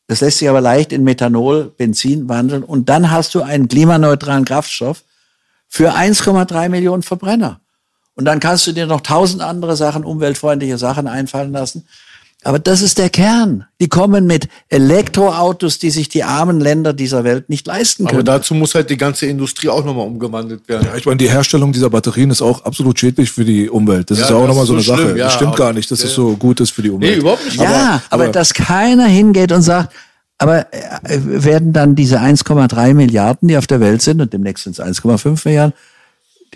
[0.07, 2.63] Das lässt sich aber leicht in Methanol-Benzin wandeln.
[2.63, 5.03] Und dann hast du einen klimaneutralen Kraftstoff
[5.67, 7.61] für 1,3 Millionen Verbrenner.
[8.15, 11.87] Und dann kannst du dir noch tausend andere Sachen, umweltfreundliche Sachen einfallen lassen.
[12.43, 13.65] Aber das ist der Kern.
[13.79, 18.21] Die kommen mit Elektroautos, die sich die armen Länder dieser Welt nicht leisten können.
[18.21, 20.87] Aber dazu muss halt die ganze Industrie auch nochmal umgewandelt werden.
[20.87, 24.09] Ja, ich meine, die Herstellung dieser Batterien ist auch absolut schädlich für die Umwelt.
[24.09, 25.17] Das ja, ist ja auch nochmal so eine schlimm, Sache.
[25.17, 27.11] Ja, das stimmt gar nicht, dass es so gut ist für die Umwelt.
[27.11, 27.57] Nee, überhaupt nicht.
[27.57, 29.93] Ja, aber, aber, dass keiner hingeht und sagt,
[30.39, 34.79] aber äh, werden dann diese 1,3 Milliarden, die auf der Welt sind, und demnächst sind
[34.79, 35.73] es 1,5 Milliarden,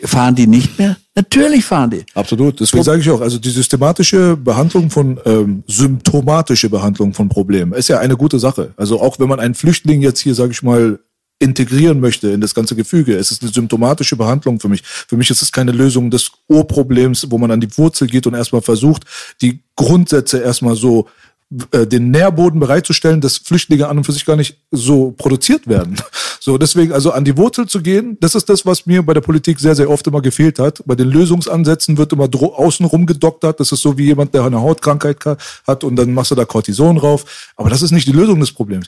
[0.04, 0.98] Fahren die nicht mehr?
[1.16, 2.06] Natürlich fahren die.
[2.14, 2.60] Absolut.
[2.60, 7.88] Deswegen sage ich auch, also die systematische Behandlung von, ähm, symptomatische Behandlung von Problemen ist
[7.88, 8.74] ja eine gute Sache.
[8.76, 11.00] Also auch wenn man einen Flüchtling jetzt hier, sage ich mal,
[11.40, 13.16] integrieren möchte in das ganze Gefüge.
[13.18, 14.84] Es ist eine symptomatische Behandlung für mich.
[14.84, 18.34] Für mich ist es keine Lösung des Urproblems, wo man an die Wurzel geht und
[18.34, 19.04] erstmal versucht,
[19.42, 21.08] die Grundsätze erstmal so
[21.50, 25.98] den Nährboden bereitzustellen, dass Flüchtlinge an und für sich gar nicht so produziert werden.
[26.38, 29.22] So, deswegen also an die Wurzel zu gehen, das ist das, was mir bei der
[29.22, 30.84] Politik sehr, sehr oft immer gefehlt hat.
[30.86, 33.60] Bei den Lösungsansätzen wird immer außenrum gedoktert.
[33.60, 35.18] Das ist so wie jemand, der eine Hautkrankheit
[35.66, 37.52] hat und dann machst du da Cortison drauf.
[37.56, 38.88] Aber das ist nicht die Lösung des Problems.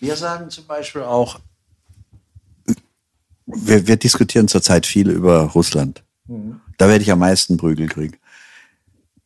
[0.00, 1.40] Wir sagen zum Beispiel auch,
[3.44, 6.02] wir, wir diskutieren zurzeit viel über Russland.
[6.26, 6.60] Mhm.
[6.78, 8.16] Da werde ich am meisten Prügel kriegen.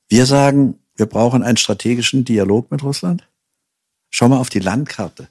[0.09, 3.27] Wir sagen, wir brauchen einen strategischen Dialog mit Russland.
[4.11, 5.29] Schau mal auf die Landkarte.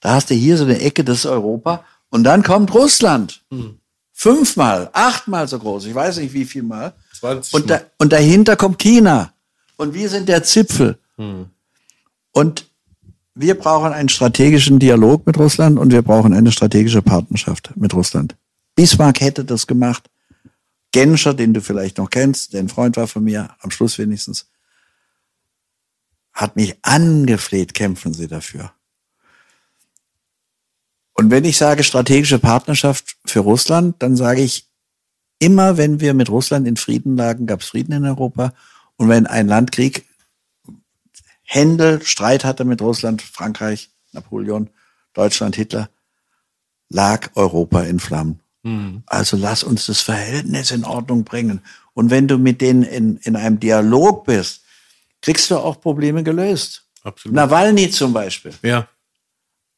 [0.00, 1.84] Da hast du hier so eine Ecke, das ist Europa.
[2.10, 3.42] Und dann kommt Russland.
[3.50, 3.78] Mhm.
[4.12, 5.86] Fünfmal, achtmal so groß.
[5.86, 6.92] Ich weiß nicht wie viel mal.
[7.18, 9.32] 20 und, da, und dahinter kommt China.
[9.76, 10.98] Und wir sind der Zipfel.
[11.16, 11.46] Mhm.
[12.32, 12.66] Und
[13.34, 18.36] wir brauchen einen strategischen Dialog mit Russland und wir brauchen eine strategische Partnerschaft mit Russland.
[18.74, 20.10] Bismarck hätte das gemacht.
[20.92, 24.50] Genscher, den du vielleicht noch kennst, der ein Freund war von mir, am Schluss wenigstens,
[26.40, 28.72] hat mich angefleht, kämpfen Sie dafür.
[31.12, 34.66] Und wenn ich sage strategische Partnerschaft für Russland, dann sage ich,
[35.38, 38.54] immer wenn wir mit Russland in Frieden lagen, gab es Frieden in Europa.
[38.96, 40.06] Und wenn ein Land Krieg
[41.42, 44.70] Händel Streit hatte mit Russland, Frankreich, Napoleon,
[45.12, 45.90] Deutschland, Hitler,
[46.88, 48.40] lag Europa in Flammen.
[48.62, 49.02] Mhm.
[49.06, 51.60] Also lass uns das Verhältnis in Ordnung bringen.
[51.92, 54.59] Und wenn du mit denen in, in einem Dialog bist,
[55.20, 56.86] kriegst du auch Probleme gelöst.
[57.02, 57.34] Absolut.
[57.34, 58.52] Nawalny zum Beispiel.
[58.62, 58.88] Ja.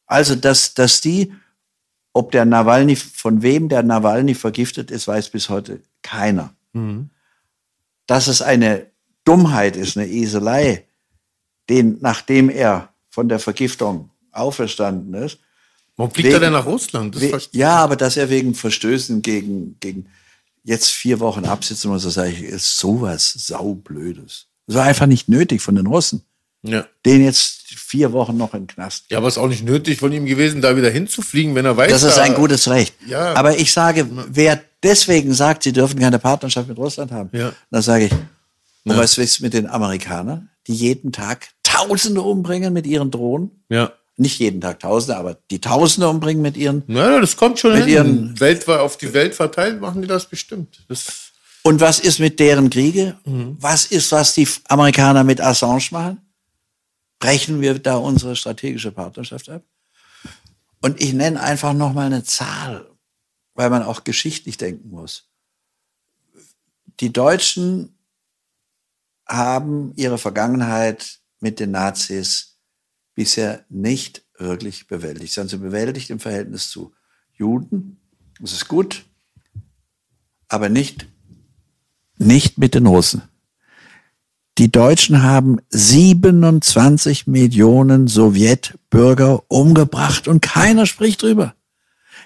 [0.05, 1.33] Also, dass, dass die,
[2.11, 6.53] ob der Nawalny, von wem der Nawalny vergiftet ist, weiß bis heute keiner.
[6.73, 7.09] Mhm.
[8.05, 8.87] Dass es eine
[9.23, 10.85] Dummheit ist, eine Eselei,
[11.69, 15.39] den, nachdem er von der Vergiftung auferstanden ist.
[15.95, 17.15] Warum fliegt wegen, er denn nach Russland?
[17.51, 20.07] ja, aber dass er wegen Verstößen gegen, gegen
[20.63, 24.47] jetzt vier Wochen absitzen muss, das sage ich, ist sowas saublödes.
[24.67, 26.23] Das war einfach nicht nötig von den Russen.
[26.65, 26.85] Ja.
[27.05, 29.05] Den jetzt vier Wochen noch im Knast.
[29.09, 31.75] Ja, aber es ist auch nicht nötig von ihm gewesen, da wieder hinzufliegen, wenn er
[31.75, 31.91] weiß.
[31.91, 32.95] Das ist ein gutes Recht.
[33.05, 33.33] Ja.
[33.33, 37.51] Aber ich sage, wer deswegen sagt, sie dürfen keine Partnerschaft mit Russland haben, ja.
[37.69, 38.11] dann sage ich,
[38.85, 38.97] und ja.
[38.97, 40.49] was ist mit den Amerikanern?
[40.67, 43.63] die jeden Tag Tausende umbringen mit ihren Drohnen.
[43.69, 43.93] Ja.
[44.15, 46.83] Nicht jeden Tag Tausende, aber die Tausende umbringen mit ihren.
[46.87, 47.93] Ja, das kommt schon mit hin.
[47.93, 50.83] Ihren, weltweit auf die Welt verteilt machen die das bestimmt.
[50.87, 51.31] Das
[51.63, 53.17] und was ist mit deren Kriege?
[53.25, 53.57] Mhm.
[53.59, 56.21] Was ist, was die Amerikaner mit Assange machen?
[57.19, 59.63] Brechen wir da unsere strategische Partnerschaft ab?
[60.81, 62.89] Und ich nenne einfach noch mal eine Zahl,
[63.53, 65.29] weil man auch geschichtlich denken muss.
[66.99, 67.97] Die Deutschen
[69.25, 72.57] haben ihre Vergangenheit mit den Nazis
[73.15, 75.33] bisher nicht wirklich bewältigt.
[75.33, 76.93] Sie haben sie bewältigt im Verhältnis zu
[77.33, 78.01] Juden.
[78.41, 79.05] Das ist gut,
[80.49, 81.07] aber nicht,
[82.17, 83.23] nicht mit den Russen.
[84.59, 91.55] Die Deutschen haben 27 Millionen Sowjetbürger umgebracht und keiner spricht drüber.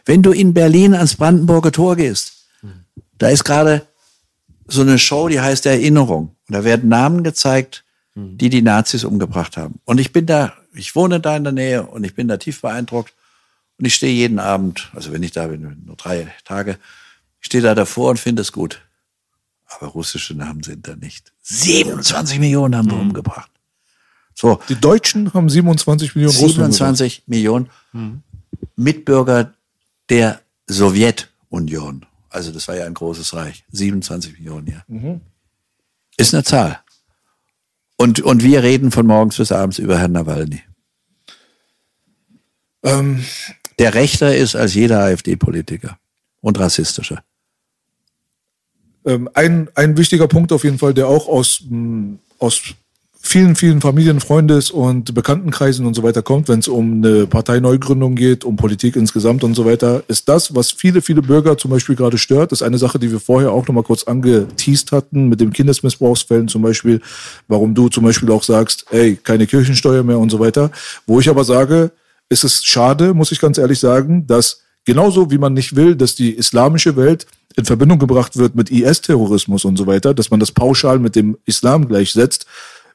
[0.06, 2.50] Wenn du in Berlin ans Brandenburger Tor gehst,
[3.18, 3.88] da ist gerade
[4.68, 6.36] so eine Show, die heißt Erinnerung.
[6.48, 7.86] Und da werden Namen gezeigt,
[8.16, 8.38] mhm.
[8.38, 9.80] die die Nazis umgebracht haben.
[9.86, 12.62] Und ich bin da, ich wohne da in der Nähe und ich bin da tief
[12.62, 13.14] beeindruckt.
[13.80, 16.78] Und ich stehe jeden Abend, also wenn ich da bin, nur drei Tage,
[17.40, 18.82] ich stehe da davor und finde es gut.
[19.68, 21.34] Aber russische Namen sind da nicht.
[21.44, 23.10] 27 Millionen haben wir mhm.
[23.10, 23.52] umgebracht.
[24.34, 24.60] So.
[24.70, 28.22] Die Deutschen haben 27 Millionen 27 Millionen mhm.
[28.76, 29.54] Mitbürger
[30.10, 32.06] der Sowjetunion.
[32.30, 33.66] Also das war ja ein großes Reich.
[33.72, 34.84] 27 Millionen, ja.
[34.88, 35.22] Mhm.
[36.18, 36.80] Ist eine Zahl.
[37.98, 40.62] Und, und wir reden von morgens bis abends über Herrn Nawalny.
[42.84, 43.24] Ähm,
[43.80, 45.98] der rechter ist als jeder AfD-Politiker
[46.42, 47.24] und rassistischer.
[49.08, 51.64] Ähm, ein, ein wichtiger Punkt auf jeden Fall, der auch aus,
[52.40, 52.62] aus
[53.22, 58.16] vielen, vielen Familien, Freundes- und Bekanntenkreisen und so weiter kommt, wenn es um eine Parteineugründung
[58.16, 61.96] geht, um Politik insgesamt und so weiter, ist das, was viele, viele Bürger zum Beispiel
[61.96, 65.54] gerade stört, ist eine Sache, die wir vorher auch nochmal kurz angeteased hatten, mit den
[65.54, 67.02] Kindesmissbrauchsfällen zum Beispiel,
[67.48, 70.70] warum du zum Beispiel auch sagst, ey, keine Kirchensteuer mehr und so weiter.
[71.06, 71.92] Wo ich aber sage,
[72.30, 76.16] ist es schade, muss ich ganz ehrlich sagen, dass genauso wie man nicht will, dass
[76.16, 77.26] die islamische Welt
[77.58, 81.38] in Verbindung gebracht wird mit IS-Terrorismus und so weiter, dass man das pauschal mit dem
[81.46, 82.46] Islam gleichsetzt,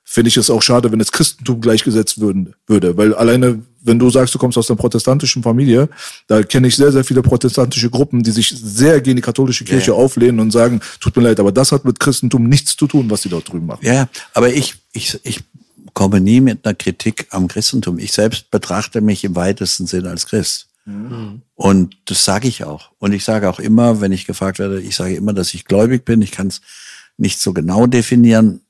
[0.04, 2.96] finde ich es auch schade, wenn das Christentum gleichgesetzt würden, würde.
[2.96, 5.88] Weil alleine, wenn du sagst, du kommst aus einer protestantischen Familie,
[6.28, 9.90] da kenne ich sehr, sehr viele protestantische Gruppen, die sich sehr gegen die katholische Kirche
[9.90, 9.96] ja.
[9.96, 13.22] auflehnen und sagen, tut mir leid, aber das hat mit Christentum nichts zu tun, was
[13.22, 13.84] sie dort drüben machen.
[13.84, 15.40] Ja, aber ich, ich, ich
[15.92, 17.98] komme nie mit einer Kritik am Christentum.
[17.98, 20.68] Ich selbst betrachte mich im weitesten Sinn als Christ.
[20.84, 22.90] Und das sage ich auch.
[22.98, 26.04] Und ich sage auch immer, wenn ich gefragt werde, ich sage immer, dass ich gläubig
[26.04, 26.22] bin.
[26.22, 26.60] Ich kann es
[27.16, 28.62] nicht so genau definieren,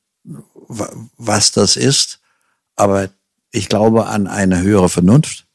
[0.68, 2.20] wa- was das ist,
[2.76, 3.08] aber
[3.50, 5.46] ich glaube an eine höhere Vernunft.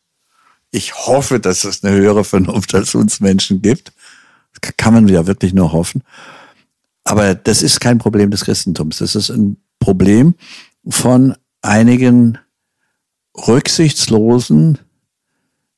[0.72, 3.92] Ich hoffe, dass es eine höhere Vernunft als uns Menschen gibt.
[4.60, 6.04] Das kann man ja wirklich nur hoffen.
[7.04, 8.98] Aber das ist kein Problem des Christentums.
[8.98, 10.34] Das ist ein Problem
[10.90, 12.38] von einigen
[13.36, 14.80] rücksichtslosen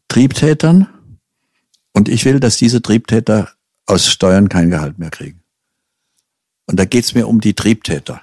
[0.09, 0.87] Triebtätern.
[1.93, 3.49] Und ich will, dass diese Triebtäter
[3.85, 5.41] aus Steuern kein Gehalt mehr kriegen.
[6.65, 8.21] Und da geht's mir um die Triebtäter.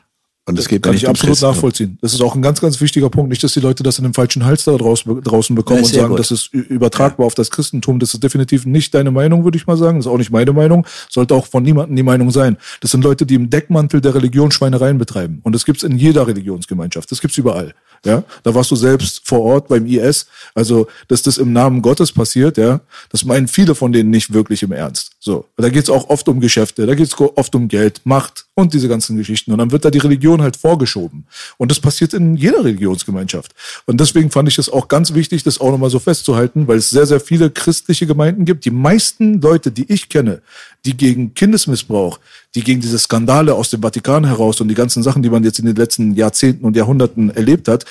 [0.48, 1.54] Und es geht Kann ich absolut Christentum.
[1.56, 1.98] nachvollziehen.
[2.00, 3.30] Das ist auch ein ganz, ganz wichtiger Punkt.
[3.30, 5.92] Nicht, dass die Leute das in den falschen Hals da draußen, draußen bekommen Ja, und
[5.92, 6.20] sagen, gut.
[6.20, 7.98] das ist übertragbar auf das Christentum.
[7.98, 9.98] Das ist definitiv nicht deine Meinung, würde ich mal sagen.
[9.98, 10.86] Das ist auch nicht meine Meinung.
[11.10, 12.58] Sollte auch von niemandem die Meinung sein.
[12.80, 15.40] Das sind Leute, die im Deckmantel der Religion Schweinereien betreiben.
[15.42, 17.10] Und das gibt's in jeder Religionsgemeinschaft.
[17.10, 17.74] Das gibt's überall.
[18.05, 20.27] Ja, da warst du selbst vor Ort beim IS.
[20.55, 24.62] Also, dass das im Namen Gottes passiert, ja, das meinen viele von denen nicht wirklich
[24.62, 25.12] im Ernst.
[25.18, 25.47] So.
[25.56, 29.18] Da geht's auch oft um Geschäfte, da geht's oft um Geld, Macht und diese ganzen
[29.18, 29.52] Geschichten.
[29.52, 31.26] Und dann wird da die Religion halt vorgeschoben.
[31.58, 33.54] Und das passiert in jeder Religionsgemeinschaft.
[33.84, 36.88] Und deswegen fand ich es auch ganz wichtig, das auch nochmal so festzuhalten, weil es
[36.88, 38.64] sehr, sehr viele christliche Gemeinden gibt.
[38.64, 40.40] Die meisten Leute, die ich kenne,
[40.86, 42.18] die gegen Kindesmissbrauch,
[42.54, 45.58] die gegen diese Skandale aus dem Vatikan heraus und die ganzen Sachen, die man jetzt
[45.58, 47.84] in den letzten Jahrzehnten und Jahrhunderten erlebt hat,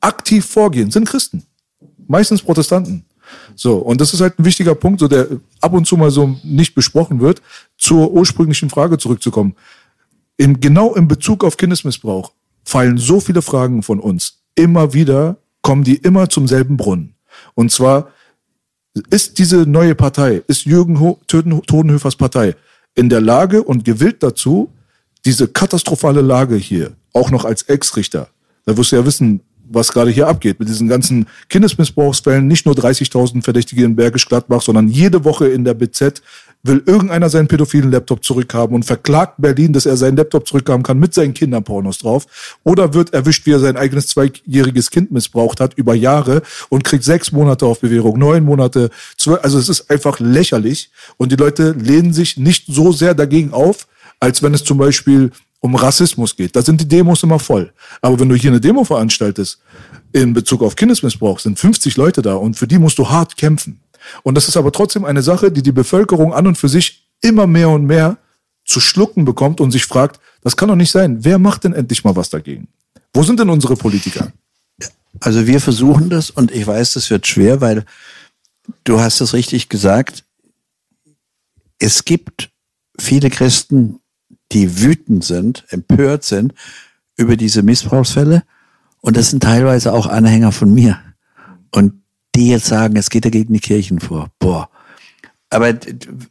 [0.00, 1.44] aktiv vorgehen, sind Christen.
[2.08, 3.04] Meistens Protestanten.
[3.54, 5.28] So, und das ist halt ein wichtiger Punkt, so der
[5.60, 7.40] ab und zu mal so nicht besprochen wird,
[7.78, 9.54] zur ursprünglichen Frage zurückzukommen.
[10.36, 12.32] In, genau in Bezug auf Kindesmissbrauch
[12.64, 14.42] fallen so viele Fragen von uns.
[14.54, 17.14] Immer wieder kommen die immer zum selben Brunnen.
[17.54, 18.10] Und zwar
[19.10, 22.54] ist diese neue Partei, ist Jürgen Ho Todenhöfers Partei
[22.94, 24.70] in der Lage und gewillt dazu,
[25.24, 28.28] diese katastrophale Lage hier, auch noch als Ex-Richter,
[28.66, 29.40] da wirst du ja wissen,
[29.72, 34.60] was gerade hier abgeht mit diesen ganzen Kindesmissbrauchsfällen, nicht nur 30.000 Verdächtige in Bergisch Gladbach,
[34.60, 36.22] sondern jede Woche in der BZ
[36.62, 40.98] will irgendeiner seinen pädophilen Laptop zurückhaben und verklagt Berlin, dass er seinen Laptop zurückhaben kann
[40.98, 42.26] mit seinen Kinderpornos drauf.
[42.62, 47.04] Oder wird erwischt, wie er sein eigenes zweijähriges Kind missbraucht hat über Jahre und kriegt
[47.04, 49.42] sechs Monate auf Bewährung, neun Monate, zwölf.
[49.42, 50.90] Also es ist einfach lächerlich.
[51.16, 53.88] Und die Leute lehnen sich nicht so sehr dagegen auf,
[54.20, 56.54] als wenn es zum Beispiel um Rassismus geht.
[56.54, 57.72] Da sind die Demos immer voll.
[58.00, 59.60] Aber wenn du hier eine Demo veranstaltest,
[60.12, 63.80] in Bezug auf Kindesmissbrauch, sind 50 Leute da und für die musst du hart kämpfen.
[64.22, 67.46] Und das ist aber trotzdem eine Sache, die die Bevölkerung an und für sich immer
[67.46, 68.18] mehr und mehr
[68.64, 71.24] zu schlucken bekommt und sich fragt, das kann doch nicht sein.
[71.24, 72.68] Wer macht denn endlich mal was dagegen?
[73.12, 74.32] Wo sind denn unsere Politiker?
[75.20, 77.84] Also wir versuchen das und ich weiß, das wird schwer, weil
[78.84, 80.24] du hast es richtig gesagt.
[81.78, 82.50] Es gibt
[82.98, 84.00] viele Christen,
[84.52, 86.54] die wütend sind, empört sind
[87.16, 88.42] über diese Missbrauchsfälle
[89.00, 90.98] und das sind teilweise auch Anhänger von mir.
[91.70, 92.01] Und
[92.34, 94.30] die jetzt sagen, es geht ja gegen die Kirchen vor.
[94.38, 94.70] Boah.
[95.50, 95.74] Aber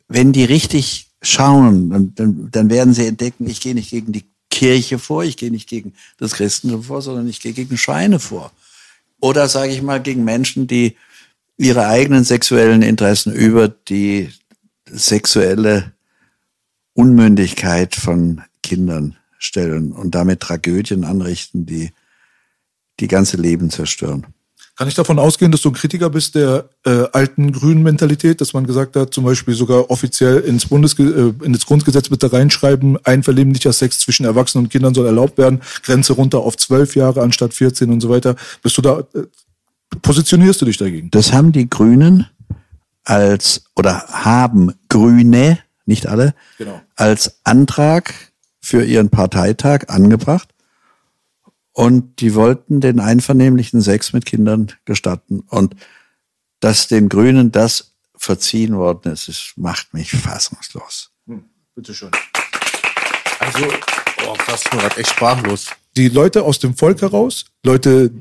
[0.07, 4.25] wenn die richtig schauen, dann, dann, dann werden sie entdecken, ich gehe nicht gegen die
[4.49, 8.51] Kirche vor, ich gehe nicht gegen das Christentum vor, sondern ich gehe gegen Schweine vor.
[9.19, 10.95] Oder sage ich mal gegen Menschen, die
[11.57, 14.29] ihre eigenen sexuellen Interessen über die
[14.89, 15.93] sexuelle
[16.93, 21.91] Unmündigkeit von Kindern stellen und damit Tragödien anrichten, die
[22.99, 24.27] die ganze Leben zerstören.
[24.81, 28.53] Kann ich davon ausgehen, dass du ein Kritiker bist der äh, alten grünen Mentalität, dass
[28.53, 32.97] man gesagt hat, zum Beispiel sogar offiziell ins, Bundesge äh, in das Grundgesetz bitte reinschreiben,
[33.05, 37.53] einvernehmlicher Sex zwischen Erwachsenen und Kindern soll erlaubt werden, Grenze runter auf zwölf Jahre anstatt
[37.53, 38.35] 14 und so weiter.
[38.63, 39.21] Bist du da, äh,
[40.01, 41.11] positionierst du dich dagegen?
[41.11, 42.25] Das haben die Grünen
[43.03, 46.81] als, oder haben Grüne, nicht alle, Genau.
[46.95, 48.15] als Antrag
[48.59, 50.49] für ihren Parteitag angebracht.
[51.73, 55.41] Und die wollten den einvernehmlichen Sex mit Kindern gestatten.
[55.47, 55.75] Und
[56.59, 61.11] dass den Grünen das verziehen worden ist, das macht mich fassungslos.
[61.73, 62.11] Bitte schön.
[63.39, 63.65] Also,
[64.27, 65.67] oh krass, ich bin grad echt sprachlos.
[65.97, 68.11] die Leute aus dem Volk heraus, Leute,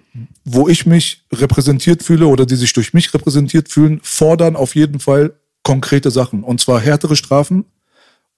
[0.44, 5.00] wo ich mich repräsentiert fühle oder die sich durch mich repräsentiert fühlen, fordern auf jeden
[5.00, 6.42] Fall konkrete Sachen.
[6.42, 7.64] Und zwar härtere Strafen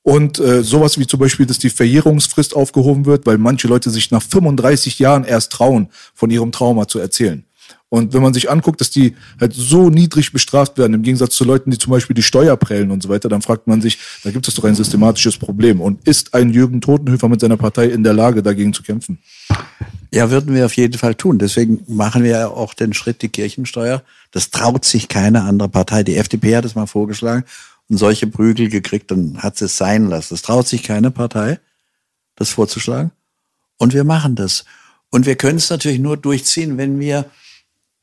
[0.02, 4.10] und äh, sowas wie zum Beispiel, dass die Verjährungsfrist aufgehoben wird, weil manche Leute sich
[4.10, 7.44] nach 35 Jahren erst trauen, von ihrem Trauma zu erzählen.
[7.88, 11.44] Und wenn man sich anguckt, dass die halt so niedrig bestraft werden, im Gegensatz zu
[11.44, 14.30] Leuten, die zum Beispiel die Steuer prellen und so weiter, dann fragt man sich, da
[14.30, 15.78] gibt es doch ein systematisches Problem.
[15.80, 19.18] Und ist ein Jürgen Totenhöfer mit seiner Partei in der Lage, dagegen zu kämpfen?
[20.10, 21.38] Ja, würden wir auf jeden Fall tun.
[21.38, 24.02] Deswegen machen wir ja auch den Schritt, die Kirchensteuer.
[24.30, 26.02] Das traut sich keine andere Partei.
[26.02, 27.44] Die FDP hat es mal vorgeschlagen
[27.88, 30.34] und solche Prügel gekriegt, dann hat sie es sein lassen.
[30.34, 31.60] Das traut sich keine Partei,
[32.36, 33.12] das vorzuschlagen.
[33.78, 34.64] Und wir machen das.
[35.10, 37.26] Und wir können es natürlich nur durchziehen, wenn wir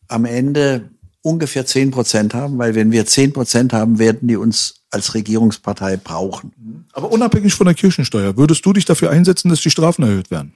[0.07, 0.89] am Ende
[1.22, 5.97] ungefähr 10 Prozent haben, weil wenn wir 10 Prozent haben, werden die uns als Regierungspartei
[5.97, 6.85] brauchen.
[6.93, 10.53] Aber unabhängig von der Kirchensteuer, würdest du dich dafür einsetzen, dass die Strafen erhöht werden?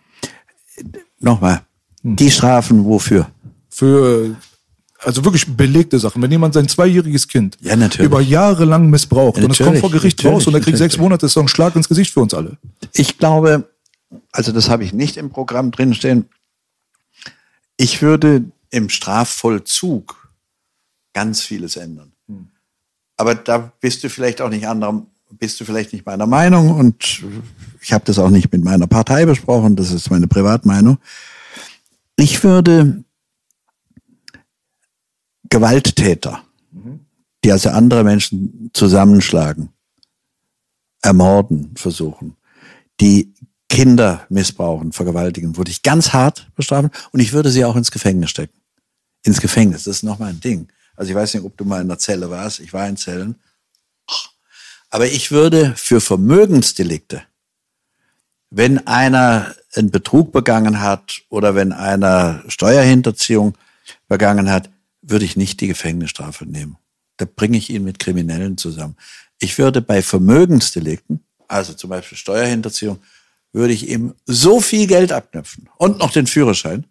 [1.19, 1.63] Nochmal,
[2.03, 2.15] Hm.
[2.15, 3.29] die Strafen wofür?
[3.69, 4.35] Für
[5.05, 6.21] also wirklich belegte Sachen.
[6.21, 9.91] Wenn jemand sein zweijähriges Kind Ja, über Jahre lang missbraucht Ja, und es kommt vor
[9.91, 10.97] Gericht raus und er kriegt sechs.
[10.97, 12.57] Monate, ist doch ein Schlag ins Gesicht für uns alle.
[12.93, 13.69] Ich glaube,
[14.31, 16.29] also das habe ich nicht im Programm drinstehen.
[17.77, 20.29] Ich würde im Strafvollzug
[21.13, 22.11] ganz vieles ändern.
[23.17, 27.23] Aber da bist du vielleicht auch nicht anderer, bist du vielleicht nicht meiner Meinung und
[27.81, 30.97] ich habe das auch nicht mit meiner Partei besprochen, das ist meine Privatmeinung.
[32.15, 33.03] Ich würde
[35.53, 36.43] Gewalttäter,
[37.43, 39.69] die also andere Menschen zusammenschlagen,
[41.03, 42.37] ermorden versuchen,
[42.99, 43.35] die
[43.69, 48.31] Kinder missbrauchen, vergewaltigen, würde ich ganz hart bestrafen und ich würde sie auch ins Gefängnis
[48.31, 48.59] stecken.
[49.21, 50.69] Ins Gefängnis, das ist nochmal ein Ding.
[50.95, 53.35] Also ich weiß nicht, ob du mal in der Zelle warst, ich war in Zellen.
[54.89, 57.21] Aber ich würde für Vermögensdelikte,
[58.49, 63.55] wenn einer einen Betrug begangen hat oder wenn einer Steuerhinterziehung
[64.07, 64.72] begangen hat,
[65.03, 66.77] würde ich nicht die Gefängnisstrafe nehmen.
[67.17, 68.95] Da bringe ich ihn mit Kriminellen zusammen.
[69.39, 72.99] Ich würde bei Vermögensdelikten, also zum Beispiel Steuerhinterziehung,
[73.51, 76.87] würde ich ihm so viel Geld abknüpfen und noch den Führerschein,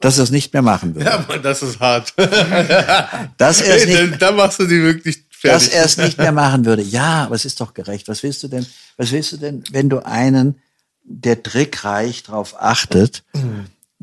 [0.00, 1.08] dass er es nicht mehr machen würde.
[1.08, 2.12] Ja, Mann, das ist hart.
[3.36, 5.72] Dass er es nicht, da machst du die wirklich dass fertig.
[5.74, 6.82] er es nicht mehr machen würde.
[6.82, 8.08] Ja, aber es ist doch gerecht.
[8.08, 8.66] Was willst du denn,
[8.96, 10.60] was willst du denn, wenn du einen,
[11.04, 13.24] der trickreich darauf achtet,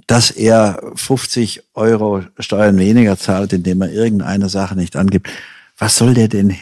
[0.07, 5.29] dass er 50 Euro Steuern weniger zahlt, indem er irgendeine Sache nicht angibt?
[5.77, 6.55] Was soll der denn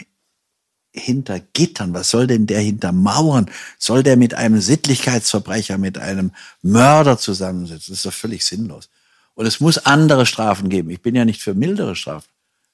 [0.92, 1.92] hinter Gittern?
[1.92, 3.50] Was soll denn der hinter Mauern?
[3.78, 7.92] Soll der mit einem Sittlichkeitsverbrecher, mit einem Mörder zusammensitzen?
[7.92, 8.88] Das ist doch völlig sinnlos.
[9.34, 10.90] Und es muss andere Strafen geben.
[10.90, 12.28] Ich bin ja nicht für mildere Strafen,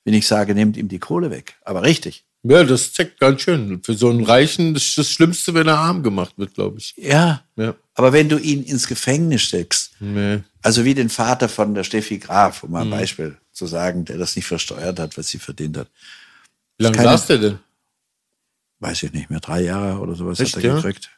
[0.05, 1.55] wenn ich sage, nehmt ihm die Kohle weg.
[1.65, 2.25] Aber richtig.
[2.43, 3.83] Ja, das zeigt ganz schön.
[3.83, 6.95] Für so einen Reichen, ist das Schlimmste, wenn er arm gemacht wird, glaube ich.
[6.97, 7.43] Ja.
[7.57, 7.75] Ja.
[7.95, 10.41] Aber wenn du ihn ins Gefängnis steckst, Nee.
[10.63, 14.19] Also wie den Vater von der Steffi Graf, um mal ein Beispiel zu sagen, der
[14.19, 15.89] das nicht versteuert hat, was sie verdient hat,
[16.79, 17.59] Wie lange saß der denn?
[18.81, 20.77] weiß ich nicht mehr, drei Jahre oder sowas Echt, hat er ja?
[20.77, 21.11] gekriegt.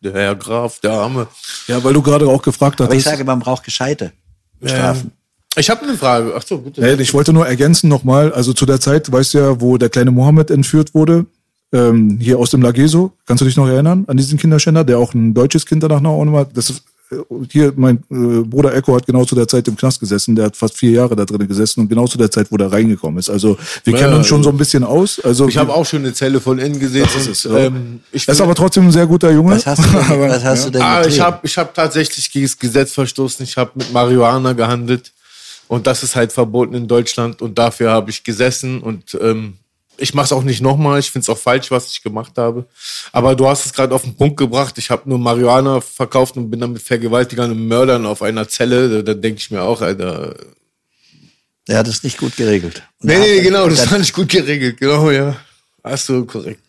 [0.00, 1.28] Der Herr Graf, der Arme.
[1.66, 4.12] Ja, weil du gerade auch gefragt Aber ich sage, man braucht gescheite
[4.62, 5.12] Strafen.
[5.56, 6.34] Ich habe eine Frage.
[6.36, 6.80] Ach so, bitte.
[6.80, 9.88] Nee, ich wollte nur ergänzen nochmal, also zu der Zeit, weißt du ja, wo der
[9.88, 11.26] kleine Mohammed entführt wurde,
[11.72, 15.14] ähm, hier aus dem Lageso, kannst du dich noch erinnern an diesen Kinderschänder, der auch
[15.14, 16.44] ein deutsches Kind danach noch war?
[16.46, 16.82] Das ist, äh,
[17.50, 20.56] hier, mein äh, Bruder Echo hat genau zu der Zeit im Knast gesessen, der hat
[20.56, 23.30] fast vier Jahre da drin gesessen und genau zu der Zeit, wo der reingekommen ist.
[23.30, 25.18] Also wir Ja, kennen uns schon so ein bisschen aus.
[25.20, 27.08] Also Ich habe auch schon eine Zelle von innen gesehen.
[27.14, 29.56] Das ist und, ähm, ich er ist aber trotzdem ein sehr guter Junge.
[29.56, 30.64] Was hast du denn, Aber, was hast ja.
[30.66, 33.44] du denn Ah, ich habe ich hab tatsächlich gegen das Gesetz verstoßen.
[33.44, 35.12] Ich habe mit Marihuana gehandelt.
[35.66, 37.40] Und das ist halt verboten in Deutschland.
[37.42, 38.80] Und dafür habe ich gesessen.
[38.80, 39.54] Und ähm,
[39.98, 41.00] ich mache es auch nicht nochmal.
[41.00, 42.66] Ich finde es auch falsch, was ich gemacht habe.
[43.12, 44.78] Aber du hast es gerade auf den Punkt gebracht.
[44.78, 48.88] Ich habe nur Marihuana verkauft und bin dann mit Vergewaltigern und Mördern auf einer Zelle.
[48.88, 50.34] Da, da denke ich mir auch, Alter.
[51.66, 52.82] Er hat es nicht gut geregelt.
[53.00, 53.68] Und Nee, nee, genau.
[53.68, 54.78] Das fand ich gut geregelt.
[54.78, 55.36] Genau, ja.
[55.84, 56.62] Hast du korrekt.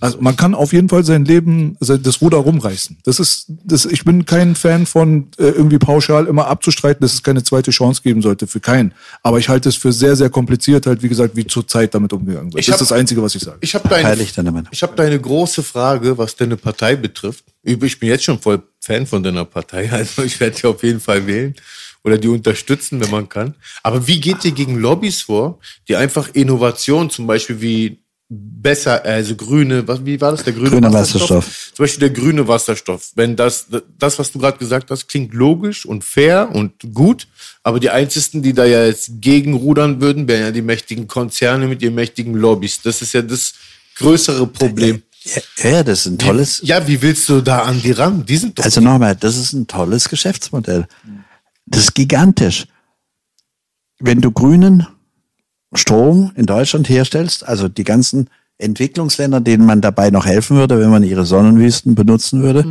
[0.00, 2.98] Also man kann auf jeden Fall sein Leben, das Ruder rumreißen.
[3.04, 7.22] Das ist, das, ich bin kein Fan von äh, irgendwie pauschal immer abzustreiten, dass es
[7.22, 8.92] keine zweite Chance geben sollte für keinen.
[9.22, 12.12] Aber ich halte es für sehr, sehr kompliziert, halt wie gesagt, wie zur Zeit damit
[12.12, 12.60] umgegangen wird.
[12.60, 13.58] Ich das hab- ist das Einzige, was ich sage.
[13.60, 17.44] Ich habe deine, Heilig deine ich hab deine große Frage, was deine Partei betrifft.
[17.62, 19.88] Ich bin jetzt schon voll Fan von deiner Partei.
[19.92, 21.54] Also ich werde die auf jeden Fall wählen
[22.02, 23.54] oder die unterstützen, wenn man kann.
[23.82, 25.58] Aber wie geht ihr gegen Lobbys vor,
[25.88, 27.98] die einfach Innovationen, zum Beispiel wie
[28.32, 31.72] besser, also grüne, was, wie war das, der grüne Grüner Wasserstoff.
[31.74, 33.10] Zum Beispiel der grüne Wasserstoff.
[33.16, 33.66] Wenn das,
[33.98, 37.26] das, was du gerade gesagt hast, klingt logisch und fair und gut,
[37.64, 41.82] aber die einzigen, die da ja jetzt gegenrudern würden, wären ja die mächtigen Konzerne mit
[41.82, 42.80] ihren mächtigen Lobbys.
[42.82, 43.54] Das ist ja das
[43.96, 45.02] größere Problem.
[45.24, 48.24] Ja, ja, das ist ein tolles, Ja, wie willst du da an die ran?
[48.24, 48.64] Die sind doch.
[48.64, 50.86] Also nochmal, das ist ein tolles Geschäftsmodell.
[51.66, 52.66] Das ist gigantisch.
[53.98, 54.86] Wenn du grünen
[55.74, 58.28] Strom in Deutschland herstellst, also die ganzen
[58.58, 62.64] Entwicklungsländer, denen man dabei noch helfen würde, wenn man ihre Sonnenwüsten benutzen würde.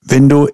[0.00, 0.48] Wenn du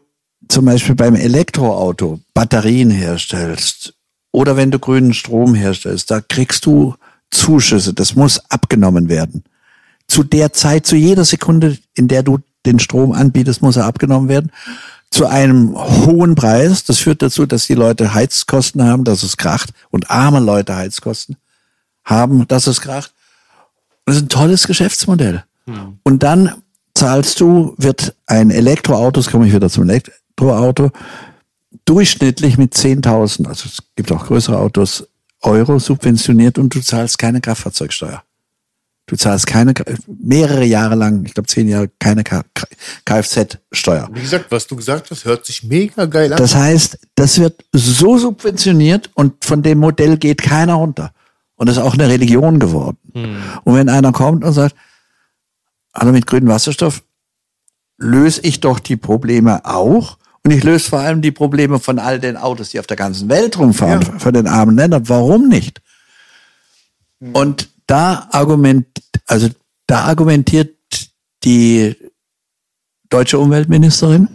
[0.49, 3.95] zum Beispiel beim Elektroauto Batterien herstellst
[4.33, 6.95] oder wenn du grünen Strom herstellst, da kriegst du
[7.31, 7.95] Zuschüsse.
[7.95, 9.45] Das muss abgenommen werden
[10.11, 14.29] zu der Zeit, zu jeder Sekunde, in der du den Strom anbietest, muss er abgenommen
[14.29, 14.51] werden.
[15.11, 16.85] Zu einem hohen Preis.
[16.85, 19.71] Das führt dazu, dass die Leute Heizkosten haben, dass es kracht.
[19.91, 21.37] Und arme Leute Heizkosten
[22.05, 23.13] haben, dass es kracht.
[24.07, 25.45] Das ist ein tolles Geschäftsmodell.
[26.03, 26.63] Und dann
[26.95, 30.91] zahlst du, wird ein Elektroauto, jetzt komme ich wieder zum Elektroauto,
[31.85, 35.07] durchschnittlich mit 10.000, also es gibt auch größere Autos,
[35.43, 38.23] Euro subventioniert und du zahlst keine Kraftfahrzeugsteuer.
[39.11, 39.75] Du zahlst keine,
[40.07, 42.23] mehrere Jahre lang, ich glaube zehn Jahre, keine
[43.05, 44.09] Kfz-Steuer.
[44.13, 46.39] Wie gesagt, was du gesagt hast, hört sich mega geil an.
[46.39, 51.13] Das heißt, das wird so subventioniert und von dem Modell geht keiner runter.
[51.57, 52.99] Und das ist auch eine Religion geworden.
[53.65, 54.77] Und wenn einer kommt und sagt,
[55.93, 57.03] hallo mit grünem Wasserstoff,
[57.99, 60.19] löse ich doch die Probleme auch.
[60.45, 63.29] Und ich löse vor allem die Probleme von all den Autos, die auf der ganzen
[63.29, 65.09] Welt rumfahren, von den armen Ländern.
[65.09, 65.83] Warum nicht?
[67.33, 68.87] Und da argument,
[69.27, 69.49] also
[69.87, 70.77] da argumentiert
[71.43, 71.97] die
[73.09, 74.29] deutsche Umweltministerin,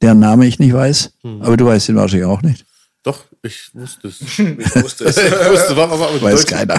[0.00, 2.64] deren Name ich nicht weiß, aber du weißt ihn wahrscheinlich auch nicht.
[3.02, 4.20] Doch, ich wusste es.
[4.38, 5.16] Ich wusste es.
[5.18, 6.78] Ich wusste, war, war, war, Weiß keiner.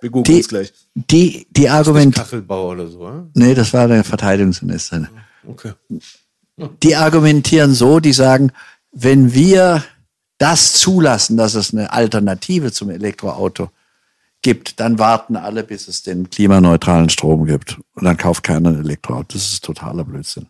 [0.00, 0.72] Wir googeln Die, es gleich.
[0.94, 3.26] die, die Argument, Kachelbauer oder so, ja?
[3.34, 5.08] nee, das war der Verteidigungsminister.
[5.46, 5.72] Okay.
[6.82, 8.52] Die argumentieren so, die sagen,
[8.92, 9.84] wenn wir
[10.38, 13.70] das zulassen, dass es eine Alternative zum Elektroauto
[14.44, 17.78] gibt, dann warten alle, bis es den klimaneutralen Strom gibt.
[17.94, 19.32] Und dann kauft keiner ein Elektroauto.
[19.32, 20.46] Das ist totaler Blödsinn.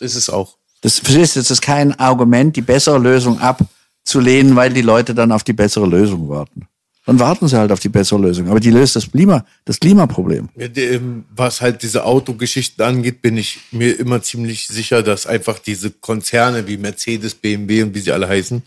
[0.00, 0.58] Ist es auch.
[0.82, 5.32] Das, verstehst du, das ist kein Argument, die bessere Lösung abzulehnen, weil die Leute dann
[5.32, 6.66] auf die bessere Lösung warten.
[7.06, 8.48] Dann warten sie halt auf die bessere Lösung.
[8.48, 10.48] Aber die löst das Klima, das Klimaproblem.
[10.56, 15.90] Ähm, Was halt diese Autogeschichten angeht, bin ich mir immer ziemlich sicher, dass einfach diese
[15.90, 18.62] Konzerne wie Mercedes, BMW und wie sie alle heißen,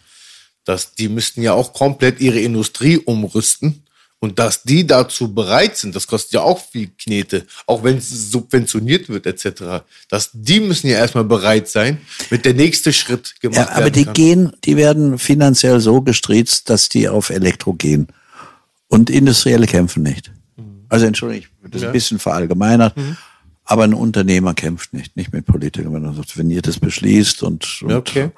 [0.63, 3.84] dass die müssten ja auch komplett ihre Industrie umrüsten
[4.19, 8.31] und dass die dazu bereit sind, das kostet ja auch viel Knete, auch wenn es
[8.31, 13.69] subventioniert wird etc., dass die müssen ja erstmal bereit sein, mit der nächste Schritt gemacht
[13.69, 14.13] Ja, aber die kann.
[14.13, 18.07] gehen, die werden finanziell so gestriezt, dass die auf Elektro gehen.
[18.87, 20.31] Und Industrielle kämpfen nicht.
[20.89, 22.93] Also entschuldigung, ich das ist ein bisschen verallgemeinert.
[23.63, 27.41] Aber ein Unternehmer kämpft nicht, nicht mit Politikern, wenn er sagt, wenn ihr das beschließt
[27.43, 28.29] und, und Ja, okay.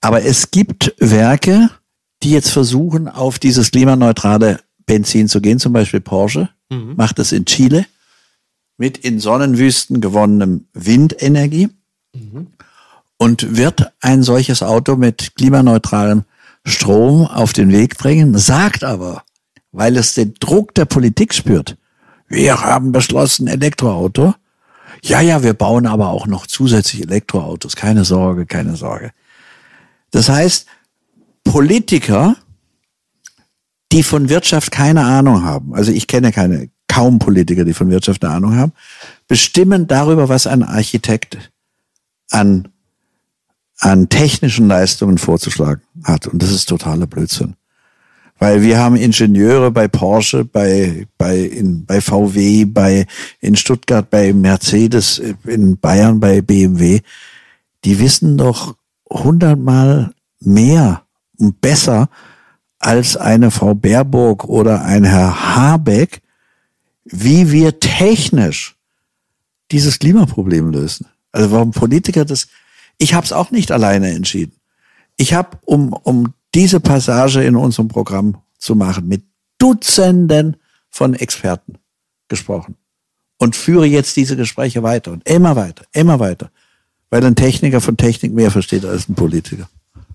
[0.00, 1.70] Aber es gibt Werke,
[2.26, 5.60] die jetzt versuchen, auf dieses klimaneutrale Benzin zu gehen.
[5.60, 6.48] Zum Beispiel Porsche
[6.96, 7.86] macht das in Chile
[8.76, 11.68] mit in Sonnenwüsten gewonnenem Windenergie
[13.16, 16.24] und wird ein solches Auto mit klimaneutralem
[16.64, 19.22] Strom auf den Weg bringen, sagt aber,
[19.70, 21.76] weil es den Druck der Politik spürt,
[22.26, 24.34] wir haben beschlossen Elektroauto.
[25.00, 27.76] Ja, ja, wir bauen aber auch noch zusätzlich Elektroautos.
[27.76, 29.12] Keine Sorge, keine Sorge.
[30.10, 30.66] Das heißt,
[31.46, 32.36] Politiker,
[33.92, 38.24] die von Wirtschaft keine Ahnung haben, also ich kenne keine, kaum Politiker, die von Wirtschaft
[38.24, 38.72] eine Ahnung haben,
[39.28, 41.52] bestimmen darüber, was ein Architekt
[42.30, 42.68] an,
[43.78, 46.26] an technischen Leistungen vorzuschlagen hat.
[46.26, 47.54] Und das ist totaler Blödsinn.
[48.38, 53.06] Weil wir haben Ingenieure bei Porsche, bei, bei, in, bei VW, bei,
[53.40, 57.00] in Stuttgart, bei Mercedes, in Bayern, bei BMW.
[57.84, 58.76] Die wissen doch
[59.08, 61.05] hundertmal mehr
[61.38, 62.08] besser
[62.78, 66.20] als eine Frau Baerbock oder ein Herr Habeck,
[67.04, 68.76] wie wir technisch
[69.70, 71.06] dieses Klimaproblem lösen.
[71.32, 72.48] Also warum Politiker das,
[72.98, 74.52] ich habe es auch nicht alleine entschieden.
[75.16, 79.24] Ich habe, um, um diese Passage in unserem Programm zu machen, mit
[79.58, 80.56] Dutzenden
[80.90, 81.78] von Experten
[82.28, 82.76] gesprochen
[83.38, 86.50] und führe jetzt diese Gespräche weiter und immer weiter, immer weiter,
[87.10, 89.68] weil ein Techniker von Technik mehr versteht als ein Politiker.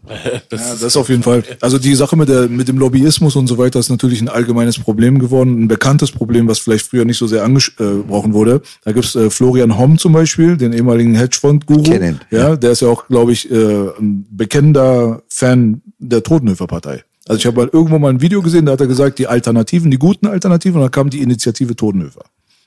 [0.10, 1.44] Ja, das ist auf jeden Fall.
[1.62, 4.78] Also die Sache mit, der, mit dem Lobbyismus und so weiter ist natürlich ein allgemeines
[4.80, 8.62] Problem geworden, ein bekanntes Problem, was vielleicht früher nicht so sehr angesprochen wurde.
[8.84, 11.84] Da gibt's äh, Florian Homm zum Beispiel, den ehemaligen Hedgefonds-Guru.
[12.32, 13.56] Ja, der ist ja auch, glaube ich, äh,
[14.00, 17.04] ein bekennender Fan der Totenhöfer-Partei.
[17.28, 19.92] Also ich habe mal irgendwo mal ein Video gesehen, da hat er gesagt, die Alternativen,
[19.92, 22.24] die guten Alternativen, und dann kam die Initiative Totenhöfer.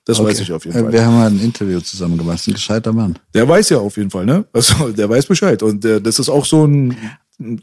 [0.07, 0.93] Das weiß ich auf jeden Äh, Fall.
[0.93, 3.19] Wir haben mal ein Interview zusammen gemacht, ein gescheiter Mann.
[3.33, 4.45] Der weiß ja auf jeden Fall, ne?
[4.53, 5.63] Also der weiß Bescheid.
[5.63, 6.99] Und der, das ist auch so ein, ein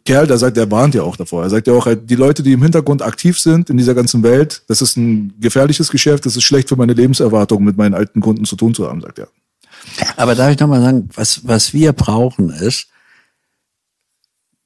[0.04, 1.44] Kerl, der sagt, der warnt ja auch davor.
[1.44, 4.64] Er sagt ja auch, die Leute, die im Hintergrund aktiv sind in dieser ganzen Welt,
[4.68, 8.46] das ist ein gefährliches Geschäft, das ist schlecht für meine Lebenserwartung, mit meinen alten Kunden
[8.46, 9.30] zu tun zu haben, sagt er.
[10.18, 12.88] Aber darf ich noch mal sagen, was, was wir brauchen ist,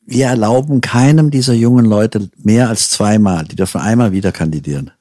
[0.05, 3.45] wir erlauben keinem dieser jungen Leute mehr als zweimal.
[3.45, 4.91] Die dürfen einmal wieder kandidieren.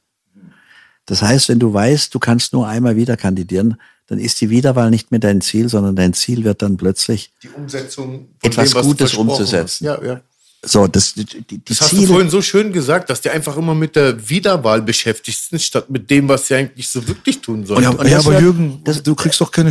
[1.06, 3.76] Das heißt, wenn du weißt, du kannst nur einmal wieder kandidieren,
[4.06, 7.48] dann ist die Wiederwahl nicht mehr dein Ziel, sondern dein Ziel wird dann plötzlich Die
[7.48, 9.84] Umsetzung von Etwas dem, was du Gutes umzusetzen.
[9.84, 10.20] Ja, ja.
[10.62, 12.08] so, das, die, die, Das hast du Ziele.
[12.08, 16.10] vorhin so schön gesagt, dass die einfach immer mit der Wiederwahl beschäftigt sind, statt mit
[16.10, 17.82] dem, was sie eigentlich so wirklich tun sollen.
[17.82, 19.70] Ja, ja aber wird- Jürgen, das- du kriegst doch keine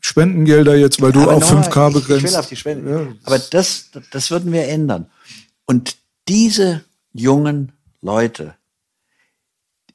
[0.00, 2.24] Spendengelder jetzt, weil du auf nochmal, 5K ich- Ich begrenzt.
[2.32, 3.18] will auf die Spenden.
[3.24, 5.06] Aber das, das würden wir ändern.
[5.66, 5.96] Und
[6.28, 8.54] diese jungen Leute,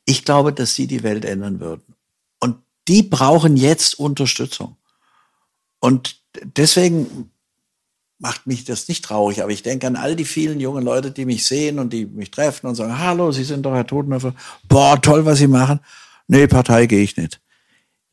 [0.06, 1.82] ich glaube, dass sie die Welt ändern würden.
[2.88, 4.76] Die brauchen jetzt Unterstützung.
[5.80, 7.32] Und deswegen
[8.20, 11.26] macht mich das nicht traurig, aber ich denke an all die vielen jungen Leute, die
[11.26, 14.34] mich sehen und die mich treffen und sagen, hallo, Sie sind doch Herr Totenhöfer.
[14.68, 15.80] Boah, toll, was Sie machen.
[16.28, 17.40] Nee, Partei gehe ich nicht.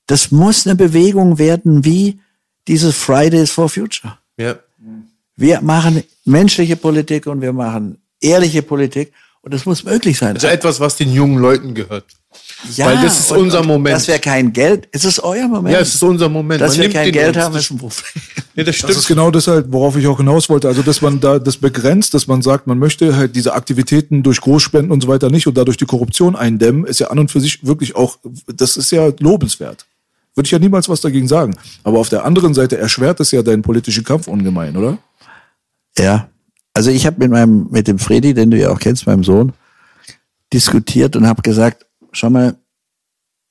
[0.07, 2.21] Das muss eine Bewegung werden wie
[2.69, 4.19] dieses Fridays for Future.
[4.37, 4.57] Ja.
[5.37, 9.13] Wir machen menschliche Politik und wir machen ehrliche Politik
[9.43, 10.35] und das muss möglich sein.
[10.35, 12.05] Also etwas, was den jungen Leuten gehört.
[12.77, 13.95] Ja, Weil das ist und- unser und Moment.
[13.97, 15.75] Dass wir kein Geld, es ist euer Moment.
[15.75, 16.61] Ja, es ist unser Moment.
[16.63, 18.05] Dass Man wir nimmt kein Geld haben, ist ein Problem.
[18.55, 19.07] Ja, das Das ist stimmt.
[19.09, 20.69] genau das halt, worauf ich auch hinaus wollte.
[20.69, 24.41] Also, dass man da das begrenzt, dass man sagt, man möchte halt diese Aktivitäten durch
[24.41, 27.41] Großspenden und so weiter nicht und dadurch die Korruption eindämmen, ist ja an und für
[27.41, 29.85] sich wirklich auch, das ist ja lobenswert.
[30.35, 31.55] Würde ich ja niemals was dagegen sagen.
[31.85, 34.97] Aber auf der anderen Seite erschwert es ja deinen politischen Kampf ungemein, oder?
[35.99, 36.29] Ja.
[36.75, 39.53] Also ich habe mit meinem, mit dem Fredi, den du ja auch kennst, meinem Sohn,
[40.53, 42.57] diskutiert und habe gesagt, schau mal,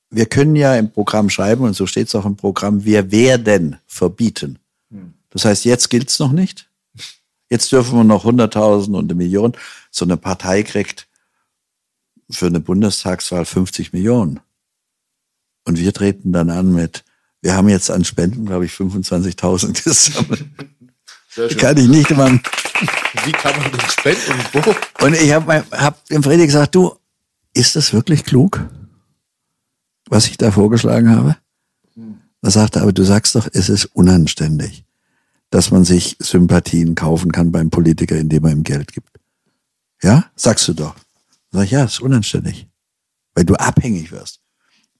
[0.09, 3.77] wir können ja im Programm schreiben, und so steht es auch im Programm, wir werden
[3.87, 4.59] verbieten.
[5.29, 6.69] Das heißt, jetzt gilt's noch nicht.
[7.49, 9.53] Jetzt dürfen wir noch 100.000 und eine Million.
[9.89, 11.07] So eine Partei kriegt
[12.29, 14.39] für eine Bundestagswahl 50 Millionen.
[15.65, 17.03] Und wir treten dann an mit,
[17.41, 20.45] wir haben jetzt an Spenden, glaube ich, 25.000 gesammelt.
[21.57, 25.05] Kann ich nicht immer Wie kann man den spenden und wo?
[25.05, 26.95] und ich habe hab dem Freddy gesagt, du,
[27.53, 28.61] ist das wirklich klug,
[30.09, 31.37] was ich da vorgeschlagen habe?
[32.41, 34.83] Er sagte, aber du sagst doch, es ist unanständig,
[35.51, 39.09] dass man sich Sympathien kaufen kann beim Politiker, indem er ihm Geld gibt.
[40.01, 40.95] Ja, sagst du doch.
[41.51, 42.67] Sag ich, ja, es ist unanständig,
[43.35, 44.39] weil du abhängig wirst.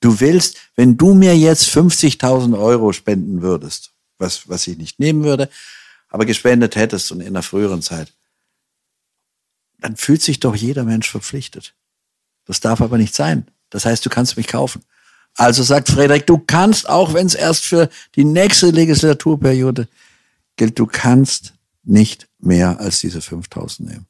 [0.01, 5.23] Du willst, wenn du mir jetzt 50.000 Euro spenden würdest, was, was ich nicht nehmen
[5.23, 5.49] würde,
[6.11, 8.13] aber gespendet hättest und in einer früheren Zeit,
[9.79, 11.73] dann fühlt sich doch jeder Mensch verpflichtet.
[12.45, 13.47] Das darf aber nicht sein.
[13.71, 14.83] Das heißt, du kannst mich kaufen.
[15.35, 19.87] Also sagt Frederik, du kannst, auch wenn es erst für die nächste Legislaturperiode
[20.57, 24.05] gilt, du kannst nicht mehr als diese 5000 nehmen.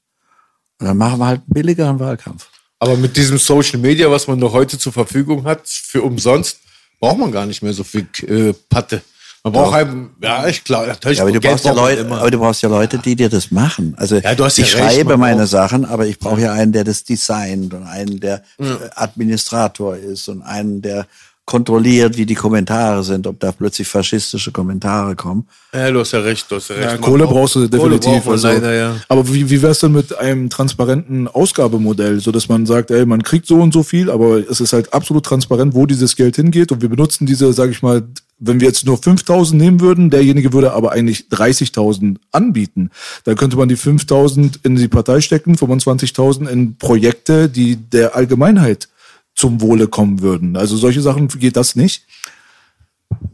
[0.80, 2.49] Und dann machen wir halt einen billigeren Wahlkampf.
[2.80, 6.60] Aber mit diesem Social Media, was man noch heute zur Verfügung hat, für umsonst,
[6.99, 9.03] braucht man gar nicht mehr so viel äh, Patte.
[9.44, 12.20] Man braucht einem, ja, ich glaube, natürlich, Ja, aber du brauchst ja Leute, immer.
[12.20, 13.96] aber du brauchst ja Leute, die dir das machen.
[13.98, 16.42] Also Ja, du hast ja ich recht, schreibe man meine braucht- Sachen, aber ich brauche
[16.42, 18.66] ja einen, der das designt und einen, der äh,
[18.96, 21.08] Administrator ist und einen, der
[21.44, 25.48] kontrolliert, wie die Kommentare sind, ob da plötzlich faschistische Kommentare kommen.
[25.74, 26.92] ja, du hast ja recht, du hast ja recht.
[26.92, 28.10] Ja, Kohle brauchst du Kohle definitiv.
[28.12, 28.48] braucht man also.
[28.48, 28.96] leider, ja.
[29.10, 33.24] Aber wie, wie wär's denn mit einem transparenten Ausgabemodell, so dass man sagt, ey, man
[33.24, 36.72] kriegt so und so viel, aber es ist halt absolut transparent, wo dieses Geld hingeht
[36.72, 38.04] und wir benutzen diese, sage ich mal,
[38.44, 42.90] wenn wir jetzt nur 5.000 nehmen würden, derjenige würde aber eigentlich 30.000 anbieten.
[43.24, 48.90] Dann könnte man die 5.000 in die Partei stecken, 25.000 in Projekte, die der Allgemeinheit
[49.36, 50.58] zum Wohle kommen würden.
[50.58, 52.06] Also solche Sachen geht das nicht.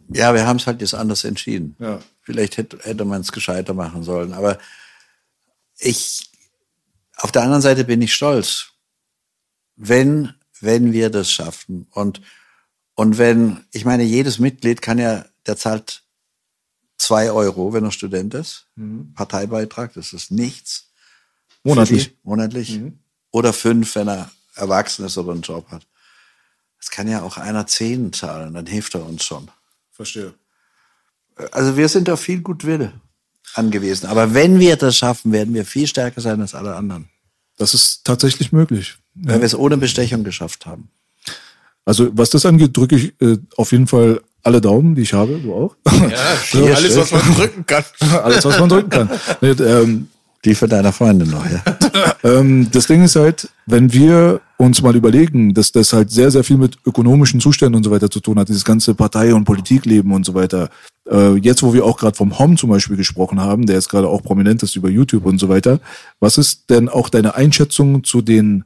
[0.09, 1.77] Ja, wir haben es halt jetzt anders entschieden.
[1.79, 1.99] Ja.
[2.21, 4.33] Vielleicht hätte, hätte man es gescheiter machen sollen.
[4.33, 4.57] Aber
[5.79, 6.29] ich,
[7.15, 8.71] auf der anderen Seite bin ich stolz,
[9.77, 11.87] wenn, wenn wir das schaffen.
[11.91, 12.21] Und,
[12.99, 16.01] und wenn, ich meine, jedes Mitglied kann ja, der zahlt
[16.97, 18.65] zwei Euro, wenn er Student ist.
[19.13, 20.89] Parteibeitrag, das ist nichts.
[21.63, 22.09] Monatlich.
[22.09, 22.81] Die, monatlich.
[23.29, 25.85] Oder fünf, wenn er erwachsen ist oder einen Job hat.
[26.79, 29.47] Das kann ja auch einer zehn zahlen, dann hilft er uns schon.
[29.91, 30.33] Verstehe.
[31.51, 32.99] Also wir sind auf viel Gutwille
[33.53, 34.07] angewiesen.
[34.07, 37.09] Aber wenn wir das schaffen, werden wir viel stärker sein als alle anderen.
[37.57, 38.97] Das ist tatsächlich möglich.
[39.13, 40.89] Weil wir es ohne Bestechung geschafft haben.
[41.87, 45.39] Also was das angeht, drücke ich äh, auf jeden Fall alle Daumen, die ich habe,
[45.41, 45.75] du auch.
[46.53, 47.83] Ja, alles, was man drücken kann.
[48.23, 49.09] Alles, was man drücken kann.
[49.39, 50.07] Nee, ähm,
[50.43, 51.63] Die für deiner Freundin noch, ja.
[52.23, 56.43] ähm, das Ding ist halt, wenn wir uns mal überlegen, dass das halt sehr, sehr
[56.43, 60.11] viel mit ökonomischen Zuständen und so weiter zu tun hat, dieses ganze Partei- und Politikleben
[60.11, 60.69] und so weiter.
[61.09, 64.09] Äh, jetzt, wo wir auch gerade vom Hom zum Beispiel gesprochen haben, der jetzt gerade
[64.09, 65.79] auch prominent ist über YouTube und so weiter,
[66.19, 68.65] was ist denn auch deine Einschätzung zu den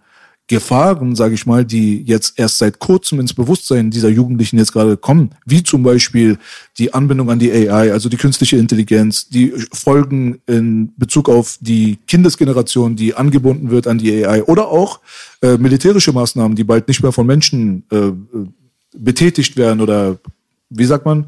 [0.51, 4.97] Gefahren, sage ich mal, die jetzt erst seit kurzem ins Bewusstsein dieser Jugendlichen jetzt gerade
[4.97, 6.37] kommen, wie zum Beispiel
[6.77, 11.99] die Anbindung an die AI, also die künstliche Intelligenz, die Folgen in Bezug auf die
[12.05, 14.99] Kindesgeneration, die angebunden wird an die AI oder auch
[15.41, 18.11] äh, militärische Maßnahmen, die bald nicht mehr von Menschen äh,
[18.93, 20.17] betätigt werden oder
[20.69, 21.27] wie sagt man,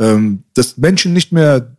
[0.00, 1.73] ähm, dass Menschen nicht mehr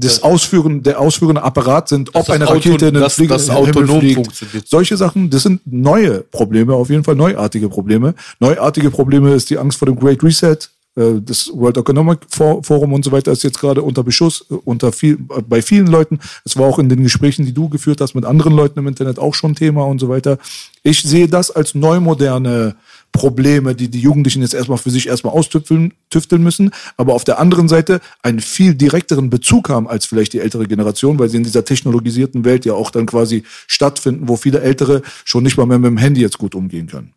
[0.00, 4.00] das Ausführen, der ausführende Apparat sind, ob eine Auto- Rakete den dass Flieger das autonom
[4.00, 4.14] fliegt.
[4.16, 4.66] funktioniert.
[4.68, 8.14] Solche Sachen, das sind neue Probleme, auf jeden Fall neuartige Probleme.
[8.40, 10.56] Neuartige Probleme ist die Angst vor dem Great Reset.
[10.96, 14.54] Äh, Das World Economic For- Forum und so weiter ist jetzt gerade unter Beschuss, äh,
[14.64, 16.18] unter viel, äh, bei vielen Leuten.
[16.44, 19.18] Es war auch in den Gesprächen, die du geführt hast mit anderen Leuten im Internet
[19.20, 20.38] auch schon Thema und so weiter.
[20.82, 22.74] Ich sehe das als neumoderne
[23.12, 27.38] Probleme, die die Jugendlichen jetzt erstmal für sich erstmal austüfteln tüfteln müssen, aber auf der
[27.38, 31.44] anderen Seite einen viel direkteren Bezug haben als vielleicht die ältere Generation, weil sie in
[31.44, 35.78] dieser technologisierten Welt ja auch dann quasi stattfinden, wo viele Ältere schon nicht mal mehr
[35.78, 37.12] mit dem Handy jetzt gut umgehen können.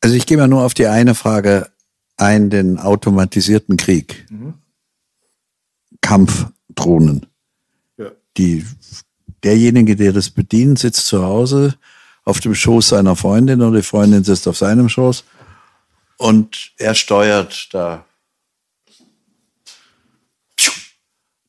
[0.00, 1.68] Also ich gehe mal nur auf die eine Frage
[2.16, 4.26] ein, den automatisierten Krieg.
[4.30, 4.54] Mhm.
[6.00, 7.26] Kampfdrohnen.
[7.96, 8.10] Ja.
[8.36, 8.64] Die,
[9.42, 11.74] derjenige, der das bedient, sitzt zu Hause
[12.26, 15.24] auf dem Schoß seiner Freundin oder die Freundin sitzt auf seinem Schoß
[16.18, 18.04] und er steuert da.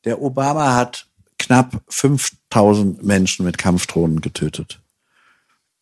[0.04, 1.06] Der Obama hat
[1.38, 4.80] knapp 5000 Menschen mit Kampfdrohnen getötet.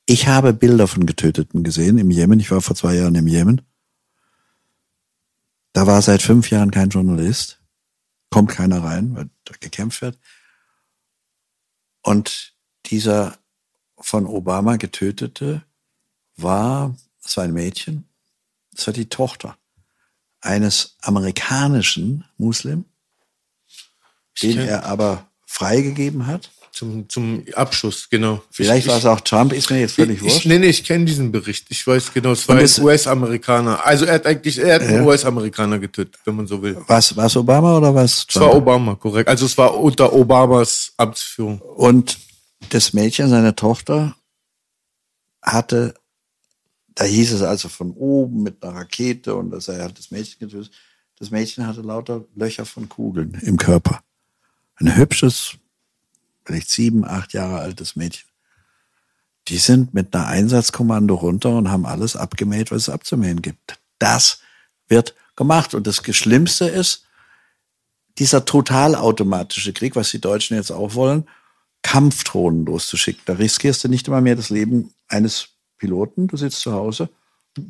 [0.07, 2.41] Ich habe Bilder von Getöteten gesehen im Jemen.
[2.41, 3.63] Ich war vor zwei Jahren im Jemen.
[5.73, 7.61] Da war seit fünf Jahren kein Journalist.
[8.31, 10.19] Kommt keiner rein, weil da gekämpft wird.
[12.03, 12.55] Und
[12.87, 13.37] dieser
[13.99, 15.63] von Obama getötete
[16.37, 18.09] war, das war ein Mädchen,
[18.73, 19.57] das war die Tochter
[20.41, 22.85] eines amerikanischen Muslim,
[24.43, 26.51] den er aber freigegeben hat.
[26.73, 28.43] Zum, zum Abschuss, genau.
[28.51, 30.41] Vielleicht ich, war es auch Trump, ist mir jetzt völlig ich, wurscht.
[30.41, 31.65] Ich, nee, nee, ich kenne diesen Bericht.
[31.71, 33.83] Ich weiß genau, es war ein US-Amerikaner.
[33.83, 34.89] Also er hat eigentlich, er hat ja.
[34.89, 36.77] einen US-Amerikaner getötet, wenn man so will.
[36.87, 38.45] Was, was Obama oder was Trump?
[38.45, 39.27] Es war Obama, korrekt.
[39.27, 41.61] Also es war unter Obamas Amtsführung.
[41.61, 42.19] Und
[42.69, 44.17] das Mädchen, seine Tochter,
[45.43, 45.95] hatte,
[46.95, 50.39] da hieß es also von oben mit einer Rakete und dass er hat das Mädchen
[50.41, 50.73] getötet.
[51.19, 54.03] Das Mädchen hatte lauter Löcher von Kugeln im Körper.
[54.77, 55.57] Ein hübsches,
[56.45, 58.29] vielleicht sieben, acht Jahre altes Mädchen.
[59.49, 63.79] Die sind mit einer Einsatzkommando runter und haben alles abgemäht, was es abzumähen gibt.
[63.99, 64.41] Das
[64.89, 65.75] wird gemacht.
[65.75, 67.07] Und das Schlimmste ist,
[68.19, 71.29] dieser totalautomatische Krieg, was die Deutschen jetzt auch wollen,
[71.87, 73.23] Kampfdrohnen loszuschicken.
[73.27, 76.27] Da riskierst du nicht immer mehr das Leben eines Piloten.
[76.27, 77.09] Du sitzt zu Hause.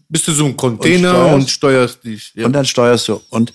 [0.09, 2.33] Bist du so ein Container und steuerst, und steuerst dich.
[2.35, 2.47] Ja.
[2.47, 3.21] Und dann steuerst du.
[3.29, 3.53] Und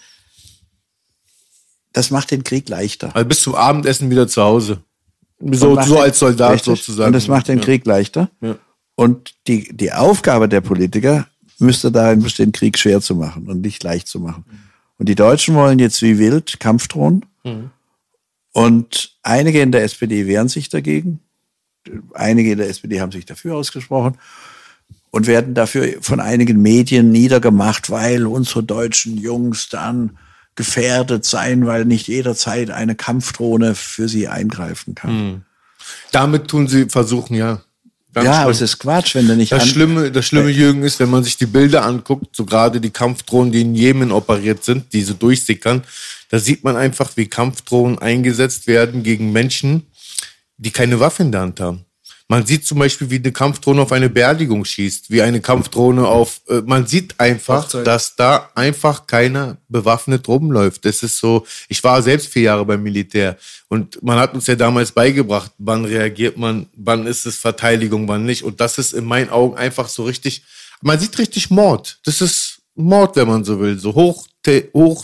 [1.94, 3.16] das macht den Krieg leichter.
[3.16, 4.84] Also bis zum Abendessen wieder zu Hause.
[5.40, 6.78] So, so als Soldat richtig.
[6.78, 7.08] sozusagen.
[7.08, 7.66] Und das macht den ja.
[7.66, 8.30] Krieg leichter.
[8.42, 8.56] Ja.
[8.94, 11.28] Und die, die Aufgabe der Politiker
[11.58, 14.46] müsste darin bestehen, Krieg schwer zu machen und nicht leicht zu machen.
[15.00, 17.26] Und die Deutschen wollen jetzt wie wild Kampfdrohnen.
[17.44, 17.72] Mhm.
[18.54, 21.20] Und einige in der SPD wehren sich dagegen.
[22.14, 24.18] Einige in der SPD haben sich dafür ausgesprochen
[25.10, 30.18] und werden dafür von einigen Medien niedergemacht, weil unsere deutschen Jungs dann
[30.56, 35.10] gefährdet sein, weil nicht jederzeit eine Kampfdrohne für sie eingreifen kann.
[35.10, 35.42] Hm.
[36.12, 37.62] Damit tun sie versuchen, ja.
[38.16, 38.34] ja, schlimm.
[38.34, 39.52] aber es ist Quatsch, wenn du nicht.
[39.52, 42.90] Das Schlimme, das Schlimme, Jürgen, ist, wenn man sich die Bilder anguckt, so gerade die
[42.90, 45.84] Kampfdrohnen, die in Jemen operiert sind, diese durchsickern,
[46.32, 49.88] da sieht man einfach, wie Kampfdrohnen eingesetzt werden gegen Menschen,
[50.58, 51.86] die keine Waffe in der Hand haben.
[52.30, 56.40] Man sieht zum Beispiel, wie eine Kampfdrohne auf eine Beerdigung schießt, wie eine Kampfdrohne auf.
[56.48, 57.86] Äh, man sieht einfach, Hochzeit.
[57.86, 60.86] dass da einfach keiner bewaffnet rumläuft.
[60.86, 61.46] Das ist so.
[61.68, 63.36] Ich war selbst vier Jahre beim Militär
[63.68, 68.24] und man hat uns ja damals beigebracht, wann reagiert man, wann ist es Verteidigung, wann
[68.24, 68.46] nicht.
[68.46, 70.44] Und das ist in meinen Augen einfach so richtig.
[70.80, 72.00] Man sieht richtig Mord.
[72.06, 73.78] Das ist Mord, wenn man so will.
[73.78, 74.26] So hoch,
[74.74, 75.04] hoch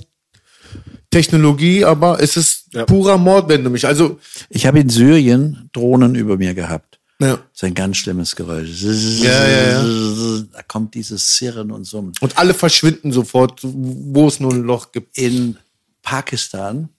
[1.09, 2.85] Technologie, aber es ist ja.
[2.85, 3.85] purer Mord, wenn du mich.
[3.87, 4.19] Also
[4.49, 6.99] ich habe in Syrien Drohnen über mir gehabt.
[7.19, 7.37] Ja.
[7.37, 8.83] Das ist ein ganz schlimmes Geräusch.
[8.83, 10.43] Ja, ja, ja.
[10.53, 12.13] Da kommt dieses Sirren und Summen.
[12.21, 15.17] Und alle verschwinden sofort, wo es nur ein Loch gibt.
[15.17, 15.57] In
[16.03, 16.89] Pakistan,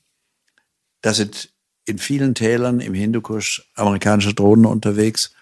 [1.02, 1.50] da sind
[1.84, 5.32] in vielen Tälern im Hindukusch amerikanische Drohnen unterwegs.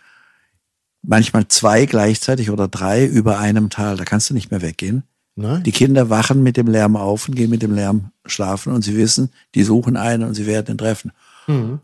[1.02, 3.96] Manchmal zwei gleichzeitig oder drei über einem Tal.
[3.96, 5.04] Da kannst du nicht mehr weggehen.
[5.36, 5.62] Nein.
[5.62, 8.96] Die Kinder wachen mit dem Lärm auf und gehen mit dem Lärm schlafen und sie
[8.96, 11.12] wissen, die suchen einen und sie werden ihn treffen.
[11.46, 11.80] Mhm.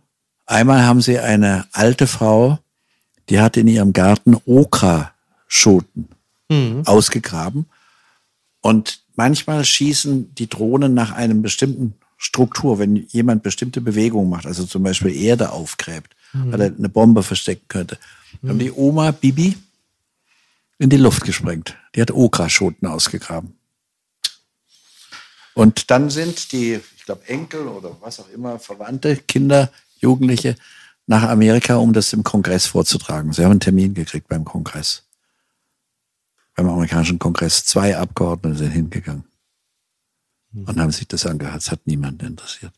[0.47, 2.59] Einmal haben sie eine alte Frau
[3.29, 6.09] die hat in ihrem Garten Okraschoten
[6.51, 6.83] mhm.
[6.85, 7.67] ausgegraben.
[8.61, 14.65] Und manchmal schießen die Drohnen nach einem bestimmten Struktur, wenn jemand bestimmte Bewegungen macht, also
[14.65, 16.53] zum Beispiel Erde aufgräbt, mhm.
[16.53, 17.99] weil er eine Bombe verstecken könnte.
[18.41, 18.49] Mhm.
[18.49, 19.57] Haben die Oma Bibi
[20.83, 21.77] in die Luft gesprengt.
[21.95, 23.55] Die hat Okraschoten ausgegraben.
[25.55, 30.57] Und dann sind die, ich glaube, Enkel oder was auch immer, Verwandte, Kinder, Jugendliche,
[31.07, 33.33] nach Amerika, um das im Kongress vorzutragen.
[33.33, 35.05] Sie haben einen Termin gekriegt beim Kongress.
[36.57, 37.65] Beim amerikanischen Kongress.
[37.65, 39.25] Zwei Abgeordnete sind hingegangen
[40.51, 40.65] mhm.
[40.65, 41.63] und haben sich das angehört.
[41.63, 42.73] Es hat niemanden interessiert.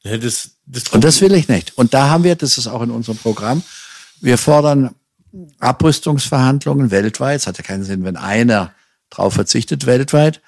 [0.00, 1.76] Ja, das, das und das will ich nicht.
[1.76, 3.62] Und da haben wir, das ist auch in unserem Programm,
[4.20, 4.94] wir fordern
[5.58, 7.40] Abrüstungsverhandlungen weltweit.
[7.40, 8.72] Es hat ja keinen Sinn, wenn einer
[9.10, 10.40] drauf verzichtet, weltweit,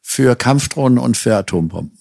[0.00, 1.98] für Kampfdrohnen und für Atombomben.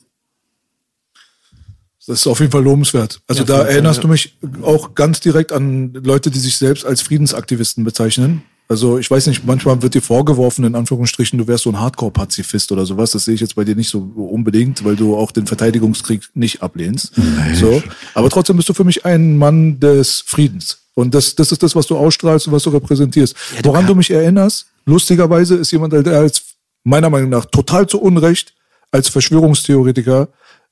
[2.08, 3.22] Das ist auf jeden Fall lobenswert.
[3.28, 7.02] Also Ja, da erinnerst du mich auch ganz direkt an Leute, die sich selbst als
[7.02, 8.44] Friedensaktivisten bezeichnen.
[8.70, 12.72] Also ich weiß nicht, manchmal wird dir vorgeworfen, in Anführungsstrichen, du wärst so ein Hardcore-Pazifist
[12.72, 13.12] oder sowas.
[13.12, 16.62] Das sehe ich jetzt bei dir nicht so unbedingt, weil du auch den Verteidigungskrieg nicht
[16.62, 17.12] ablehnst.
[17.56, 17.84] So.
[18.14, 20.87] Aber trotzdem bist du für mich ein Mann des Friedens.
[20.98, 23.36] Und das, das ist das, was du ausstrahlst und was du repräsentierst.
[23.62, 26.42] Woran du mich erinnerst, lustigerweise ist jemand, der als
[26.84, 28.56] meiner Meinung nach total zu Unrecht
[28.90, 30.30] als Verschwörungstheoretiker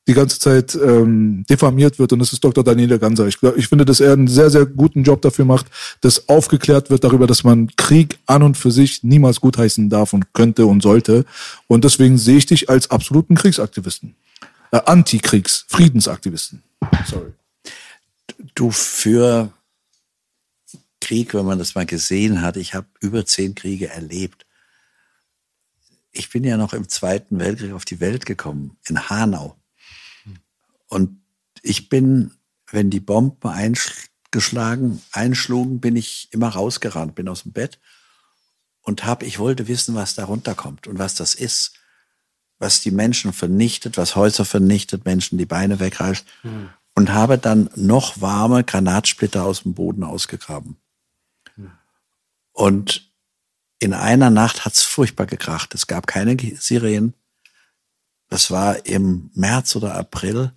[0.08, 2.64] die ganze Zeit ähm, diffamiert wird und das ist Dr.
[2.64, 3.28] Daniele Ganser.
[3.28, 5.68] Ich, ich finde, dass er einen sehr, sehr guten Job dafür macht,
[6.02, 10.34] dass aufgeklärt wird darüber, dass man Krieg an und für sich niemals gutheißen darf und
[10.34, 11.26] könnte und sollte.
[11.68, 14.16] Und deswegen sehe ich dich als absoluten Kriegsaktivisten.
[14.72, 16.64] Äh, Antikriegs-, Friedensaktivisten.
[17.06, 17.32] Sorry.
[18.56, 19.52] du für
[21.06, 24.48] Krieg, wenn man das mal gesehen hat, ich habe über zehn Kriege erlebt.
[26.12, 29.56] Ich bin ja noch im Zweiten Weltkrieg auf die Welt gekommen, in Hanau.
[30.88, 31.22] Und
[31.62, 32.32] ich bin,
[32.72, 37.80] wenn die Bomben eingeschlagen, einschlugen, bin ich immer rausgerannt, bin aus dem Bett
[38.82, 41.74] und habe, ich wollte wissen, was da runterkommt und was das ist,
[42.58, 46.26] was die Menschen vernichtet, was Häuser vernichtet, Menschen die Beine wegreißt
[46.96, 50.78] und habe dann noch warme Granatsplitter aus dem Boden ausgegraben.
[52.56, 53.12] Und
[53.80, 55.76] in einer Nacht hat's furchtbar gekracht.
[55.76, 57.14] Es gab keine Sirenen.
[58.30, 60.54] Das war im März oder April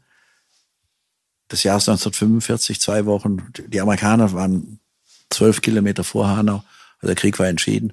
[1.51, 3.53] des Jahres 1945, zwei Wochen.
[3.67, 4.79] Die Amerikaner waren
[5.29, 6.63] zwölf Kilometer vor Hanau.
[6.99, 7.93] Also der Krieg war entschieden.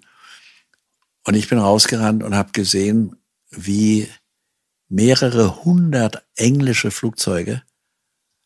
[1.24, 3.18] Und ich bin rausgerannt und habe gesehen,
[3.50, 4.08] wie
[4.88, 7.64] mehrere hundert englische Flugzeuge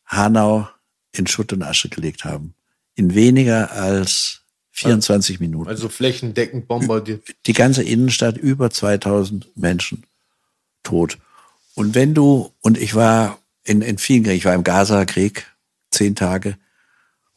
[0.05, 0.69] Hanau
[1.11, 2.55] in Schutt und Asche gelegt haben.
[2.95, 4.38] In weniger als
[4.79, 5.69] 24 Minuten.
[5.69, 7.23] Also flächendeckend bombardiert.
[7.45, 10.03] Die ganze Innenstadt, über 2000 Menschen
[10.83, 11.17] tot.
[11.75, 15.45] Und wenn du, und ich war in, in vielen Kriegen, ich war im Gaza-Krieg,
[15.91, 16.57] zehn Tage,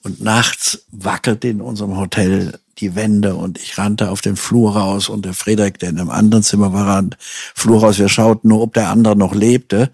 [0.02, 5.09] und nachts wackelte in unserem Hotel die Wände und ich rannte auf den Flur raus
[5.09, 7.98] und der Frederik, der in einem anderen Zimmer war, rannt Flur raus.
[7.98, 9.90] Wir schauten nur, ob der andere noch lebte.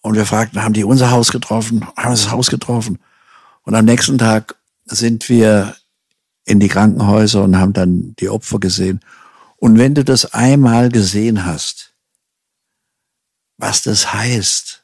[0.00, 1.86] Und wir fragten, haben die unser Haus getroffen?
[1.96, 2.98] Haben sie das Haus getroffen?
[3.62, 4.56] Und am nächsten Tag
[4.86, 5.74] sind wir
[6.48, 9.00] in die Krankenhäuser und haben dann die Opfer gesehen.
[9.56, 11.94] Und wenn du das einmal gesehen hast,
[13.58, 14.82] was das heißt,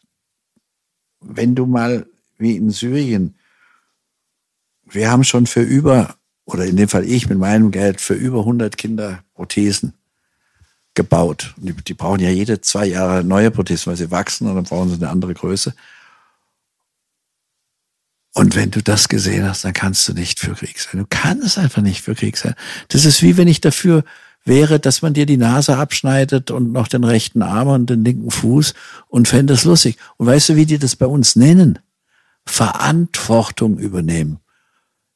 [1.21, 3.37] wenn du mal wie in Syrien,
[4.85, 8.41] wir haben schon für über, oder in dem Fall ich mit meinem Geld, für über
[8.41, 9.95] 100 Kinder Prothesen
[10.93, 11.55] gebaut.
[11.57, 14.65] Und die, die brauchen ja jede zwei Jahre neue Prothesen, weil sie wachsen und dann
[14.65, 15.75] brauchen sie eine andere Größe.
[18.35, 21.01] Und wenn du das gesehen hast, dann kannst du nicht für Krieg sein.
[21.01, 22.55] Du kannst einfach nicht für Krieg sein.
[22.89, 24.05] Das ist wie wenn ich dafür
[24.45, 28.33] wäre, dass man dir die Nase abschneidet und noch den rechten Arm und den linken
[28.33, 28.75] Fuß
[29.07, 29.99] und fände es lustig.
[30.17, 31.79] Und weißt du, wie die das bei uns nennen?
[32.45, 34.41] Verantwortung übernehmen.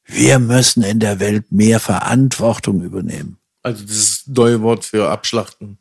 [0.05, 3.37] Wir müssen in der Welt mehr Verantwortung übernehmen.
[3.61, 5.77] Also dieses neue Wort für abschlachten.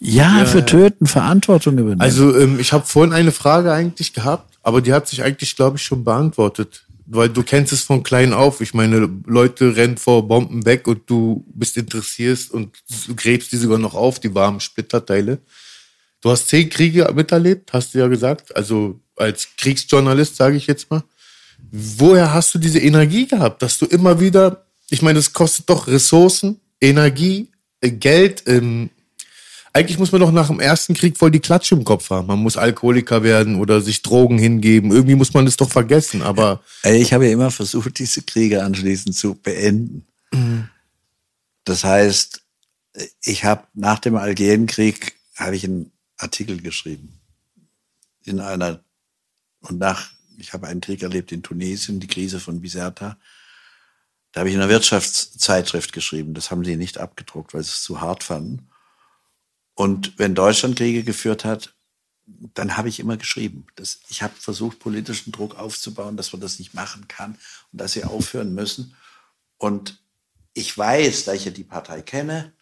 [0.00, 2.00] Ja, für Töten Verantwortung übernehmen.
[2.00, 5.76] Also ähm, ich habe vorhin eine Frage eigentlich gehabt, aber die hat sich eigentlich, glaube
[5.76, 6.84] ich, schon beantwortet.
[7.06, 8.62] Weil du kennst es von klein auf.
[8.62, 12.74] Ich meine, Leute rennen vor Bomben weg und du bist interessiert und
[13.06, 15.38] du gräbst die sogar noch auf, die warmen Splitterteile.
[16.22, 18.56] Du hast zehn Kriege miterlebt, hast du ja gesagt.
[18.56, 21.04] Also als Kriegsjournalist, sage ich jetzt mal.
[21.70, 25.86] Woher hast du diese Energie gehabt, dass du immer wieder, ich meine, es kostet doch
[25.86, 27.50] Ressourcen, Energie,
[27.82, 28.88] äh, Geld, ähm,
[29.74, 32.28] eigentlich muss man doch nach dem ersten Krieg voll die Klatsche im Kopf haben.
[32.28, 34.92] Man muss Alkoholiker werden oder sich Drogen hingeben.
[34.92, 36.22] Irgendwie muss man das doch vergessen.
[36.22, 40.06] Aber Ich habe ja immer versucht, diese Kriege anschließend zu beenden.
[41.64, 42.42] Das heißt,
[43.24, 47.20] ich habe nach dem Algerienkrieg habe ich einen Artikel geschrieben
[48.22, 48.80] in einer
[49.60, 53.16] und nach ich habe einen Krieg erlebt in Tunesien, die Krise von Biserta.
[54.32, 56.34] Da habe ich in einer Wirtschaftszeitschrift geschrieben.
[56.34, 58.68] Das haben sie nicht abgedruckt, weil sie es zu hart fanden.
[59.74, 61.74] Und wenn Deutschland Kriege geführt hat,
[62.26, 63.66] dann habe ich immer geschrieben.
[63.76, 67.36] Das, ich habe versucht, politischen Druck aufzubauen, dass man das nicht machen kann
[67.72, 68.94] und dass sie aufhören müssen.
[69.58, 69.98] Und
[70.54, 72.52] ich weiß, da ich ja die Partei kenne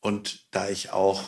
[0.00, 1.24] und da ich auch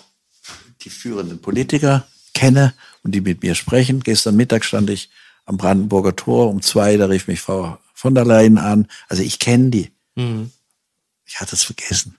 [0.82, 4.00] die führenden Politiker kenne und die mit mir sprechen.
[4.00, 5.10] Gestern Mittag stand ich
[5.46, 8.88] am Brandenburger Tor um zwei, da rief mich Frau von der Leyen an.
[9.08, 9.90] Also ich kenne die.
[11.24, 12.18] Ich hatte es vergessen,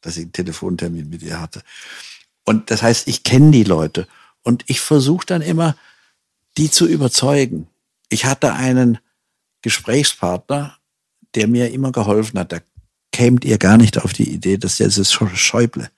[0.00, 1.62] dass ich einen Telefontermin mit ihr hatte.
[2.44, 4.06] Und das heißt, ich kenne die Leute.
[4.42, 5.76] Und ich versuche dann immer,
[6.56, 7.68] die zu überzeugen.
[8.08, 8.98] Ich hatte einen
[9.62, 10.76] Gesprächspartner,
[11.34, 12.52] der mir immer geholfen hat.
[12.52, 12.58] Da
[13.12, 15.90] kämt ihr gar nicht auf die Idee, dass der ist Schäuble.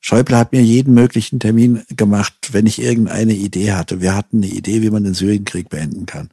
[0.00, 4.00] Schäuble hat mir jeden möglichen Termin gemacht, wenn ich irgendeine Idee hatte.
[4.00, 6.30] Wir hatten eine Idee, wie man den Syrienkrieg beenden kann.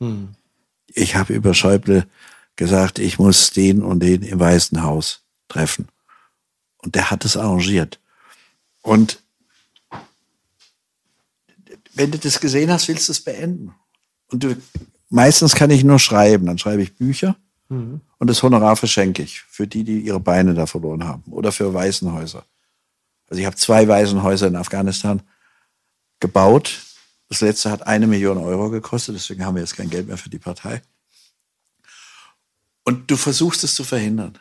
[0.00, 0.28] Hm.
[0.86, 2.06] Ich habe über Schäuble
[2.56, 5.88] gesagt, ich muss den und den im Weißen Haus treffen.
[6.78, 8.00] Und der hat es arrangiert.
[8.82, 9.22] Und
[11.94, 13.74] wenn du das gesehen hast, willst du es beenden.
[14.30, 14.56] Und du,
[15.10, 16.46] meistens kann ich nur schreiben.
[16.46, 17.36] Dann schreibe ich Bücher
[17.68, 18.00] mhm.
[18.18, 21.74] und das Honorar verschenke ich für die, die ihre Beine da verloren haben oder für
[21.74, 22.44] Waisenhäuser.
[23.28, 25.22] Also ich habe zwei Waisenhäuser in Afghanistan
[26.20, 26.80] gebaut.
[27.28, 30.30] Das letzte hat eine Million Euro gekostet, deswegen haben wir jetzt kein Geld mehr für
[30.30, 30.82] die Partei.
[32.84, 34.38] Und du versuchst es zu verhindern.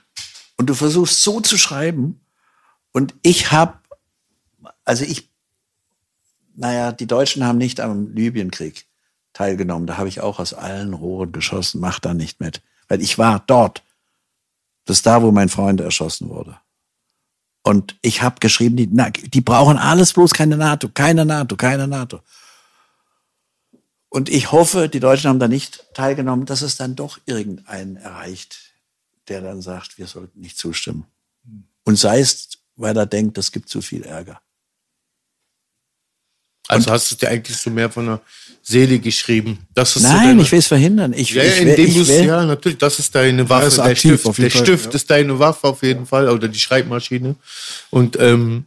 [0.55, 2.21] Und du versuchst so zu schreiben.
[2.97, 3.77] Und ich habe,
[4.83, 5.29] also ich,
[6.55, 8.87] naja, die Deutschen haben nicht am Libyenkrieg
[9.33, 9.85] teilgenommen.
[9.85, 12.63] Da habe ich auch aus allen Rohren geschossen, mach da nicht mit.
[12.87, 13.83] Weil ich war dort.
[14.85, 16.57] Das ist da, wo mein Freund erschossen wurde.
[17.61, 18.89] Und ich habe geschrieben, die,
[19.29, 22.21] die brauchen alles bloß keine NATO, keine NATO, keine NATO.
[24.09, 28.73] Und ich hoffe, die Deutschen haben da nicht teilgenommen, dass es dann doch irgendeinen erreicht,
[29.27, 31.05] der dann sagt, wir sollten nicht zustimmen.
[31.83, 34.39] Und sei es, weil er denkt, es gibt zu viel Ärger.
[36.67, 38.21] Also und hast du dir eigentlich so mehr von der
[38.61, 39.59] Seele geschrieben?
[39.73, 41.13] Das ist nein, so deine, ich will es verhindern.
[41.13, 43.67] Ich, ja, ich, indem ich will, ja, natürlich, das ist deine Waffe.
[43.67, 44.91] Ist der aktiv, Stift, der Stift ja.
[44.91, 47.35] ist deine Waffe auf jeden Fall, oder die Schreibmaschine.
[47.89, 48.65] Und ähm,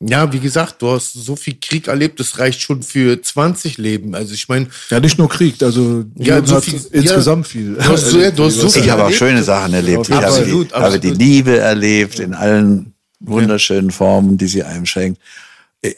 [0.00, 4.14] ja, wie gesagt, du hast so viel Krieg erlebt, das reicht schon für 20 Leben.
[4.14, 4.68] Also ich meine.
[4.90, 7.74] Ja, nicht nur Krieg, also ja, so viel, insgesamt ja, viel.
[7.74, 10.08] Du hast so, du hast so ich habe auch schöne Sachen erlebt.
[10.08, 14.86] Ich absolut, habe, die, habe die Liebe erlebt in allen wunderschönen Formen, die sie einem
[14.86, 15.20] schenkt.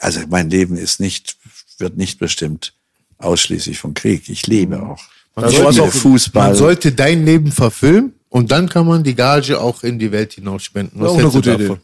[0.00, 1.36] Also mein Leben ist nicht,
[1.78, 2.74] wird nicht bestimmt
[3.18, 4.28] ausschließlich von Krieg.
[4.28, 4.90] Ich lebe mhm.
[4.90, 5.04] auch.
[5.34, 6.48] Man, sollte, auch Fußball.
[6.48, 10.32] man sollte dein Leben verfilmen und dann kann man die Gage auch in die Welt
[10.32, 11.00] hinaus spenden.
[11.00, 11.76] Was auch eine gute Idee.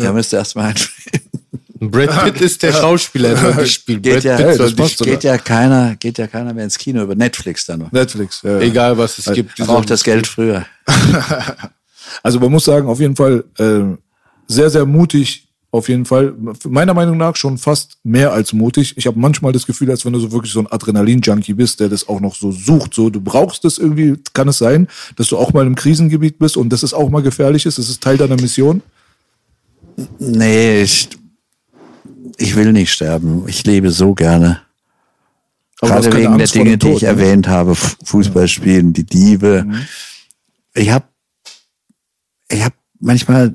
[0.00, 0.74] Ja, müsste erst mal
[1.90, 4.02] Brad Pitt ist der Schauspieler, der das spielt.
[4.02, 7.80] Geht, ja, geht, geht ja keiner, geht ja keiner mehr ins Kino über Netflix dann
[7.80, 7.92] noch.
[7.92, 8.58] Netflix, ja.
[8.60, 9.56] Egal was es Weil gibt.
[9.56, 10.64] Braucht das Geld früher.
[12.22, 13.96] also man muss sagen, auf jeden Fall äh,
[14.46, 15.48] sehr, sehr mutig.
[15.70, 16.34] Auf jeden Fall,
[16.68, 18.94] meiner Meinung nach schon fast mehr als mutig.
[18.96, 21.88] Ich habe manchmal das Gefühl, als wenn du so wirklich so ein Adrenalin-Junkie bist, der
[21.88, 22.94] das auch noch so sucht.
[22.94, 26.56] So, du brauchst das irgendwie, kann es sein, dass du auch mal im Krisengebiet bist
[26.56, 27.78] und dass es auch mal gefährlich ist.
[27.78, 28.82] Das ist Teil deiner Mission.
[30.20, 31.08] Nee, ich,
[32.36, 33.42] ich will nicht sterben.
[33.48, 34.60] Ich lebe so gerne.
[35.80, 37.08] Aber Gerade wegen der Dinge, Tod, die ich ne?
[37.08, 39.64] erwähnt habe, Fußball spielen, die Diebe.
[39.66, 39.86] Mhm.
[40.74, 41.06] Ich habe
[42.48, 43.54] ich hab manchmal,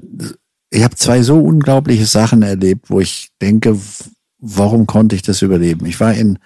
[0.70, 3.80] ich habe zwei so unglaubliche Sachen erlebt, wo ich denke,
[4.38, 5.86] warum konnte ich das überleben?
[5.86, 6.40] Ich war in,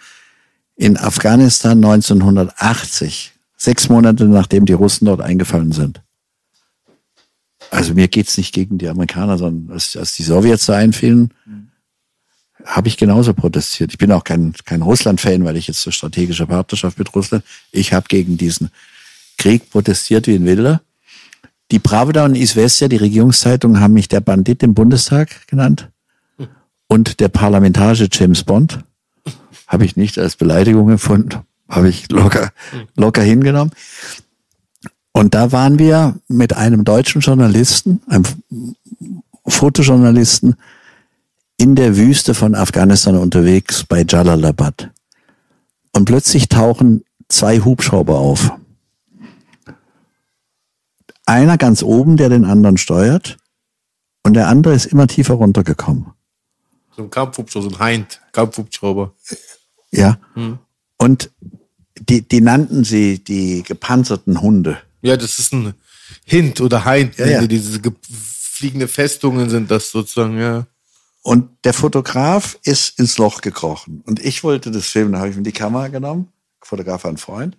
[0.75, 6.01] in Afghanistan 1980, sechs Monate nachdem die Russen dort eingefallen sind.
[7.69, 11.69] Also mir geht's nicht gegen die Amerikaner, sondern als, als die Sowjets da einfielen, mhm.
[12.65, 13.91] habe ich genauso protestiert.
[13.91, 17.43] Ich bin auch kein, kein Russland-Fan, weil ich jetzt so strategische Partnerschaft mit Russland.
[17.71, 18.69] Ich habe gegen diesen
[19.37, 20.81] Krieg protestiert wie ein Wilder.
[21.71, 25.89] Die Pravda und Isvestia, die Regierungszeitung, haben mich der Bandit im Bundestag genannt
[26.87, 28.79] und der parlamentarische James Bond.
[29.67, 32.51] Habe ich nicht als Beleidigung empfunden, habe ich locker,
[32.95, 33.71] locker hingenommen.
[35.13, 38.23] Und da waren wir mit einem deutschen Journalisten, einem
[39.47, 40.55] Fotojournalisten,
[41.57, 44.91] in der Wüste von Afghanistan unterwegs bei Jalalabad.
[45.91, 48.51] Und plötzlich tauchen zwei Hubschrauber auf.
[51.25, 53.37] Einer ganz oben, der den anderen steuert,
[54.23, 56.13] und der andere ist immer tiefer runtergekommen.
[56.95, 59.13] So ein Kampfhubschrauber, so ein Hind, Kampfhubschrauber.
[59.91, 60.17] Ja.
[60.33, 60.59] Hm.
[60.97, 61.29] Und
[61.99, 64.79] die, die nannten sie die gepanzerten Hunde.
[65.01, 65.73] Ja, das ist ein
[66.25, 67.47] Hint oder Heint, ja, ja.
[67.47, 70.65] diese fliegende Festungen sind das sozusagen, ja.
[71.21, 74.03] Und der Fotograf ist ins Loch gekrochen.
[74.05, 76.29] Und ich wollte das filmen, da habe ich mir die Kamera genommen,
[76.61, 77.57] Fotograf war ein Freund,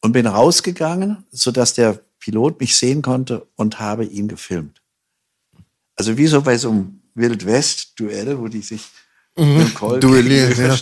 [0.00, 4.82] und bin rausgegangen, sodass der Pilot mich sehen konnte und habe ihn gefilmt.
[5.94, 8.88] Also wie so bei so einem Wild-West-Duell, wo die sich
[9.36, 9.58] mhm.
[9.58, 10.58] mit Colt duellieren.
[10.58, 10.76] Ja.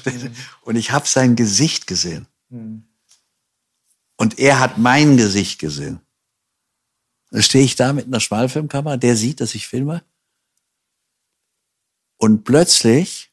[0.62, 2.26] Und ich habe sein Gesicht gesehen.
[2.48, 2.84] Mhm.
[4.16, 6.00] Und er hat mein Gesicht gesehen.
[7.30, 10.02] Dann stehe ich da mit einer Schmalfilmkamera, der sieht, dass ich filme.
[12.16, 13.30] Und plötzlich,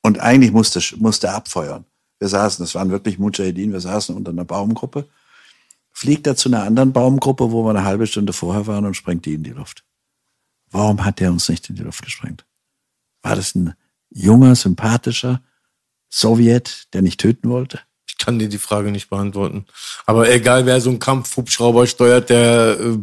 [0.00, 1.84] und eigentlich musste, musste abfeuern.
[2.18, 5.06] Wir saßen, das waren wirklich Mujahideen, wir saßen unter einer Baumgruppe.
[5.96, 9.24] Fliegt er zu einer anderen Baumgruppe, wo wir eine halbe Stunde vorher waren und sprengt
[9.26, 9.84] die in die Luft.
[10.70, 12.44] Warum hat er uns nicht in die Luft gesprengt?
[13.22, 13.74] War das ein
[14.10, 15.40] junger, sympathischer
[16.10, 17.78] Sowjet, der nicht töten wollte?
[18.08, 19.66] Ich kann dir die Frage nicht beantworten.
[20.04, 22.98] Aber egal, wer so einen Kampfhubschrauber steuert, der, äh,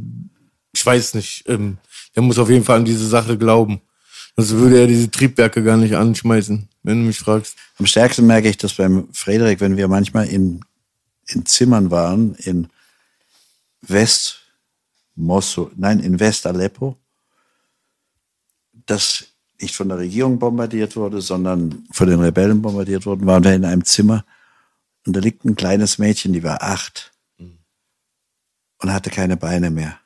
[0.73, 1.77] ich weiß nicht, ähm,
[2.13, 3.79] der muss auf jeden Fall an diese Sache glauben.
[4.35, 7.55] Sonst würde er diese Triebwerke gar nicht anschmeißen, wenn du mich fragst.
[7.79, 10.59] Am stärksten merke ich das beim Frederik, wenn wir manchmal in,
[11.27, 12.67] in Zimmern waren, in
[13.81, 14.39] West
[15.15, 16.97] Mosul, nein, in West Aleppo,
[18.85, 19.25] das
[19.59, 23.65] nicht von der Regierung bombardiert wurde, sondern von den Rebellen bombardiert worden, waren wir in
[23.65, 24.25] einem Zimmer
[25.05, 29.99] und da liegt ein kleines Mädchen, die war acht und hatte keine Beine mehr.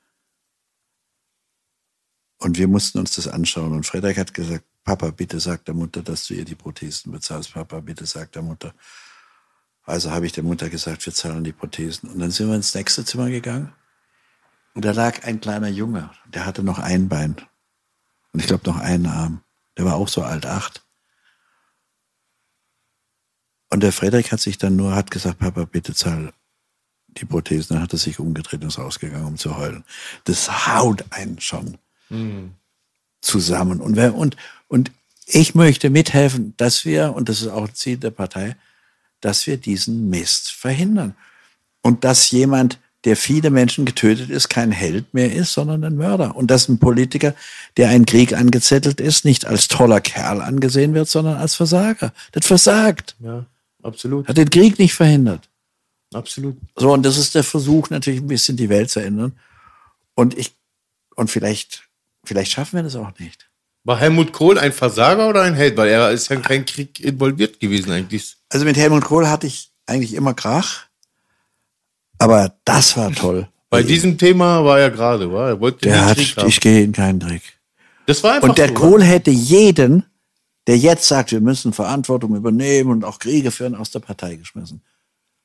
[2.38, 3.72] Und wir mussten uns das anschauen.
[3.72, 7.54] Und Frederik hat gesagt, Papa, bitte sag der Mutter, dass du ihr die Prothesen bezahlst.
[7.54, 8.74] Papa, bitte sag der Mutter.
[9.86, 12.10] Also habe ich der Mutter gesagt, wir zahlen die Prothesen.
[12.10, 13.74] Und dann sind wir ins nächste Zimmer gegangen.
[14.74, 17.36] Und da lag ein kleiner Junge, der hatte noch ein Bein.
[18.34, 19.42] Und ich glaube noch einen Arm.
[19.78, 20.84] Der war auch so alt, acht.
[23.70, 26.34] Und der Frederik hat sich dann nur, hat gesagt, Papa, bitte zahl
[27.08, 27.76] die Prothesen.
[27.76, 29.86] Dann hat er sich umgedreht und ist rausgegangen, um zu heulen.
[30.26, 31.78] Das haut einen schon
[33.22, 33.82] zusammen.
[33.82, 34.36] Und, wer, und,
[34.68, 34.92] und
[35.26, 38.56] ich möchte mithelfen, dass wir, und das ist auch Ziel der Partei,
[39.22, 41.16] dass wir diesen Mist verhindern.
[41.82, 46.36] Und dass jemand, der viele Menschen getötet ist, kein Held mehr ist, sondern ein Mörder.
[46.36, 47.36] Und dass ein Politiker,
[47.78, 52.14] der einen Krieg angezettelt ist, nicht als toller Kerl angesehen wird, sondern als Versager.
[52.32, 53.16] Das versagt.
[53.20, 53.46] Ja,
[53.84, 54.28] absolut.
[54.28, 55.48] Hat den Krieg nicht verhindert.
[56.14, 56.58] Absolut.
[56.76, 59.34] So, und das ist der Versuch, natürlich ein bisschen die Welt zu ändern.
[60.16, 60.54] Und ich,
[61.16, 61.84] und vielleicht,
[62.24, 63.50] vielleicht schaffen wir das auch nicht.
[63.86, 65.78] War Helmut Kohl ein Versager oder ein Held?
[65.78, 68.36] Weil er ist ja in keinen Krieg involviert gewesen eigentlich.
[68.50, 70.88] Also mit Helmut Kohl hatte ich eigentlich immer Krach.
[72.18, 73.48] Aber das war toll.
[73.70, 76.50] Bei diesem Thema war er gerade, war er wollte der hat, Krieg haben.
[76.50, 77.42] ich gehe in keinen Krieg.
[78.08, 80.06] Das war einfach Und der so, Kohl hätte jeden,
[80.66, 84.82] der jetzt sagt, wir müssen Verantwortung übernehmen und auch Kriege führen, aus der Partei geschmissen.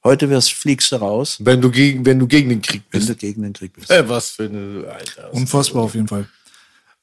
[0.02, 3.10] Heute wirst, fliegst du raus, Wenn du gegen, wenn du gegen den Krieg wenn bist.
[3.10, 3.90] du gegen den Krieg bist.
[3.90, 5.32] Äh, was für eine, Alter.
[5.34, 6.26] Unfassbar auf jeden Fall.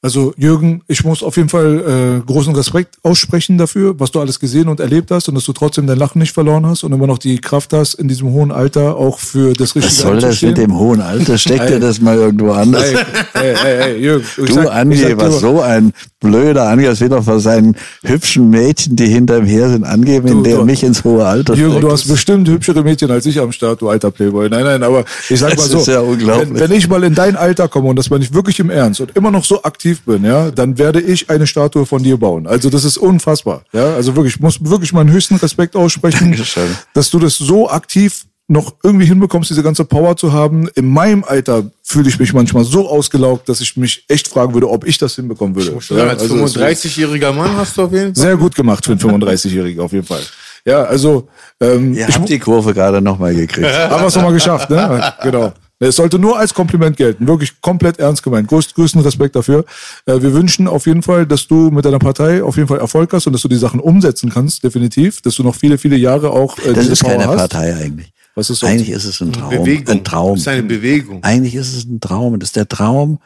[0.00, 4.38] Also Jürgen, ich muss auf jeden Fall äh, großen Respekt aussprechen dafür, was du alles
[4.38, 7.08] gesehen und erlebt hast und dass du trotzdem dein Lachen nicht verloren hast und immer
[7.08, 10.40] noch die Kraft hast, in diesem hohen Alter auch für das Richtige Was soll das
[10.40, 11.36] mit dem hohen Alter?
[11.36, 12.84] Steck dir das mal irgendwo anders.
[12.84, 12.96] Ey,
[13.34, 17.40] ey, ey, ey, Jürgen, Du, sag- Andi, was so ein blöder Andi, das wieder vor
[17.40, 21.02] seinen hübschen Mädchen, die hinter ihm her sind, angeben, Du, in der du- mich ins
[21.02, 21.84] hohe Alter Jürgen, steckt.
[21.84, 24.48] du hast bestimmt hübschere Mädchen als ich am Start, du alter Playboy.
[24.48, 26.02] Nein, nein, aber ich sag Das mal so, ja.
[26.06, 29.00] Wenn, wenn ich mal in dein Alter komme und das meine ich wirklich im Ernst
[29.00, 32.46] und immer noch so aktiv bin, ja, dann werde ich eine Statue von dir bauen.
[32.46, 33.94] Also das ist unfassbar, ja.
[33.94, 36.76] Also wirklich, ich muss wirklich meinen höchsten Respekt aussprechen, Dankeschön.
[36.94, 40.68] dass du das so aktiv noch irgendwie hinbekommst, diese ganze Power zu haben.
[40.74, 44.70] In meinem Alter fühle ich mich manchmal so ausgelaugt, dass ich mich echt fragen würde,
[44.70, 45.74] ob ich das hinbekommen würde.
[45.76, 45.90] Als
[46.22, 48.22] also es- 35-jähriger Mann hast du auf jeden Fall.
[48.24, 50.22] Sehr gut gemacht für einen 35-Jährigen auf jeden Fall.
[50.64, 51.28] Ja, also
[51.60, 53.66] ähm, Ihr ich, habt die Kurve gerade nochmal gekriegt.
[53.90, 55.12] haben wir es nochmal geschafft, ne?
[55.22, 55.52] Genau.
[55.80, 57.28] Es sollte nur als Kompliment gelten.
[57.28, 58.48] Wirklich komplett ernst gemeint.
[58.48, 59.64] Größ, größten Respekt dafür.
[60.06, 63.12] Äh, wir wünschen auf jeden Fall, dass du mit deiner Partei auf jeden Fall Erfolg
[63.12, 65.22] hast und dass du die Sachen umsetzen kannst, definitiv.
[65.22, 67.36] Dass du noch viele, viele Jahre auch äh, Das diese ist Power keine hast.
[67.36, 68.12] Partei eigentlich.
[68.34, 68.66] Was ist so?
[68.66, 69.50] Eigentlich ist es ein Traum.
[69.50, 69.88] Bewegung.
[69.88, 70.32] Ein Traum.
[70.34, 71.22] Das ist eine Bewegung.
[71.22, 72.38] Eigentlich ist es ein Traum.
[72.40, 73.18] Das ist der Traum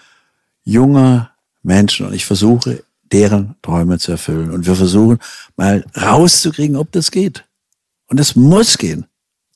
[0.65, 1.31] junger
[1.63, 2.07] Menschen.
[2.07, 4.51] Und ich versuche, deren Träume zu erfüllen.
[4.51, 5.19] Und wir versuchen
[5.57, 7.45] mal rauszukriegen, ob das geht.
[8.09, 9.07] Und es muss gehen.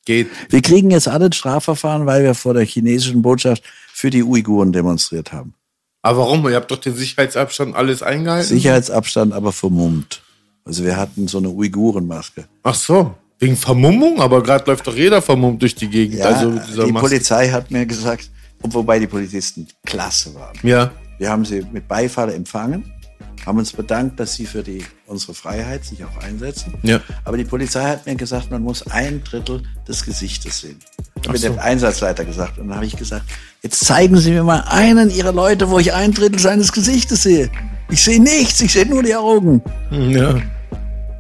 [0.07, 0.29] Geht.
[0.49, 3.63] Wir kriegen jetzt alle ein Strafverfahren, weil wir vor der chinesischen Botschaft
[3.93, 5.53] für die Uiguren demonstriert haben.
[6.01, 6.49] Aber warum?
[6.49, 8.49] Ihr habt doch den Sicherheitsabstand alles eingehalten?
[8.49, 10.23] Sicherheitsabstand aber vermummt.
[10.65, 12.45] Also wir hatten so eine Uigurenmaske.
[12.63, 13.15] Ach so.
[13.39, 14.21] Wegen Vermummung?
[14.21, 16.21] Aber gerade läuft doch jeder vermummt durch die Gegend.
[16.21, 17.09] Ja, also die Maske.
[17.09, 18.31] Polizei hat mir gesagt,
[18.63, 20.57] und wobei die Polizisten klasse waren.
[20.63, 20.93] Ja.
[21.19, 22.93] Wir haben sie mit Beifall empfangen,
[23.47, 26.75] haben uns bedankt, dass sie für die, unsere Freiheit sich auch einsetzen.
[26.83, 27.01] Ja.
[27.25, 30.81] Aber die Polizei hat mir gesagt, man muss ein Drittel des Gesichtes sehen.
[31.23, 32.59] Ich habe dem Einsatzleiter gesagt.
[32.59, 33.25] Und dann habe ich gesagt,
[33.63, 37.49] jetzt zeigen Sie mir mal einen Ihrer Leute, wo ich ein Drittel seines Gesichtes sehe.
[37.89, 39.63] Ich sehe nichts, ich sehe nur die Augen.
[39.93, 40.41] Ja.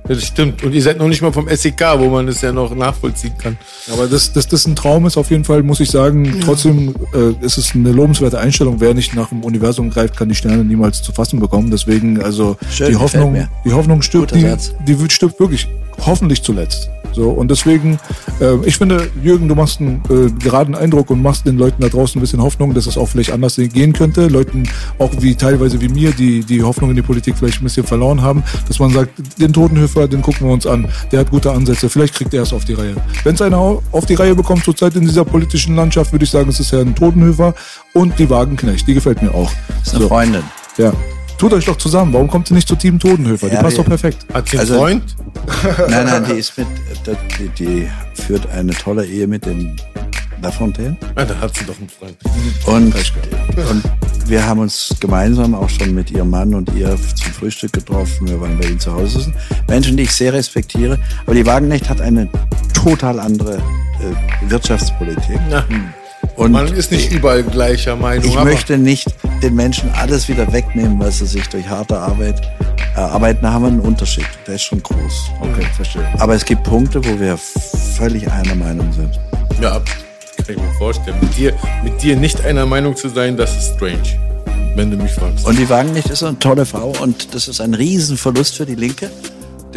[0.08, 0.62] Das stimmt.
[0.62, 3.56] Und ihr seid noch nicht mal vom SEK, wo man es ja noch nachvollziehen kann.
[3.92, 6.40] Aber dass das, das ein Traum ist, auf jeden Fall, muss ich sagen.
[6.44, 8.80] Trotzdem äh, ist es eine lobenswerte Einstellung.
[8.80, 11.70] Wer nicht nach dem Universum greift, kann die Sterne niemals zu fassen bekommen.
[11.70, 14.46] Deswegen, also Schön, die Hoffnung, die Hoffnung stirbt, die,
[14.86, 15.66] die wird- stirbt wirklich
[16.04, 16.88] hoffentlich zuletzt.
[17.16, 17.98] So und deswegen,
[18.42, 21.88] äh, ich finde, Jürgen, du machst einen äh, geraden Eindruck und machst den Leuten da
[21.88, 24.28] draußen ein bisschen Hoffnung, dass es auch vielleicht anders gehen könnte.
[24.28, 24.64] Leuten
[24.98, 28.20] auch wie teilweise wie mir, die die Hoffnung in die Politik vielleicht ein bisschen verloren
[28.20, 29.10] haben, dass man sagt,
[29.40, 30.86] den Totenhöfer, den gucken wir uns an.
[31.10, 31.88] Der hat gute Ansätze.
[31.88, 32.96] Vielleicht kriegt er es auf die Reihe.
[33.24, 36.30] Wenn es einer au- auf die Reihe bekommt zurzeit in dieser politischen Landschaft, würde ich
[36.30, 37.54] sagen, es ist Herrn Totenhöfer
[37.94, 38.86] und die Wagenknecht.
[38.86, 39.50] Die gefällt mir auch.
[39.78, 40.42] Das ist eine Freundin.
[40.76, 40.92] Ja.
[41.38, 42.12] Tut euch doch zusammen.
[42.12, 43.48] Warum kommt ihr nicht zu Team Totenhöfer?
[43.48, 44.26] Die Ja, passt wir- doch perfekt.
[44.32, 45.16] Hat sie einen Also- Freund?
[45.90, 46.66] Nein, nein, die ist mit,
[47.38, 47.88] die, die
[48.22, 49.76] führt eine tolle Ehe mit dem
[50.42, 50.96] Lafontaine.
[51.14, 52.16] Ah, da hat sie doch einen Freund.
[52.66, 52.94] Und,
[53.70, 53.82] und
[54.28, 58.28] wir haben uns gemeinsam auch schon mit ihrem Mann und ihr zum Frühstück getroffen.
[58.28, 59.20] Wir waren bei ihnen zu Hause.
[59.20, 59.34] Sind
[59.68, 60.98] Menschen, die ich sehr respektiere.
[61.26, 62.28] Aber die Wagenknecht hat eine
[62.74, 65.38] total andere äh, Wirtschaftspolitik.
[65.50, 65.64] Ja.
[66.36, 68.24] Und Man ist nicht überall gleicher Meinung.
[68.28, 69.08] ich möchte nicht
[69.42, 72.40] den Menschen alles wieder wegnehmen, was sie sich durch harte Arbeit
[72.94, 73.40] erarbeiten.
[73.42, 74.26] Da haben wir einen Unterschied.
[74.46, 75.30] Der ist schon groß.
[75.40, 76.06] Okay, verstehe.
[76.18, 77.38] Aber es gibt Punkte, wo wir
[77.96, 79.18] völlig einer Meinung sind.
[79.62, 79.80] Ja,
[80.36, 81.16] kann ich mir vorstellen.
[81.20, 84.02] Mit dir, mit dir nicht einer Meinung zu sein, das ist strange.
[84.74, 85.46] Wenn du mich fragst.
[85.46, 89.10] Und die Wagenknecht ist eine tolle Frau und das ist ein Riesenverlust für die Linke.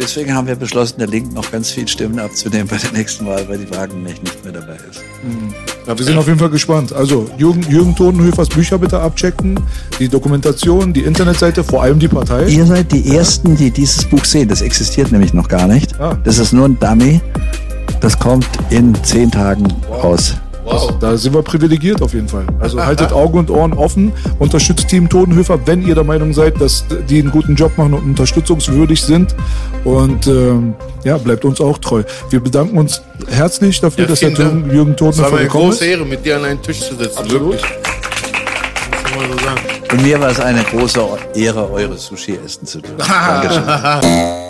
[0.00, 3.46] Deswegen haben wir beschlossen, der Linken noch ganz viel Stimmen abzunehmen bei der nächsten Wahl,
[3.48, 5.02] weil die Wagenknecht nicht mehr dabei ist.
[5.86, 6.92] Ja, wir sind auf jeden Fall gespannt.
[6.92, 9.60] Also Jürgen, Jürgen Todenhöfers Bücher bitte abchecken,
[9.98, 12.46] die Dokumentation, die Internetseite, vor allem die Partei.
[12.46, 14.48] Ihr seid die Ersten, die dieses Buch sehen.
[14.48, 16.00] Das existiert nämlich noch gar nicht.
[16.00, 16.16] Ah.
[16.24, 17.20] Das ist nur ein Dummy.
[18.00, 20.36] Das kommt in zehn Tagen raus.
[20.70, 20.98] Wow.
[20.98, 22.46] Da sind wir privilegiert auf jeden Fall.
[22.58, 26.84] Also haltet Augen und Ohren offen, unterstützt Team Todenhöfer, wenn ihr der Meinung seid, dass
[27.08, 29.34] die einen guten Job machen und unterstützungswürdig sind.
[29.84, 30.74] Und ähm,
[31.04, 32.02] ja, bleibt uns auch treu.
[32.30, 34.72] Wir bedanken uns herzlich dafür, Ja, dass der vielen Dank.
[34.72, 35.90] Jürgen Es war eine gekommen große ist.
[35.90, 37.18] Ehre, mit dir an einen Tisch zu sitzen.
[37.18, 37.52] Absolut.
[37.52, 37.62] Wirklich.
[37.62, 39.60] Muss ich mal so sagen.
[39.92, 41.00] Und mir war es eine große
[41.34, 42.98] Ehre, eure Sushi essen zu dürfen.
[43.08, 44.40] Dankeschön.